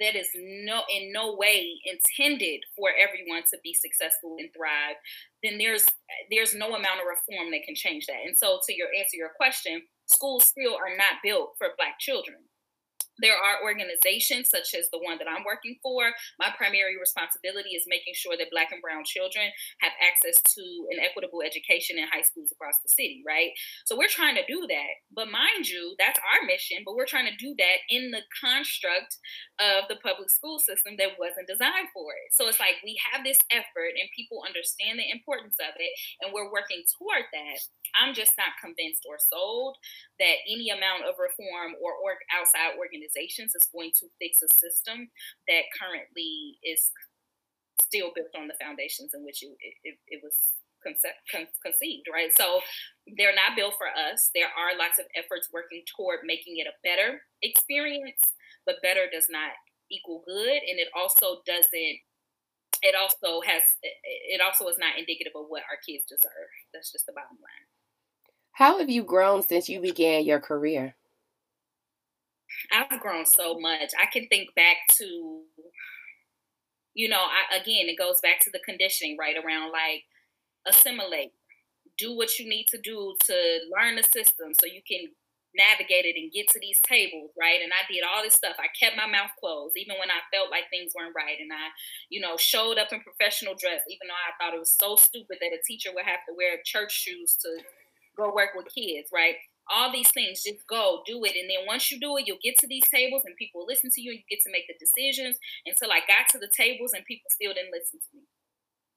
that 0.00 0.16
is 0.16 0.28
no 0.34 0.82
in 0.92 1.12
no 1.12 1.36
way 1.36 1.78
intended 1.86 2.60
for 2.76 2.90
everyone 2.98 3.42
to 3.50 3.58
be 3.62 3.72
successful 3.72 4.36
and 4.38 4.50
thrive 4.52 4.96
then 5.42 5.58
there's 5.58 5.84
there's 6.30 6.54
no 6.54 6.74
amount 6.74 7.00
of 7.00 7.06
reform 7.06 7.50
that 7.50 7.62
can 7.64 7.74
change 7.74 8.06
that 8.06 8.22
and 8.26 8.36
so 8.36 8.58
to 8.66 8.74
your 8.74 8.88
answer 8.98 9.16
your 9.16 9.30
question 9.36 9.82
schools 10.06 10.46
still 10.46 10.74
are 10.74 10.96
not 10.96 11.22
built 11.22 11.50
for 11.58 11.68
black 11.78 11.98
children 11.98 12.38
there 13.18 13.36
are 13.36 13.62
organizations 13.62 14.50
such 14.50 14.74
as 14.74 14.90
the 14.90 14.98
one 14.98 15.18
that 15.18 15.30
I'm 15.30 15.44
working 15.46 15.78
for. 15.82 16.10
My 16.38 16.50
primary 16.56 16.98
responsibility 16.98 17.78
is 17.78 17.86
making 17.86 18.14
sure 18.14 18.36
that 18.36 18.50
Black 18.50 18.72
and 18.72 18.82
Brown 18.82 19.04
children 19.04 19.50
have 19.80 19.94
access 20.02 20.40
to 20.54 20.64
an 20.90 20.98
equitable 20.98 21.42
education 21.42 21.98
in 21.98 22.10
high 22.10 22.26
schools 22.26 22.50
across 22.50 22.78
the 22.82 22.90
city, 22.90 23.22
right? 23.26 23.54
So 23.86 23.96
we're 23.96 24.10
trying 24.10 24.34
to 24.36 24.46
do 24.46 24.66
that. 24.66 24.92
But 25.14 25.30
mind 25.30 25.68
you, 25.68 25.94
that's 25.98 26.18
our 26.18 26.46
mission, 26.46 26.82
but 26.82 26.96
we're 26.96 27.10
trying 27.10 27.30
to 27.30 27.36
do 27.38 27.54
that 27.58 27.78
in 27.90 28.10
the 28.10 28.26
construct 28.34 29.18
of 29.62 29.86
the 29.86 30.00
public 30.02 30.30
school 30.30 30.58
system 30.58 30.98
that 30.98 31.18
wasn't 31.18 31.46
designed 31.46 31.94
for 31.94 32.10
it. 32.18 32.34
So 32.34 32.48
it's 32.50 32.58
like 32.60 32.82
we 32.82 32.98
have 33.12 33.22
this 33.22 33.38
effort 33.50 33.94
and 33.94 34.10
people 34.16 34.42
understand 34.42 34.98
the 34.98 35.10
importance 35.10 35.56
of 35.62 35.74
it, 35.78 35.92
and 36.22 36.34
we're 36.34 36.50
working 36.50 36.82
toward 36.98 37.30
that. 37.30 37.58
I'm 37.94 38.14
just 38.14 38.34
not 38.34 38.58
convinced 38.58 39.06
or 39.06 39.22
sold 39.22 39.78
that 40.18 40.42
any 40.50 40.70
amount 40.70 41.06
of 41.06 41.14
reform 41.18 41.78
or, 41.78 41.94
or 41.94 42.18
outside 42.34 42.74
organizations 43.04 43.54
is 43.54 43.68
going 43.72 43.92
to 44.00 44.06
fix 44.18 44.38
a 44.42 44.48
system 44.60 45.08
that 45.48 45.68
currently 45.76 46.58
is 46.64 46.90
still 47.80 48.12
built 48.14 48.32
on 48.38 48.48
the 48.48 48.54
foundations 48.60 49.12
in 49.14 49.24
which 49.24 49.42
it, 49.42 49.56
it, 49.82 49.98
it 50.08 50.20
was 50.22 50.34
con- 50.82 51.48
conceived, 51.62 52.06
right? 52.12 52.30
So 52.36 52.60
they're 53.16 53.34
not 53.34 53.56
built 53.56 53.74
for 53.76 53.88
us. 53.88 54.30
There 54.34 54.48
are 54.48 54.78
lots 54.78 54.98
of 54.98 55.06
efforts 55.16 55.48
working 55.52 55.82
toward 55.96 56.20
making 56.24 56.58
it 56.58 56.66
a 56.66 56.76
better 56.82 57.22
experience, 57.42 58.20
but 58.66 58.82
better 58.82 59.06
does 59.12 59.26
not 59.28 59.52
equal 59.90 60.22
good, 60.26 60.60
and 60.64 60.78
it 60.80 60.88
also 60.96 61.42
doesn't. 61.46 61.98
It 62.82 62.94
also 62.94 63.40
has. 63.46 63.62
It 63.82 64.40
also 64.44 64.68
is 64.68 64.78
not 64.78 64.98
indicative 64.98 65.32
of 65.36 65.46
what 65.48 65.62
our 65.70 65.78
kids 65.86 66.04
deserve. 66.04 66.52
That's 66.72 66.92
just 66.92 67.06
the 67.06 67.12
bottom 67.12 67.38
line. 67.40 67.66
How 68.52 68.78
have 68.78 68.88
you 68.90 69.02
grown 69.02 69.42
since 69.42 69.68
you 69.68 69.80
began 69.80 70.24
your 70.24 70.40
career? 70.40 70.94
I've 72.72 73.00
grown 73.00 73.26
so 73.26 73.58
much. 73.58 73.90
I 74.00 74.06
can 74.06 74.26
think 74.28 74.54
back 74.54 74.76
to, 74.98 75.42
you 76.94 77.08
know, 77.08 77.20
I, 77.20 77.56
again, 77.56 77.88
it 77.88 77.98
goes 77.98 78.20
back 78.20 78.40
to 78.40 78.50
the 78.50 78.60
conditioning, 78.64 79.16
right? 79.18 79.36
Around 79.36 79.72
like 79.72 80.04
assimilate, 80.66 81.32
do 81.98 82.16
what 82.16 82.38
you 82.38 82.48
need 82.48 82.66
to 82.70 82.80
do 82.80 83.14
to 83.26 83.34
learn 83.70 83.96
the 83.96 84.02
system 84.02 84.52
so 84.58 84.66
you 84.66 84.82
can 84.86 85.12
navigate 85.54 86.04
it 86.04 86.18
and 86.18 86.32
get 86.32 86.48
to 86.50 86.58
these 86.58 86.78
tables, 86.82 87.30
right? 87.38 87.62
And 87.62 87.70
I 87.70 87.86
did 87.86 88.02
all 88.02 88.22
this 88.22 88.34
stuff. 88.34 88.58
I 88.58 88.66
kept 88.74 88.98
my 88.98 89.06
mouth 89.06 89.30
closed, 89.38 89.78
even 89.78 89.94
when 90.02 90.10
I 90.10 90.26
felt 90.34 90.50
like 90.50 90.66
things 90.68 90.92
weren't 90.94 91.14
right. 91.14 91.38
And 91.38 91.52
I, 91.52 91.70
you 92.10 92.20
know, 92.20 92.36
showed 92.36 92.78
up 92.78 92.90
in 92.92 93.00
professional 93.06 93.54
dress, 93.54 93.86
even 93.86 94.10
though 94.10 94.18
I 94.18 94.34
thought 94.34 94.54
it 94.54 94.58
was 94.58 94.74
so 94.74 94.96
stupid 94.96 95.38
that 95.40 95.54
a 95.54 95.62
teacher 95.62 95.94
would 95.94 96.04
have 96.04 96.26
to 96.26 96.34
wear 96.34 96.58
church 96.64 96.90
shoes 96.90 97.38
to 97.46 97.62
go 98.16 98.34
work 98.34 98.50
with 98.58 98.74
kids, 98.74 99.10
right? 99.14 99.38
All 99.70 99.90
these 99.90 100.10
things, 100.10 100.42
just 100.42 100.66
go 100.68 101.02
do 101.06 101.24
it. 101.24 101.36
And 101.36 101.48
then 101.48 101.66
once 101.66 101.90
you 101.90 101.98
do 101.98 102.16
it, 102.16 102.26
you'll 102.26 102.42
get 102.42 102.58
to 102.58 102.66
these 102.66 102.88
tables 102.88 103.22
and 103.24 103.36
people 103.36 103.64
listen 103.66 103.90
to 103.90 104.00
you 104.00 104.12
and 104.12 104.20
you 104.20 104.28
get 104.28 104.44
to 104.44 104.52
make 104.52 104.68
the 104.68 104.76
decisions. 104.76 105.38
Until 105.64 105.90
I 105.90 106.04
got 106.04 106.28
to 106.32 106.38
the 106.38 106.52
tables 106.52 106.92
and 106.92 107.04
people 107.04 107.30
still 107.30 107.54
didn't 107.54 107.72
listen 107.72 107.98
to 108.00 108.10
me. 108.12 108.28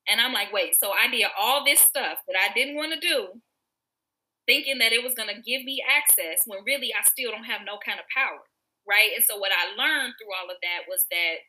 And 0.08 0.22
I'm 0.22 0.32
like, 0.32 0.52
wait, 0.52 0.76
so 0.80 0.92
I 0.92 1.12
did 1.12 1.28
all 1.38 1.64
this 1.64 1.80
stuff 1.80 2.24
that 2.28 2.40
I 2.40 2.54
didn't 2.54 2.76
want 2.76 2.96
to 2.96 3.00
do, 3.00 3.44
thinking 4.48 4.80
that 4.80 4.96
it 4.96 5.04
was 5.04 5.16
going 5.16 5.28
to 5.28 5.44
give 5.44 5.68
me 5.68 5.84
access 5.84 6.48
when 6.48 6.64
really 6.64 6.96
I 6.96 7.04
still 7.04 7.32
don't 7.32 7.52
have 7.52 7.68
no 7.68 7.76
kind 7.84 8.00
of 8.00 8.08
power, 8.08 8.48
right? 8.88 9.12
And 9.16 9.24
so 9.28 9.36
what 9.36 9.52
I 9.52 9.76
learned 9.76 10.16
through 10.16 10.32
all 10.32 10.48
of 10.48 10.64
that 10.64 10.88
was 10.88 11.04
that 11.12 11.44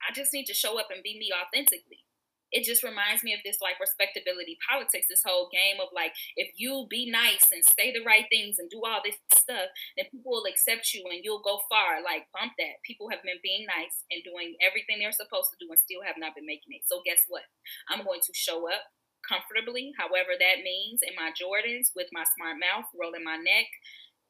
I 0.00 0.12
just 0.16 0.32
need 0.32 0.48
to 0.48 0.56
show 0.56 0.80
up 0.80 0.88
and 0.88 1.04
be 1.04 1.20
me 1.20 1.28
authentically 1.36 2.05
it 2.54 2.62
just 2.62 2.86
reminds 2.86 3.26
me 3.26 3.34
of 3.34 3.42
this 3.44 3.58
like 3.58 3.80
respectability 3.82 4.58
politics, 4.62 5.10
this 5.10 5.26
whole 5.26 5.50
game 5.50 5.82
of 5.82 5.90
like, 5.90 6.14
if 6.38 6.54
you 6.54 6.86
be 6.88 7.10
nice 7.10 7.50
and 7.50 7.66
say 7.66 7.90
the 7.90 8.06
right 8.06 8.26
things 8.30 8.58
and 8.58 8.70
do 8.70 8.82
all 8.86 9.02
this 9.02 9.18
stuff, 9.34 9.70
then 9.98 10.06
people 10.10 10.30
will 10.30 10.46
accept 10.46 10.94
you 10.94 11.02
and 11.10 11.26
you'll 11.26 11.42
go 11.42 11.58
far. 11.66 12.02
Like, 12.02 12.30
bump 12.30 12.54
that. 12.58 12.82
People 12.86 13.10
have 13.10 13.22
been 13.26 13.42
being 13.42 13.66
nice 13.66 14.06
and 14.14 14.22
doing 14.22 14.54
everything 14.62 15.02
they're 15.02 15.14
supposed 15.14 15.50
to 15.54 15.60
do 15.60 15.70
and 15.70 15.80
still 15.80 16.06
have 16.06 16.18
not 16.18 16.38
been 16.38 16.46
making 16.46 16.74
it. 16.74 16.86
So, 16.86 17.02
guess 17.02 17.26
what? 17.26 17.46
I'm 17.90 18.06
going 18.06 18.22
to 18.22 18.32
show 18.34 18.70
up 18.70 18.94
comfortably, 19.26 19.90
however 19.98 20.38
that 20.38 20.62
means, 20.62 21.02
in 21.02 21.18
my 21.18 21.34
Jordans 21.34 21.90
with 21.98 22.06
my 22.14 22.22
smart 22.38 22.62
mouth, 22.62 22.86
rolling 22.94 23.26
my 23.26 23.34
neck, 23.34 23.66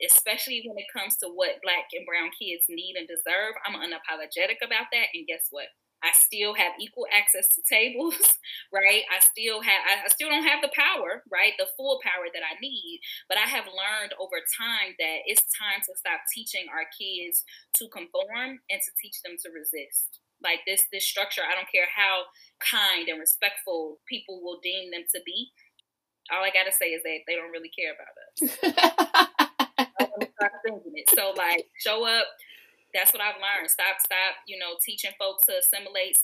especially 0.00 0.64
when 0.64 0.80
it 0.80 0.88
comes 0.92 1.16
to 1.20 1.28
what 1.28 1.60
black 1.60 1.92
and 1.92 2.08
brown 2.08 2.32
kids 2.32 2.64
need 2.68 2.96
and 2.96 3.08
deserve. 3.08 3.56
I'm 3.64 3.76
unapologetic 3.76 4.64
about 4.64 4.88
that. 4.92 5.12
And 5.12 5.28
guess 5.28 5.48
what? 5.52 5.68
I 6.06 6.14
still 6.14 6.54
have 6.54 6.78
equal 6.78 7.10
access 7.10 7.50
to 7.58 7.66
tables, 7.66 8.14
right? 8.72 9.02
I 9.10 9.18
still 9.18 9.58
have 9.62 9.82
I 10.06 10.08
still 10.08 10.30
don't 10.30 10.46
have 10.46 10.62
the 10.62 10.70
power, 10.70 11.26
right? 11.26 11.58
The 11.58 11.66
full 11.76 11.98
power 12.06 12.30
that 12.30 12.46
I 12.46 12.54
need, 12.62 13.02
but 13.28 13.38
I 13.38 13.50
have 13.50 13.66
learned 13.66 14.14
over 14.22 14.38
time 14.54 14.94
that 15.02 15.26
it's 15.26 15.42
time 15.50 15.82
to 15.82 15.92
stop 15.98 16.22
teaching 16.30 16.70
our 16.70 16.86
kids 16.94 17.42
to 17.82 17.90
conform 17.90 18.62
and 18.70 18.78
to 18.78 18.90
teach 19.02 19.18
them 19.26 19.34
to 19.42 19.50
resist. 19.50 20.22
Like 20.38 20.62
this 20.66 20.86
this 20.94 21.08
structure, 21.08 21.42
I 21.42 21.58
don't 21.58 21.70
care 21.72 21.90
how 21.90 22.30
kind 22.62 23.10
and 23.10 23.18
respectful 23.18 23.98
people 24.06 24.38
will 24.46 24.62
deem 24.62 24.94
them 24.94 25.04
to 25.10 25.20
be. 25.26 25.50
All 26.30 26.42
I 26.42 26.54
gotta 26.54 26.72
say 26.72 26.94
is 26.94 27.02
that 27.02 27.26
they 27.26 27.34
don't 27.34 27.50
really 27.50 27.70
care 27.74 27.94
about 27.94 28.14
us. 28.14 28.38
so 31.14 31.32
like 31.36 31.66
show 31.78 32.04
up 32.06 32.26
that's 32.96 33.12
what 33.12 33.20
I've 33.20 33.36
learned. 33.36 33.68
Stop, 33.68 34.00
stop, 34.00 34.40
you 34.48 34.58
know, 34.58 34.80
teaching 34.80 35.12
folks 35.20 35.44
to 35.46 35.60
assimilate, 35.60 36.16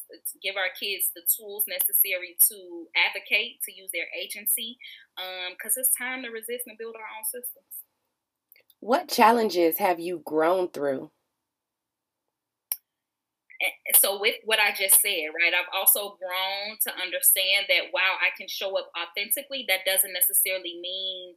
give 0.43 0.57
our 0.57 0.73
kids 0.73 1.13
the 1.15 1.21
tools 1.29 1.69
necessary 1.69 2.41
to 2.49 2.89
advocate, 2.97 3.61
to 3.69 3.73
use 3.77 3.91
their 3.93 4.09
agency, 4.17 4.79
because 5.53 5.77
um, 5.77 5.81
it's 5.85 5.93
time 5.93 6.23
to 6.25 6.33
resist 6.33 6.65
and 6.67 6.79
build 6.79 6.97
our 6.97 7.13
own 7.13 7.29
systems. 7.29 7.85
What 8.81 9.09
challenges 9.09 9.77
have 9.79 10.01
you 10.01 10.23
grown 10.25 10.69
through? 10.69 11.13
so 13.95 14.21
with 14.21 14.37
what 14.45 14.59
I 14.59 14.71
just 14.75 15.01
said, 15.01 15.31
right, 15.31 15.55
I've 15.55 15.71
also 15.75 16.19
grown 16.19 16.77
to 16.83 16.91
understand 16.99 17.67
that 17.69 17.93
while 17.93 18.19
I 18.19 18.35
can 18.37 18.49
show 18.49 18.77
up 18.79 18.91
authentically, 18.99 19.65
that 19.69 19.87
doesn't 19.87 20.13
necessarily 20.13 20.79
mean 20.81 21.35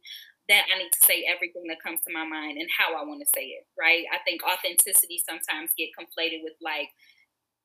that 0.48 0.64
I 0.72 0.78
need 0.78 0.90
to 0.92 1.06
say 1.06 1.26
everything 1.26 1.64
that 1.68 1.82
comes 1.82 2.00
to 2.06 2.14
my 2.14 2.24
mind 2.24 2.58
and 2.58 2.70
how 2.70 2.94
I 2.94 3.04
want 3.04 3.20
to 3.20 3.30
say 3.34 3.58
it, 3.58 3.66
right? 3.78 4.04
I 4.14 4.18
think 4.22 4.42
authenticity 4.46 5.22
sometimes 5.26 5.74
get 5.76 5.90
conflated 5.98 6.42
with 6.42 6.54
like 6.62 6.90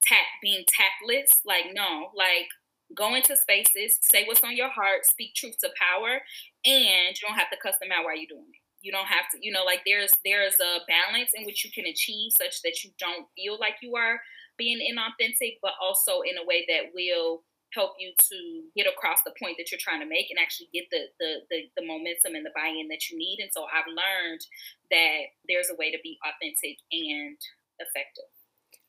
tact 0.03 0.41
being 0.41 0.65
tactless. 0.65 1.41
Like, 1.45 1.73
no, 1.73 2.09
like 2.17 2.49
go 2.95 3.15
into 3.15 3.37
spaces, 3.37 3.99
say 4.01 4.25
what's 4.25 4.43
on 4.43 4.57
your 4.57 4.69
heart, 4.69 5.05
speak 5.05 5.35
truth 5.35 5.57
to 5.61 5.69
power, 5.77 6.21
and 6.65 7.13
you 7.13 7.23
don't 7.23 7.37
have 7.37 7.51
to 7.51 7.61
cuss 7.61 7.75
them 7.79 7.91
out 7.93 8.03
while 8.03 8.17
you're 8.17 8.29
doing 8.29 8.49
it. 8.49 8.61
You 8.81 8.91
don't 8.91 9.07
have 9.07 9.29
to, 9.31 9.37
you 9.39 9.51
know, 9.53 9.63
like 9.63 9.85
there's 9.85 10.11
there's 10.25 10.57
a 10.57 10.81
balance 10.89 11.31
in 11.37 11.45
which 11.45 11.63
you 11.63 11.71
can 11.71 11.85
achieve 11.85 12.33
such 12.33 12.61
that 12.63 12.83
you 12.83 12.89
don't 12.97 13.29
feel 13.37 13.59
like 13.59 13.77
you 13.81 13.95
are 13.95 14.19
being 14.57 14.81
inauthentic, 14.81 15.61
but 15.61 15.77
also 15.81 16.21
in 16.21 16.37
a 16.37 16.45
way 16.45 16.65
that 16.67 16.89
will 16.93 17.43
help 17.73 17.93
you 17.99 18.13
to 18.17 18.37
get 18.75 18.87
across 18.87 19.23
the 19.23 19.33
point 19.41 19.55
that 19.57 19.71
you're 19.71 19.81
trying 19.81 20.01
to 20.01 20.05
make 20.05 20.29
and 20.29 20.39
actually 20.39 20.69
get 20.73 20.85
the, 20.91 21.07
the 21.19 21.31
the, 21.49 21.57
the, 21.77 21.85
momentum 21.87 22.35
and 22.35 22.45
the 22.45 22.51
buy-in 22.55 22.87
that 22.87 23.09
you 23.09 23.17
need 23.17 23.39
and 23.39 23.51
so 23.51 23.63
i've 23.71 23.87
learned 23.87 24.41
that 24.89 25.31
there's 25.47 25.69
a 25.71 25.77
way 25.79 25.91
to 25.91 25.97
be 26.03 26.17
authentic 26.23 26.77
and 26.91 27.37
effective 27.79 28.29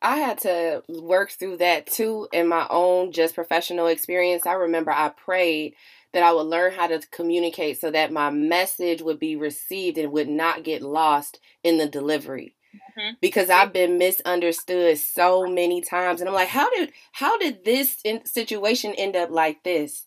I 0.05 0.17
had 0.17 0.39
to 0.39 0.83
work 0.89 1.31
through 1.31 1.59
that 1.59 1.87
too 1.87 2.27
in 2.33 2.49
my 2.49 2.67
own 2.69 3.13
just 3.13 3.37
professional 3.37 3.87
experience. 3.87 4.47
I 4.47 4.55
remember 4.55 4.91
I 4.91 5.11
prayed 5.11 5.75
that 6.13 6.25
I 6.25 6.33
would 6.33 6.47
learn 6.47 6.73
how 6.73 6.89
to 6.89 7.01
communicate 7.11 7.81
so 7.81 7.91
that 7.91 8.13
my 8.13 8.31
message 8.31 9.01
would 9.01 9.19
be 9.19 9.37
received 9.37 9.99
and 9.99 10.13
would 10.13 10.29
not 10.29 10.65
get 10.65 10.83
lost 10.83 11.39
in 11.63 11.79
the 11.79 11.87
delivery. 11.87 12.57
Mm-hmm. 12.75 13.15
Because 13.21 13.51
I've 13.51 13.73
been 13.73 13.99
misunderstood 13.99 14.99
so 14.99 15.47
many 15.47 15.81
times, 15.83 16.21
and 16.21 16.29
I'm 16.29 16.35
like, 16.35 16.49
how 16.49 16.71
did 16.71 16.93
how 17.13 17.39
did 17.39 17.65
this 17.65 18.03
situation 18.25 18.95
end 18.97 19.17
up 19.17 19.31
like 19.31 19.63
this? 19.63 20.07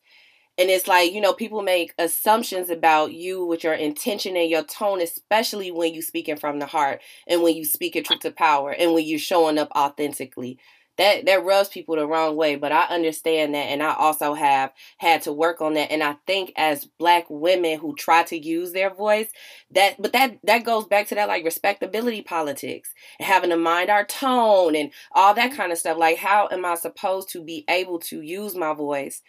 And 0.58 0.69
it's 0.69 0.88
like, 0.88 1.13
you 1.13 1.21
know, 1.21 1.34
people 1.34 1.62
make 1.63 1.93
assumptions 1.99 2.69
about 2.69 3.13
you 3.13 3.45
with 3.45 3.63
your 3.63 3.73
intention 3.73 4.38
and 4.38 4.49
your 4.49 4.63
tone, 4.63 5.01
especially 5.01 5.71
when 5.71 5.93
you 5.93 6.01
speaking 6.01 6.38
from 6.38 6.60
the 6.60 6.65
heart 6.65 7.01
and 7.28 7.43
when 7.43 7.56
you 7.56 7.65
speak 7.65 7.95
it 7.95 8.06
truth 8.06 8.21
to 8.21 8.32
power 8.32 8.71
and 8.71 8.93
when 8.93 9.06
you're 9.06 9.19
showing 9.19 9.58
up 9.58 9.69
authentically 9.75 10.60
that 10.97 11.25
that 11.25 11.43
rubs 11.43 11.69
people 11.69 11.95
the 11.95 12.05
wrong 12.05 12.36
way 12.36 12.55
but 12.55 12.71
i 12.71 12.84
understand 12.86 13.53
that 13.53 13.65
and 13.65 13.81
i 13.81 13.93
also 13.93 14.34
have 14.34 14.71
had 14.97 15.21
to 15.21 15.31
work 15.31 15.62
on 15.62 15.73
that 15.73 15.91
and 15.91 16.03
i 16.03 16.15
think 16.27 16.51
as 16.55 16.86
black 16.86 17.25
women 17.29 17.79
who 17.79 17.95
try 17.95 18.23
to 18.23 18.38
use 18.38 18.71
their 18.71 18.93
voice 18.93 19.27
that 19.71 20.01
but 20.01 20.13
that 20.13 20.38
that 20.43 20.63
goes 20.63 20.86
back 20.86 21.08
to 21.08 21.15
that 21.15 21.27
like 21.27 21.43
respectability 21.43 22.21
politics 22.21 22.93
and 23.19 23.27
having 23.27 23.49
to 23.49 23.58
mind 23.58 23.89
our 23.89 24.05
tone 24.05 24.75
and 24.75 24.91
all 25.13 25.34
that 25.34 25.49
mm-hmm. 25.49 25.58
kind 25.58 25.71
of 25.71 25.77
stuff 25.77 25.97
like 25.97 26.17
how 26.17 26.47
am 26.51 26.65
i 26.65 26.75
supposed 26.75 27.29
to 27.29 27.43
be 27.43 27.63
able 27.69 27.99
to 27.99 28.21
use 28.21 28.55
my 28.55 28.73
voice 28.73 29.21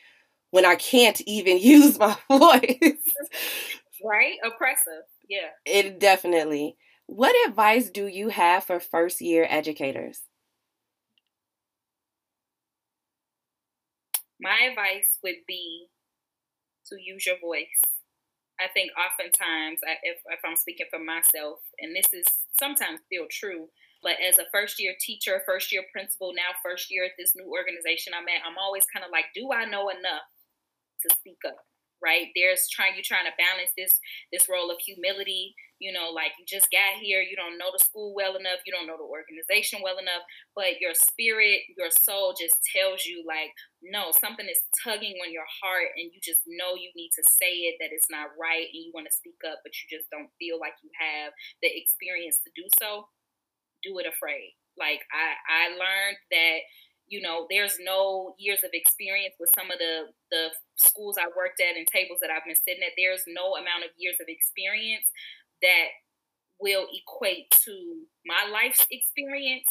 when 0.51 0.65
i 0.65 0.75
can't 0.75 1.21
even 1.27 1.59
use 1.61 1.99
my 1.99 2.17
voice? 2.29 2.99
Right? 4.05 4.37
Oppressive. 4.45 5.05
Yeah. 5.29 5.49
It 5.65 5.99
definitely. 5.99 6.77
What 7.07 7.35
advice 7.49 7.91
do 7.91 8.07
you 8.07 8.29
have 8.29 8.65
for 8.65 8.81
first 8.81 9.21
year 9.21 9.47
educators? 9.49 10.23
My 14.41 14.69
advice 14.71 15.19
would 15.23 15.47
be 15.47 15.89
to 16.89 16.97
use 17.01 17.27
your 17.27 17.41
voice. 17.41 17.81
I 18.61 18.69
think 18.73 18.91
oftentimes, 18.97 19.81
if, 20.03 20.19
if 20.25 20.41
I'm 20.45 20.57
speaking 20.57 20.87
for 20.89 20.99
myself, 20.99 21.61
and 21.81 21.93
this 21.93 22.09
is 22.13 22.25
sometimes 22.59 23.05
still 23.05 23.29
true, 23.29 23.69
but 24.03 24.17
as 24.21 24.39
a 24.39 24.49
first 24.53 24.81
year 24.81 24.95
teacher, 24.97 25.43
first 25.45 25.73
year 25.73 25.85
principal, 25.93 26.33
now 26.33 26.57
first 26.65 26.89
year 26.89 27.05
at 27.05 27.17
this 27.19 27.37
new 27.37 27.49
organization 27.49 28.17
I'm 28.17 28.29
at, 28.29 28.45
I'm 28.47 28.57
always 28.57 28.85
kind 28.89 29.05
of 29.05 29.13
like, 29.13 29.29
do 29.35 29.53
I 29.53 29.65
know 29.69 29.89
enough 29.89 30.25
to 31.05 31.09
speak 31.17 31.41
up? 31.45 31.61
Right? 32.01 32.29
There's 32.37 32.69
trying 32.69 32.97
you 32.97 33.03
trying 33.03 33.25
to 33.25 33.37
balance 33.41 33.73
this 33.77 33.93
this 34.33 34.49
role 34.49 34.71
of 34.71 34.79
humility 34.81 35.57
you 35.79 35.93
know, 35.93 36.09
like 36.15 36.33
you 36.39 36.45
just 36.49 36.71
got 36.73 36.97
here, 37.01 37.21
you 37.21 37.37
don't 37.37 37.59
know 37.59 37.69
the 37.73 37.83
school 37.83 38.15
well 38.15 38.37
enough, 38.37 38.65
you 38.65 38.73
don't 38.73 38.87
know 38.89 38.97
the 38.97 39.05
organization 39.07 39.81
well 39.85 39.99
enough, 39.99 40.25
but 40.57 40.81
your 40.81 40.95
spirit, 40.97 41.69
your 41.77 41.93
soul 41.93 42.33
just 42.33 42.57
tells 42.73 43.05
you, 43.05 43.25
like, 43.29 43.53
no, 43.85 44.11
something 44.11 44.49
is 44.49 44.65
tugging 44.83 45.21
on 45.21 45.33
your 45.33 45.47
heart, 45.61 45.93
and 46.01 46.09
you 46.13 46.19
just 46.25 46.41
know 46.49 46.75
you 46.75 46.89
need 46.97 47.13
to 47.15 47.25
say 47.27 47.69
it 47.69 47.77
that 47.81 47.93
it's 47.93 48.09
not 48.09 48.33
right, 48.41 48.67
and 48.73 48.81
you 48.83 48.93
want 48.97 49.07
to 49.07 49.15
speak 49.15 49.39
up, 49.45 49.61
but 49.63 49.73
you 49.77 49.85
just 49.93 50.09
don't 50.09 50.33
feel 50.41 50.57
like 50.59 50.75
you 50.81 50.91
have 50.97 51.33
the 51.61 51.69
experience 51.69 52.41
to 52.45 52.51
do 52.57 52.65
so. 52.81 53.09
Do 53.85 53.99
it 53.99 54.07
afraid. 54.09 54.57
Like, 54.79 55.05
I, 55.13 55.37
I 55.49 55.63
learned 55.77 56.19
that 56.33 56.59
you 57.09 57.23
know 57.23 57.47
there's 57.51 57.79
no 57.81 58.35
years 58.39 58.61
of 58.65 58.71
experience 58.75 59.35
with 59.39 59.51
some 59.55 59.71
of 59.71 59.79
the 59.79 60.11
the 60.31 60.51
schools 60.75 61.15
i 61.19 61.27
worked 61.39 61.63
at 61.63 61.79
and 61.79 61.87
tables 61.87 62.19
that 62.21 62.31
i've 62.35 62.43
been 62.45 62.59
sitting 62.59 62.83
at 62.83 62.99
there's 62.99 63.23
no 63.31 63.55
amount 63.55 63.87
of 63.87 63.95
years 63.97 64.19
of 64.19 64.27
experience 64.27 65.07
that 65.63 65.89
will 66.61 66.87
equate 66.93 67.51
to 67.65 67.75
my 68.25 68.49
life's 68.51 68.87
experience 68.91 69.69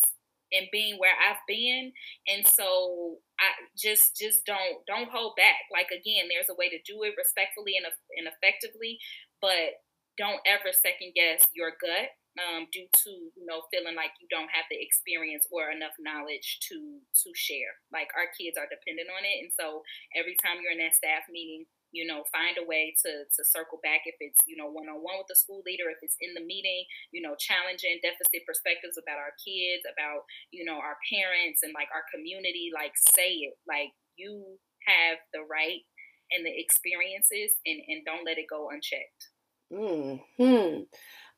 and 0.54 0.67
being 0.71 0.98
where 0.98 1.15
I've 1.17 1.41
been. 1.48 1.91
And 2.28 2.45
so 2.45 3.17
I 3.39 3.50
just 3.78 4.15
just 4.15 4.45
don't 4.45 4.86
don't 4.88 5.10
hold 5.12 5.36
back. 5.36 5.65
Like 5.71 5.89
again, 5.89 6.30
there's 6.30 6.50
a 6.50 6.58
way 6.58 6.69
to 6.69 6.80
do 6.86 7.04
it 7.04 7.17
respectfully 7.17 7.74
and, 7.78 7.86
and 8.17 8.30
effectively, 8.30 9.00
but 9.41 9.82
don't 10.17 10.39
ever 10.48 10.71
second 10.71 11.12
guess 11.12 11.43
your 11.52 11.76
gut 11.76 12.15
um, 12.39 12.67
due 12.71 12.88
to 12.88 13.12
you 13.36 13.45
know 13.48 13.63
feeling 13.71 13.95
like 13.95 14.12
you 14.19 14.28
don't 14.28 14.52
have 14.52 14.67
the 14.69 14.80
experience 14.80 15.48
or 15.52 15.71
enough 15.71 15.95
knowledge 16.00 16.60
to 16.71 17.00
to 17.24 17.30
share. 17.36 17.80
Like 17.91 18.12
our 18.15 18.32
kids 18.36 18.60
are 18.60 18.69
dependent 18.69 19.12
on 19.12 19.24
it, 19.24 19.38
and 19.43 19.52
so 19.52 19.84
every 20.15 20.36
time 20.39 20.60
you're 20.60 20.76
in 20.76 20.84
that 20.84 20.95
staff 20.95 21.28
meeting, 21.32 21.67
you 21.95 22.03
know, 22.03 22.27
find 22.27 22.60
a 22.60 22.67
way 22.67 22.91
to 23.08 23.23
to 23.23 23.41
circle 23.47 23.79
back 23.79 24.03
if 24.03 24.19
it's, 24.19 24.43
you 24.43 24.60
know, 24.60 24.67
one 24.67 24.91
on 24.91 24.99
one 24.99 25.15
with 25.15 25.31
the 25.31 25.39
school 25.39 25.63
leader, 25.63 25.88
if 25.88 26.03
it's 26.03 26.19
in 26.19 26.36
the 26.36 26.43
meeting, 26.43 26.84
you 27.15 27.23
know, 27.23 27.39
challenging 27.39 28.03
deficit 28.03 28.43
perspectives 28.43 28.99
about 28.99 29.15
our 29.15 29.31
kids, 29.39 29.88
about, 29.88 30.27
you 30.51 30.67
know, 30.67 30.75
our 30.75 30.99
parents 31.08 31.63
and 31.63 31.71
like 31.71 31.88
our 31.95 32.03
community, 32.12 32.67
like 32.75 32.91
say 33.15 33.47
it. 33.47 33.55
Like 33.63 33.95
you 34.19 34.60
have 34.84 35.23
the 35.31 35.47
right 35.47 35.88
and 36.36 36.45
the 36.45 36.51
experiences 36.51 37.55
and, 37.63 37.79
and 37.88 38.03
don't 38.03 38.27
let 38.27 38.38
it 38.38 38.51
go 38.51 38.67
unchecked. 38.67 39.31
Hmm. 39.71 40.84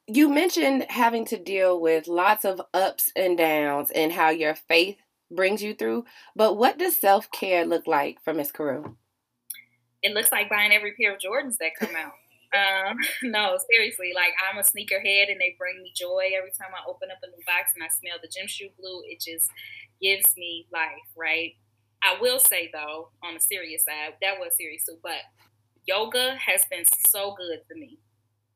You 0.08 0.30
mentioned 0.30 0.90
having 0.90 1.26
to 1.26 1.38
deal 1.38 1.80
with 1.80 2.08
lots 2.08 2.46
of 2.46 2.62
ups 2.74 3.12
and 3.16 3.38
downs 3.38 3.92
and 3.92 4.12
how 4.12 4.30
your 4.30 4.56
faith 4.56 4.98
brings 5.30 5.62
you 5.62 5.74
through. 5.74 6.06
But 6.36 6.58
what 6.58 6.80
does 6.80 6.96
self 6.96 7.30
care 7.30 7.66
look 7.66 7.86
like 7.86 8.18
for 8.24 8.34
Miss 8.34 8.52
Carew? 8.52 8.96
It 10.04 10.14
looks 10.14 10.32
like 10.32 10.50
buying 10.50 10.72
every 10.72 10.94
pair 10.94 11.14
of 11.14 11.20
Jordans 11.20 11.58
that 11.58 11.76
come 11.80 11.96
out. 11.96 12.14
Um, 12.54 12.98
no, 13.24 13.58
seriously, 13.70 14.14
like 14.16 14.34
I'm 14.50 14.58
a 14.58 14.62
sneakerhead 14.62 15.32
and 15.32 15.40
they 15.40 15.56
bring 15.58 15.82
me 15.82 15.92
joy 15.96 16.32
every 16.38 16.52
time 16.52 16.72
I 16.74 16.90
open 16.90 17.10
up 17.12 17.20
a 17.24 17.28
new 17.28 17.44
box 17.46 17.72
and 17.76 17.84
I 17.84 17.90
smell 17.90 18.18
the 18.22 18.30
gym 18.30 18.48
shoe 18.48 18.70
glue. 18.80 19.02
It 19.06 19.20
just 19.20 19.50
gives 20.02 20.36
me 20.38 20.68
life, 20.72 21.08
right? 21.16 21.54
I 22.04 22.20
will 22.22 22.40
say 22.40 22.70
though, 22.72 23.10
on 23.24 23.34
the 23.34 23.40
serious 23.40 23.84
side, 23.84 24.16
that 24.22 24.40
was 24.40 24.56
serious 24.56 24.86
too, 24.86 24.98
but 25.02 25.26
yoga 25.86 26.36
has 26.46 26.62
been 26.70 26.86
so 27.08 27.36
good 27.38 27.60
for 27.68 27.76
me. 27.76 28.00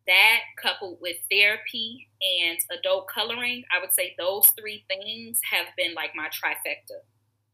That 0.07 0.39
coupled 0.61 0.97
with 1.01 1.17
therapy 1.29 2.09
and 2.43 2.57
adult 2.77 3.07
coloring, 3.07 3.63
I 3.71 3.79
would 3.79 3.93
say 3.93 4.15
those 4.17 4.49
three 4.59 4.83
things 4.87 5.39
have 5.51 5.67
been 5.77 5.93
like 5.93 6.11
my 6.15 6.27
trifecta. 6.27 7.01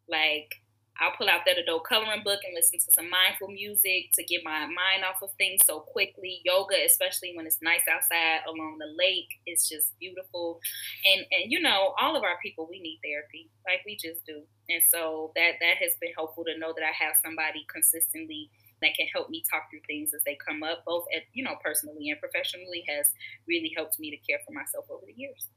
Like 0.09 0.55
I'll 0.99 1.15
pull 1.15 1.29
out 1.29 1.41
that 1.45 1.57
adult 1.57 1.83
coloring 1.85 2.23
book 2.23 2.39
and 2.45 2.55
listen 2.55 2.79
to 2.79 2.91
some 2.95 3.09
mindful 3.09 3.49
music 3.49 4.11
to 4.15 4.23
get 4.23 4.43
my 4.43 4.65
mind 4.65 5.05
off 5.07 5.21
of 5.21 5.31
things 5.37 5.61
so 5.65 5.79
quickly. 5.79 6.41
Yoga, 6.43 6.75
especially 6.85 7.33
when 7.35 7.45
it's 7.45 7.61
nice 7.61 7.85
outside 7.89 8.41
along 8.47 8.77
the 8.79 8.89
lake, 8.97 9.29
is 9.45 9.67
just 9.67 9.97
beautiful. 9.99 10.59
And 11.05 11.25
and 11.31 11.51
you 11.51 11.61
know, 11.61 11.93
all 11.99 12.15
of 12.15 12.23
our 12.23 12.37
people 12.41 12.67
we 12.69 12.81
need 12.81 12.99
therapy. 13.03 13.49
Like 13.65 13.81
we 13.85 13.95
just 13.95 14.25
do. 14.25 14.41
And 14.69 14.81
so 14.89 15.31
that 15.35 15.59
that 15.61 15.77
has 15.79 15.95
been 16.01 16.13
helpful 16.15 16.45
to 16.45 16.57
know 16.57 16.73
that 16.73 16.83
I 16.83 16.93
have 17.05 17.15
somebody 17.23 17.65
consistently 17.71 18.49
that 18.81 18.95
can 18.95 19.07
help 19.13 19.29
me 19.29 19.43
talk 19.49 19.69
through 19.69 19.81
things 19.87 20.13
as 20.13 20.21
they 20.23 20.37
come 20.37 20.61
up, 20.63 20.85
both 20.85 21.05
at 21.15 21.23
you 21.33 21.43
know, 21.43 21.55
personally 21.63 22.09
and 22.09 22.19
professionally, 22.19 22.83
has 22.87 23.09
really 23.47 23.71
helped 23.75 23.99
me 23.99 24.11
to 24.11 24.17
care 24.17 24.39
for 24.45 24.53
myself 24.53 24.85
over 24.89 25.05
the 25.05 25.13
years. 25.17 25.47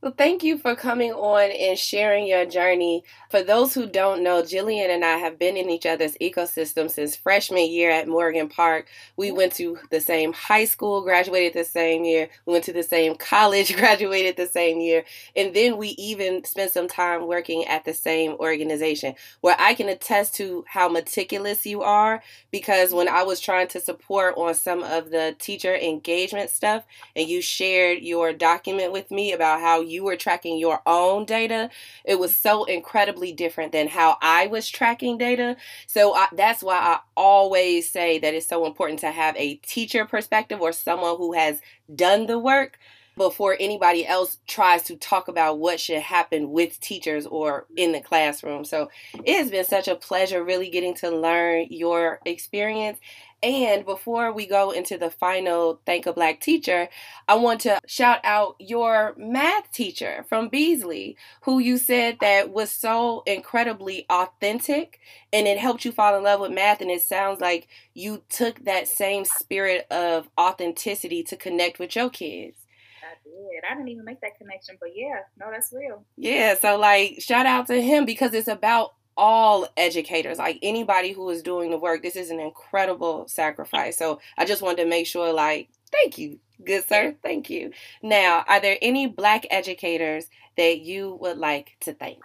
Well, 0.00 0.14
thank 0.16 0.44
you 0.44 0.58
for 0.58 0.76
coming 0.76 1.12
on 1.12 1.50
and 1.50 1.76
sharing 1.76 2.28
your 2.28 2.46
journey. 2.46 3.02
For 3.30 3.42
those 3.42 3.74
who 3.74 3.86
don't 3.86 4.22
know, 4.22 4.42
Jillian 4.42 4.88
and 4.90 5.04
I 5.04 5.16
have 5.16 5.38
been 5.40 5.56
in 5.56 5.68
each 5.70 5.86
other's 5.86 6.16
ecosystem 6.20 6.88
since 6.88 7.16
freshman 7.16 7.68
year 7.68 7.90
at 7.90 8.06
Morgan 8.06 8.48
Park. 8.48 8.86
We 9.16 9.32
went 9.32 9.54
to 9.54 9.78
the 9.90 10.00
same 10.00 10.32
high 10.32 10.66
school, 10.66 11.02
graduated 11.02 11.54
the 11.54 11.64
same 11.64 12.04
year. 12.04 12.28
We 12.46 12.52
went 12.52 12.64
to 12.66 12.72
the 12.72 12.84
same 12.84 13.16
college, 13.18 13.76
graduated 13.76 14.36
the 14.36 14.46
same 14.46 14.80
year. 14.80 15.04
And 15.34 15.52
then 15.52 15.76
we 15.78 15.88
even 15.98 16.44
spent 16.44 16.70
some 16.70 16.86
time 16.86 17.26
working 17.26 17.64
at 17.64 17.84
the 17.84 17.94
same 17.94 18.34
organization 18.34 19.16
where 19.40 19.56
I 19.58 19.74
can 19.74 19.88
attest 19.88 20.36
to 20.36 20.64
how 20.68 20.88
meticulous 20.88 21.66
you 21.66 21.82
are 21.82 22.22
because 22.52 22.92
when 22.92 23.08
I 23.08 23.24
was 23.24 23.40
trying 23.40 23.68
to 23.68 23.80
support 23.80 24.34
on 24.36 24.54
some 24.54 24.84
of 24.84 25.10
the 25.10 25.34
teacher 25.40 25.74
engagement 25.74 26.50
stuff 26.50 26.84
and 27.14 27.28
you 27.28 27.42
shared 27.42 28.02
your 28.02 28.32
document 28.32 28.92
with 28.92 29.10
me 29.10 29.32
about 29.32 29.60
how 29.60 29.80
you 29.88 30.04
were 30.04 30.16
tracking 30.16 30.58
your 30.58 30.80
own 30.86 31.24
data, 31.24 31.70
it 32.04 32.18
was 32.18 32.34
so 32.34 32.64
incredibly 32.64 33.32
different 33.32 33.72
than 33.72 33.88
how 33.88 34.16
I 34.20 34.46
was 34.46 34.68
tracking 34.68 35.18
data. 35.18 35.56
So 35.86 36.14
I, 36.14 36.28
that's 36.32 36.62
why 36.62 36.76
I 36.76 37.00
always 37.16 37.90
say 37.90 38.18
that 38.18 38.34
it's 38.34 38.46
so 38.46 38.66
important 38.66 39.00
to 39.00 39.10
have 39.10 39.36
a 39.36 39.56
teacher 39.56 40.04
perspective 40.04 40.60
or 40.60 40.72
someone 40.72 41.16
who 41.16 41.32
has 41.32 41.60
done 41.94 42.26
the 42.26 42.38
work 42.38 42.78
before 43.16 43.56
anybody 43.58 44.06
else 44.06 44.38
tries 44.46 44.82
to 44.82 44.96
talk 44.96 45.28
about 45.28 45.58
what 45.58 45.80
should 45.80 46.00
happen 46.00 46.52
with 46.52 46.78
teachers 46.80 47.26
or 47.26 47.66
in 47.74 47.92
the 47.92 48.00
classroom. 48.00 48.62
So 48.62 48.90
it 49.14 49.38
has 49.38 49.50
been 49.50 49.64
such 49.64 49.88
a 49.88 49.96
pleasure 49.96 50.44
really 50.44 50.68
getting 50.68 50.94
to 50.96 51.10
learn 51.10 51.68
your 51.70 52.20
experience 52.26 52.98
and 53.42 53.84
before 53.84 54.32
we 54.32 54.46
go 54.46 54.70
into 54.70 54.96
the 54.96 55.10
final 55.10 55.80
Thank 55.84 56.06
a 56.06 56.12
Black 56.12 56.40
Teacher, 56.40 56.88
I 57.28 57.34
want 57.34 57.60
to 57.62 57.78
shout 57.86 58.20
out 58.24 58.56
your 58.58 59.14
math 59.18 59.70
teacher 59.72 60.24
from 60.28 60.48
Beasley, 60.48 61.16
who 61.42 61.58
you 61.58 61.76
said 61.76 62.18
that 62.20 62.50
was 62.50 62.70
so 62.70 63.22
incredibly 63.26 64.06
authentic 64.10 65.00
and 65.32 65.46
it 65.46 65.58
helped 65.58 65.84
you 65.84 65.92
fall 65.92 66.16
in 66.16 66.24
love 66.24 66.40
with 66.40 66.52
math. 66.52 66.80
And 66.80 66.90
it 66.90 67.02
sounds 67.02 67.40
like 67.40 67.68
you 67.92 68.22
took 68.28 68.64
that 68.64 68.88
same 68.88 69.24
spirit 69.24 69.86
of 69.90 70.28
authenticity 70.40 71.22
to 71.24 71.36
connect 71.36 71.78
with 71.78 71.94
your 71.94 72.08
kids. 72.08 72.56
I 73.02 73.14
did. 73.22 73.70
I 73.70 73.74
didn't 73.74 73.88
even 73.88 74.04
make 74.04 74.20
that 74.22 74.38
connection, 74.38 74.76
but 74.80 74.90
yeah, 74.94 75.20
no, 75.38 75.50
that's 75.52 75.72
real. 75.72 76.04
Yeah, 76.16 76.58
so 76.58 76.78
like 76.78 77.20
shout 77.20 77.46
out 77.46 77.66
to 77.66 77.80
him 77.80 78.06
because 78.06 78.32
it's 78.32 78.48
about 78.48 78.94
all 79.16 79.66
educators, 79.76 80.38
like 80.38 80.58
anybody 80.62 81.12
who 81.12 81.28
is 81.30 81.42
doing 81.42 81.70
the 81.70 81.78
work. 81.78 82.02
This 82.02 82.16
is 82.16 82.30
an 82.30 82.40
incredible 82.40 83.26
sacrifice. 83.28 83.96
So 83.96 84.20
I 84.36 84.44
just 84.44 84.62
wanted 84.62 84.82
to 84.82 84.88
make 84.88 85.06
sure, 85.06 85.32
like, 85.32 85.70
thank 85.90 86.18
you, 86.18 86.38
good 86.64 86.86
sir. 86.86 87.16
Thank 87.22 87.48
you. 87.50 87.72
Now, 88.02 88.44
are 88.48 88.60
there 88.60 88.78
any 88.82 89.06
black 89.06 89.46
educators 89.50 90.26
that 90.56 90.80
you 90.80 91.18
would 91.20 91.38
like 91.38 91.76
to 91.80 91.94
thank? 91.94 92.22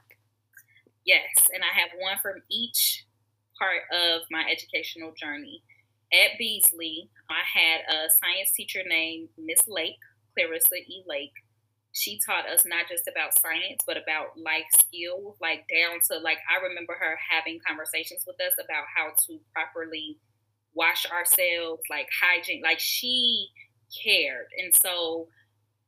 Yes, 1.06 1.48
and 1.54 1.64
I 1.64 1.80
have 1.80 1.90
one 2.00 2.18
from 2.22 2.42
each 2.50 3.06
part 3.58 3.82
of 3.92 4.22
my 4.30 4.44
educational 4.52 5.14
journey. 5.14 5.64
At 6.14 6.38
Beasley, 6.38 7.10
I 7.30 7.60
had 7.60 7.82
a 7.88 8.10
science 8.20 8.52
teacher 8.56 8.82
named 8.86 9.30
Miss 9.38 9.62
Lake, 9.68 10.00
Clarissa 10.36 10.76
E. 10.76 11.04
Lake 11.08 11.34
she 11.94 12.20
taught 12.26 12.48
us 12.48 12.66
not 12.66 12.88
just 12.90 13.08
about 13.08 13.38
science 13.38 13.84
but 13.86 13.98
about 13.98 14.38
life 14.38 14.68
skills 14.72 15.36
like 15.42 15.68
down 15.68 16.00
to 16.00 16.18
like 16.24 16.38
i 16.50 16.64
remember 16.64 16.96
her 16.98 17.18
having 17.30 17.60
conversations 17.68 18.24
with 18.26 18.38
us 18.40 18.54
about 18.64 18.86
how 18.96 19.10
to 19.28 19.40
properly 19.54 20.18
wash 20.74 21.06
ourselves 21.12 21.82
like 21.90 22.08
hygiene 22.22 22.62
like 22.64 22.80
she 22.80 23.50
cared. 23.92 24.48
And 24.58 24.74
so 24.74 25.28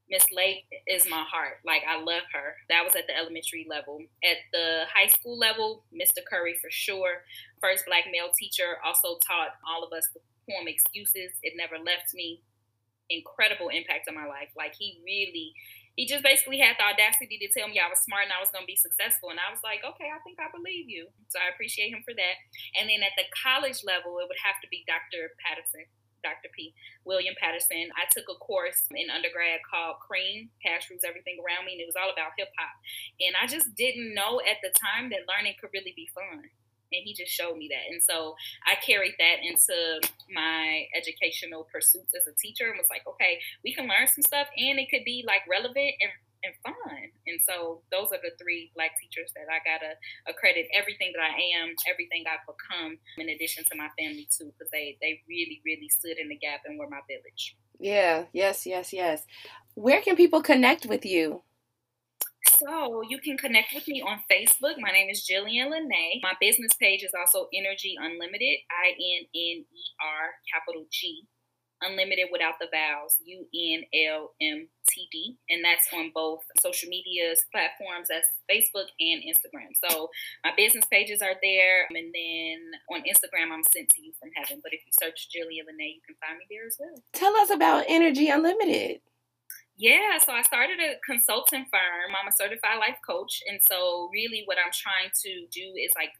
miss 0.10 0.26
lake 0.32 0.66
is 0.88 1.10
my 1.10 1.24
heart. 1.24 1.60
Like 1.66 1.84
i 1.90 1.98
love 1.98 2.28
her. 2.34 2.56
That 2.70 2.84
was 2.84 2.96
at 2.96 3.08
the 3.08 3.18
elementary 3.18 3.66
level. 3.70 4.00
At 4.24 4.38
the 4.52 4.84
high 4.94 5.08
school 5.08 5.38
level 5.38 5.84
mr 5.94 6.24
curry 6.30 6.56
for 6.62 6.70
sure. 6.70 7.24
First 7.62 7.86
black 7.86 8.06
male 8.12 8.32
teacher 8.38 8.78
also 8.86 9.18
taught 9.26 9.56
all 9.68 9.84
of 9.84 9.94
us 9.94 10.08
the 10.14 10.20
poem 10.50 10.68
excuses. 10.68 11.32
It 11.42 11.54
never 11.56 11.78
left 11.78 12.14
me. 12.14 12.42
Incredible 13.10 13.70
impact 13.70 14.08
on 14.10 14.16
my 14.16 14.28
life. 14.28 14.50
Like 14.58 14.76
he 14.78 15.02
really 15.06 15.54
he 15.96 16.10
just 16.10 16.26
basically 16.26 16.58
had 16.58 16.74
the 16.82 16.90
audacity 16.90 17.38
to 17.38 17.50
tell 17.54 17.70
me 17.70 17.78
I 17.78 17.90
was 17.90 18.02
smart 18.02 18.26
and 18.26 18.34
I 18.34 18.42
was 18.42 18.50
going 18.50 18.66
to 18.66 18.70
be 18.70 18.80
successful. 18.80 19.30
And 19.30 19.38
I 19.38 19.54
was 19.54 19.62
like, 19.62 19.86
okay, 19.86 20.10
I 20.10 20.18
think 20.26 20.42
I 20.42 20.50
believe 20.50 20.90
you. 20.90 21.06
So 21.30 21.38
I 21.38 21.54
appreciate 21.54 21.94
him 21.94 22.02
for 22.02 22.18
that. 22.18 22.36
And 22.74 22.90
then 22.90 23.06
at 23.06 23.14
the 23.14 23.30
college 23.30 23.86
level, 23.86 24.18
it 24.18 24.26
would 24.26 24.42
have 24.42 24.58
to 24.66 24.70
be 24.74 24.82
Dr. 24.90 25.38
Patterson. 25.38 25.86
Dr. 26.24 26.48
P. 26.56 26.72
William 27.04 27.36
Patterson. 27.36 27.92
I 28.00 28.08
took 28.08 28.32
a 28.32 28.40
course 28.40 28.88
in 28.96 29.12
undergrad 29.12 29.60
called 29.68 30.00
Cream, 30.00 30.50
Cash 30.64 30.88
Everything 31.04 31.36
Around 31.44 31.68
Me, 31.68 31.76
and 31.76 31.84
it 31.84 31.92
was 31.92 32.00
all 32.00 32.08
about 32.08 32.32
hip 32.40 32.48
hop. 32.56 32.72
And 33.20 33.36
I 33.36 33.46
just 33.46 33.76
didn't 33.76 34.16
know 34.16 34.40
at 34.40 34.64
the 34.64 34.72
time 34.72 35.12
that 35.12 35.28
learning 35.28 35.60
could 35.60 35.76
really 35.76 35.92
be 35.92 36.08
fun 36.16 36.48
and 36.94 37.04
he 37.04 37.14
just 37.14 37.32
showed 37.32 37.58
me 37.58 37.70
that. 37.74 37.92
And 37.92 38.02
so 38.02 38.36
I 38.66 38.76
carried 38.76 39.16
that 39.18 39.42
into 39.42 40.00
my 40.32 40.86
educational 41.04 41.68
pursuits 41.68 42.16
as 42.16 42.28
a 42.28 42.36
teacher 42.40 42.72
and 42.72 42.80
was 42.80 42.88
like, 42.90 43.04
okay, 43.08 43.40
we 43.64 43.76
can 43.76 43.88
learn 43.92 44.08
some 44.08 44.24
stuff 44.24 44.48
and 44.56 44.80
it 44.80 44.88
could 44.90 45.04
be 45.04 45.24
like 45.28 45.44
relevant 45.52 45.92
and, 46.00 46.14
and 46.48 46.54
fun. 46.64 47.12
And 47.28 47.40
so 47.44 47.84
those 47.92 48.16
are 48.16 48.24
the 48.24 48.32
three 48.40 48.72
black 48.76 48.96
teachers 48.96 49.32
that 49.36 49.52
I 49.52 49.60
gotta 49.68 50.00
accredit 50.28 50.72
everything 50.72 51.12
that 51.16 51.24
I 51.24 51.36
am, 51.60 51.76
everything 51.92 52.24
I've 52.24 52.48
become, 52.48 52.98
in 53.20 53.28
addition 53.30 53.64
to 53.72 53.76
my 53.76 53.92
family 54.00 54.28
too, 54.32 54.56
because 54.56 54.72
they 54.72 54.96
they 55.04 55.22
really, 55.28 55.60
really 55.68 55.90
stood 55.92 56.18
in 56.18 56.30
the 56.30 56.40
gap 56.40 56.62
and 56.66 56.80
were 56.80 56.90
my 56.90 57.04
village. 57.12 57.56
Yeah, 57.80 58.26
yes, 58.32 58.66
yes, 58.66 58.94
yes. 58.94 59.26
Where 59.76 60.02
can 60.02 60.16
people 60.16 60.42
connect 60.42 60.86
with 60.86 61.06
you? 61.06 61.44
So 62.60 63.02
you 63.02 63.20
can 63.20 63.38
connect 63.38 63.74
with 63.74 63.88
me 63.88 64.02
on 64.02 64.20
Facebook. 64.32 64.76
My 64.78 64.92
name 64.92 65.10
is 65.10 65.28
Jillian 65.30 65.72
Lene. 65.72 66.22
My 66.22 66.34
business 66.40 66.74
page 66.80 67.04
is 67.04 67.12
also 67.18 67.48
InnerG 67.54 67.96
Unlimited, 67.98 68.58
I 68.70 68.90
N 68.94 69.26
N 69.34 69.58
E 69.66 69.84
R 70.00 70.38
capital 70.54 70.86
G, 70.92 71.24
Unlimited 71.82 72.28
without 72.32 72.56
the 72.60 72.68
vowels, 72.72 73.18
U 73.26 73.46
N 73.54 73.84
L 74.08 74.32
M 74.42 74.70
T 74.88 75.08
D. 75.12 75.38
And 75.50 75.66
that's 75.66 75.88
on 75.94 76.12
both 76.14 76.42
social 76.60 76.90
media 76.90 77.34
platforms, 77.52 78.08
that's 78.10 78.30
Facebook 78.46 78.88
and 79.00 79.24
Instagram. 79.26 79.74
So 79.90 80.10
my 80.46 80.52
business 80.56 80.86
pages 80.86 81.22
are 81.22 81.36
there. 81.42 81.88
And 81.90 82.14
then 82.14 82.58
on 82.92 83.02
Instagram, 83.02 83.52
I'm 83.52 83.64
sent 83.74 83.90
to 83.90 84.02
you 84.02 84.14
from 84.20 84.30
heaven. 84.36 84.62
But 84.62 84.74
if 84.74 84.82
you 84.86 84.94
search 84.94 85.28
Jillian 85.34 85.66
Lene, 85.68 85.98
you 85.98 86.04
can 86.06 86.16
find 86.22 86.38
me 86.38 86.46
there 86.50 86.68
as 86.68 86.78
well. 86.80 87.02
Tell 87.14 87.36
us 87.38 87.50
about 87.50 87.88
InnerG 87.88 88.30
Unlimited. 88.32 89.02
Yeah, 89.78 90.20
so 90.24 90.32
I 90.34 90.44
started 90.44 90.78
a 90.80 91.02
consulting 91.06 91.66
firm. 91.66 92.14
I'm 92.14 92.28
a 92.28 92.32
certified 92.32 92.78
life 92.80 92.98
coach. 93.06 93.42
And 93.50 93.60
so, 93.62 94.10
really, 94.14 94.44
what 94.46 94.58
I'm 94.62 94.72
trying 94.72 95.10
to 95.26 95.32
do 95.50 95.74
is 95.82 95.92
like 95.98 96.14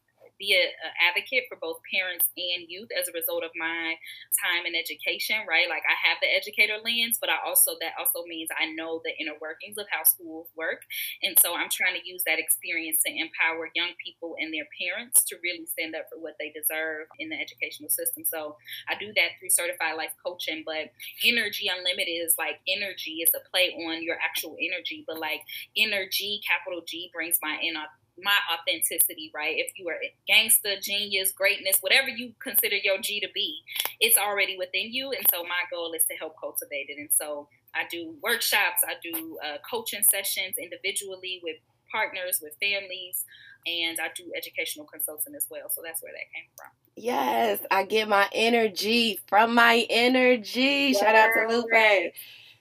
be 0.44 0.52
an 0.52 0.68
advocate 1.00 1.48
for 1.48 1.56
both 1.56 1.80
parents 1.88 2.28
and 2.36 2.68
youth 2.68 2.92
as 2.92 3.08
a 3.08 3.16
result 3.16 3.40
of 3.40 3.56
my 3.56 3.96
time 4.36 4.68
in 4.68 4.76
education, 4.76 5.48
right? 5.48 5.72
Like 5.72 5.88
I 5.88 5.96
have 5.96 6.20
the 6.20 6.28
educator 6.28 6.76
lens, 6.84 7.16
but 7.16 7.32
I 7.32 7.40
also, 7.40 7.80
that 7.80 7.96
also 7.96 8.28
means 8.28 8.52
I 8.52 8.68
know 8.76 9.00
the 9.00 9.16
inner 9.16 9.40
workings 9.40 9.80
of 9.80 9.88
how 9.88 10.04
schools 10.04 10.52
work. 10.52 10.84
And 11.24 11.32
so 11.40 11.56
I'm 11.56 11.72
trying 11.72 11.96
to 11.96 12.04
use 12.04 12.20
that 12.28 12.36
experience 12.36 13.00
to 13.08 13.10
empower 13.10 13.72
young 13.72 13.96
people 13.96 14.36
and 14.36 14.52
their 14.52 14.68
parents 14.76 15.24
to 15.32 15.40
really 15.40 15.64
stand 15.64 15.96
up 15.96 16.12
for 16.12 16.20
what 16.20 16.36
they 16.36 16.52
deserve 16.52 17.08
in 17.16 17.32
the 17.32 17.40
educational 17.40 17.88
system. 17.88 18.28
So 18.28 18.60
I 18.90 19.00
do 19.00 19.16
that 19.16 19.40
through 19.40 19.54
certified 19.54 19.96
life 19.96 20.12
coaching, 20.20 20.62
but 20.66 20.92
InnerG 21.24 21.64
Unlimited 21.64 22.20
is 22.20 22.36
like 22.36 22.60
energy 22.68 23.24
is 23.24 23.32
a 23.32 23.40
play 23.48 23.72
on 23.72 24.04
your 24.04 24.20
actual 24.20 24.56
energy, 24.60 25.04
but 25.06 25.16
like 25.18 25.40
energy, 25.76 26.40
capital 26.44 26.82
G 26.84 27.08
brings 27.14 27.38
my 27.40 27.56
inner 27.62 27.88
my 28.22 28.36
authenticity, 28.52 29.30
right? 29.34 29.56
If 29.56 29.72
you 29.76 29.88
are 29.88 29.98
gangster, 30.26 30.74
genius, 30.80 31.32
greatness, 31.32 31.78
whatever 31.80 32.08
you 32.08 32.32
consider 32.40 32.76
your 32.76 32.98
G 32.98 33.20
to 33.20 33.28
be, 33.34 33.60
it's 34.00 34.18
already 34.18 34.56
within 34.58 34.92
you. 34.92 35.12
And 35.12 35.26
so 35.30 35.42
my 35.42 35.62
goal 35.70 35.92
is 35.92 36.04
to 36.04 36.14
help 36.14 36.34
cultivate 36.40 36.86
it. 36.88 36.98
And 36.98 37.10
so 37.12 37.48
I 37.74 37.84
do 37.90 38.14
workshops, 38.22 38.82
I 38.86 38.94
do 39.02 39.38
uh, 39.44 39.56
coaching 39.68 40.02
sessions 40.02 40.54
individually 40.58 41.40
with 41.42 41.56
partners, 41.90 42.40
with 42.42 42.54
families, 42.60 43.24
and 43.66 43.98
I 44.00 44.08
do 44.14 44.30
educational 44.36 44.86
consulting 44.86 45.34
as 45.34 45.46
well. 45.50 45.68
So 45.70 45.80
that's 45.84 46.02
where 46.02 46.12
that 46.12 46.30
came 46.34 46.48
from. 46.56 46.70
Yes, 46.96 47.60
I 47.70 47.84
get 47.84 48.08
my 48.08 48.28
energy 48.32 49.20
from 49.26 49.54
my 49.54 49.86
energy. 49.90 50.92
Yeah. 50.92 51.00
Shout 51.00 51.14
out 51.14 51.30
to 51.34 51.56
Lupe. 51.56 52.12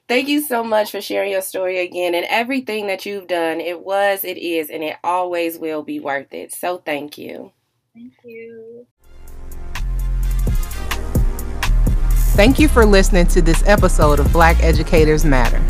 Thank 0.09 0.27
you 0.27 0.41
so 0.41 0.65
much 0.65 0.91
for 0.91 0.99
sharing 0.99 1.31
your 1.31 1.41
story 1.41 1.79
again 1.79 2.13
and 2.13 2.25
everything 2.29 2.87
that 2.87 3.05
you've 3.05 3.27
done. 3.27 3.61
It 3.61 3.85
was, 3.85 4.25
it 4.25 4.37
is, 4.37 4.69
and 4.69 4.83
it 4.83 4.97
always 5.01 5.57
will 5.57 5.81
be 5.81 6.01
worth 6.01 6.33
it. 6.33 6.53
So 6.53 6.77
thank 6.77 7.17
you. 7.17 7.53
Thank 7.93 8.11
you. 8.25 8.85
Thank 12.35 12.59
you 12.59 12.67
for 12.67 12.85
listening 12.85 13.27
to 13.27 13.41
this 13.41 13.65
episode 13.65 14.19
of 14.19 14.29
Black 14.33 14.61
Educators 14.61 15.23
Matter. 15.23 15.61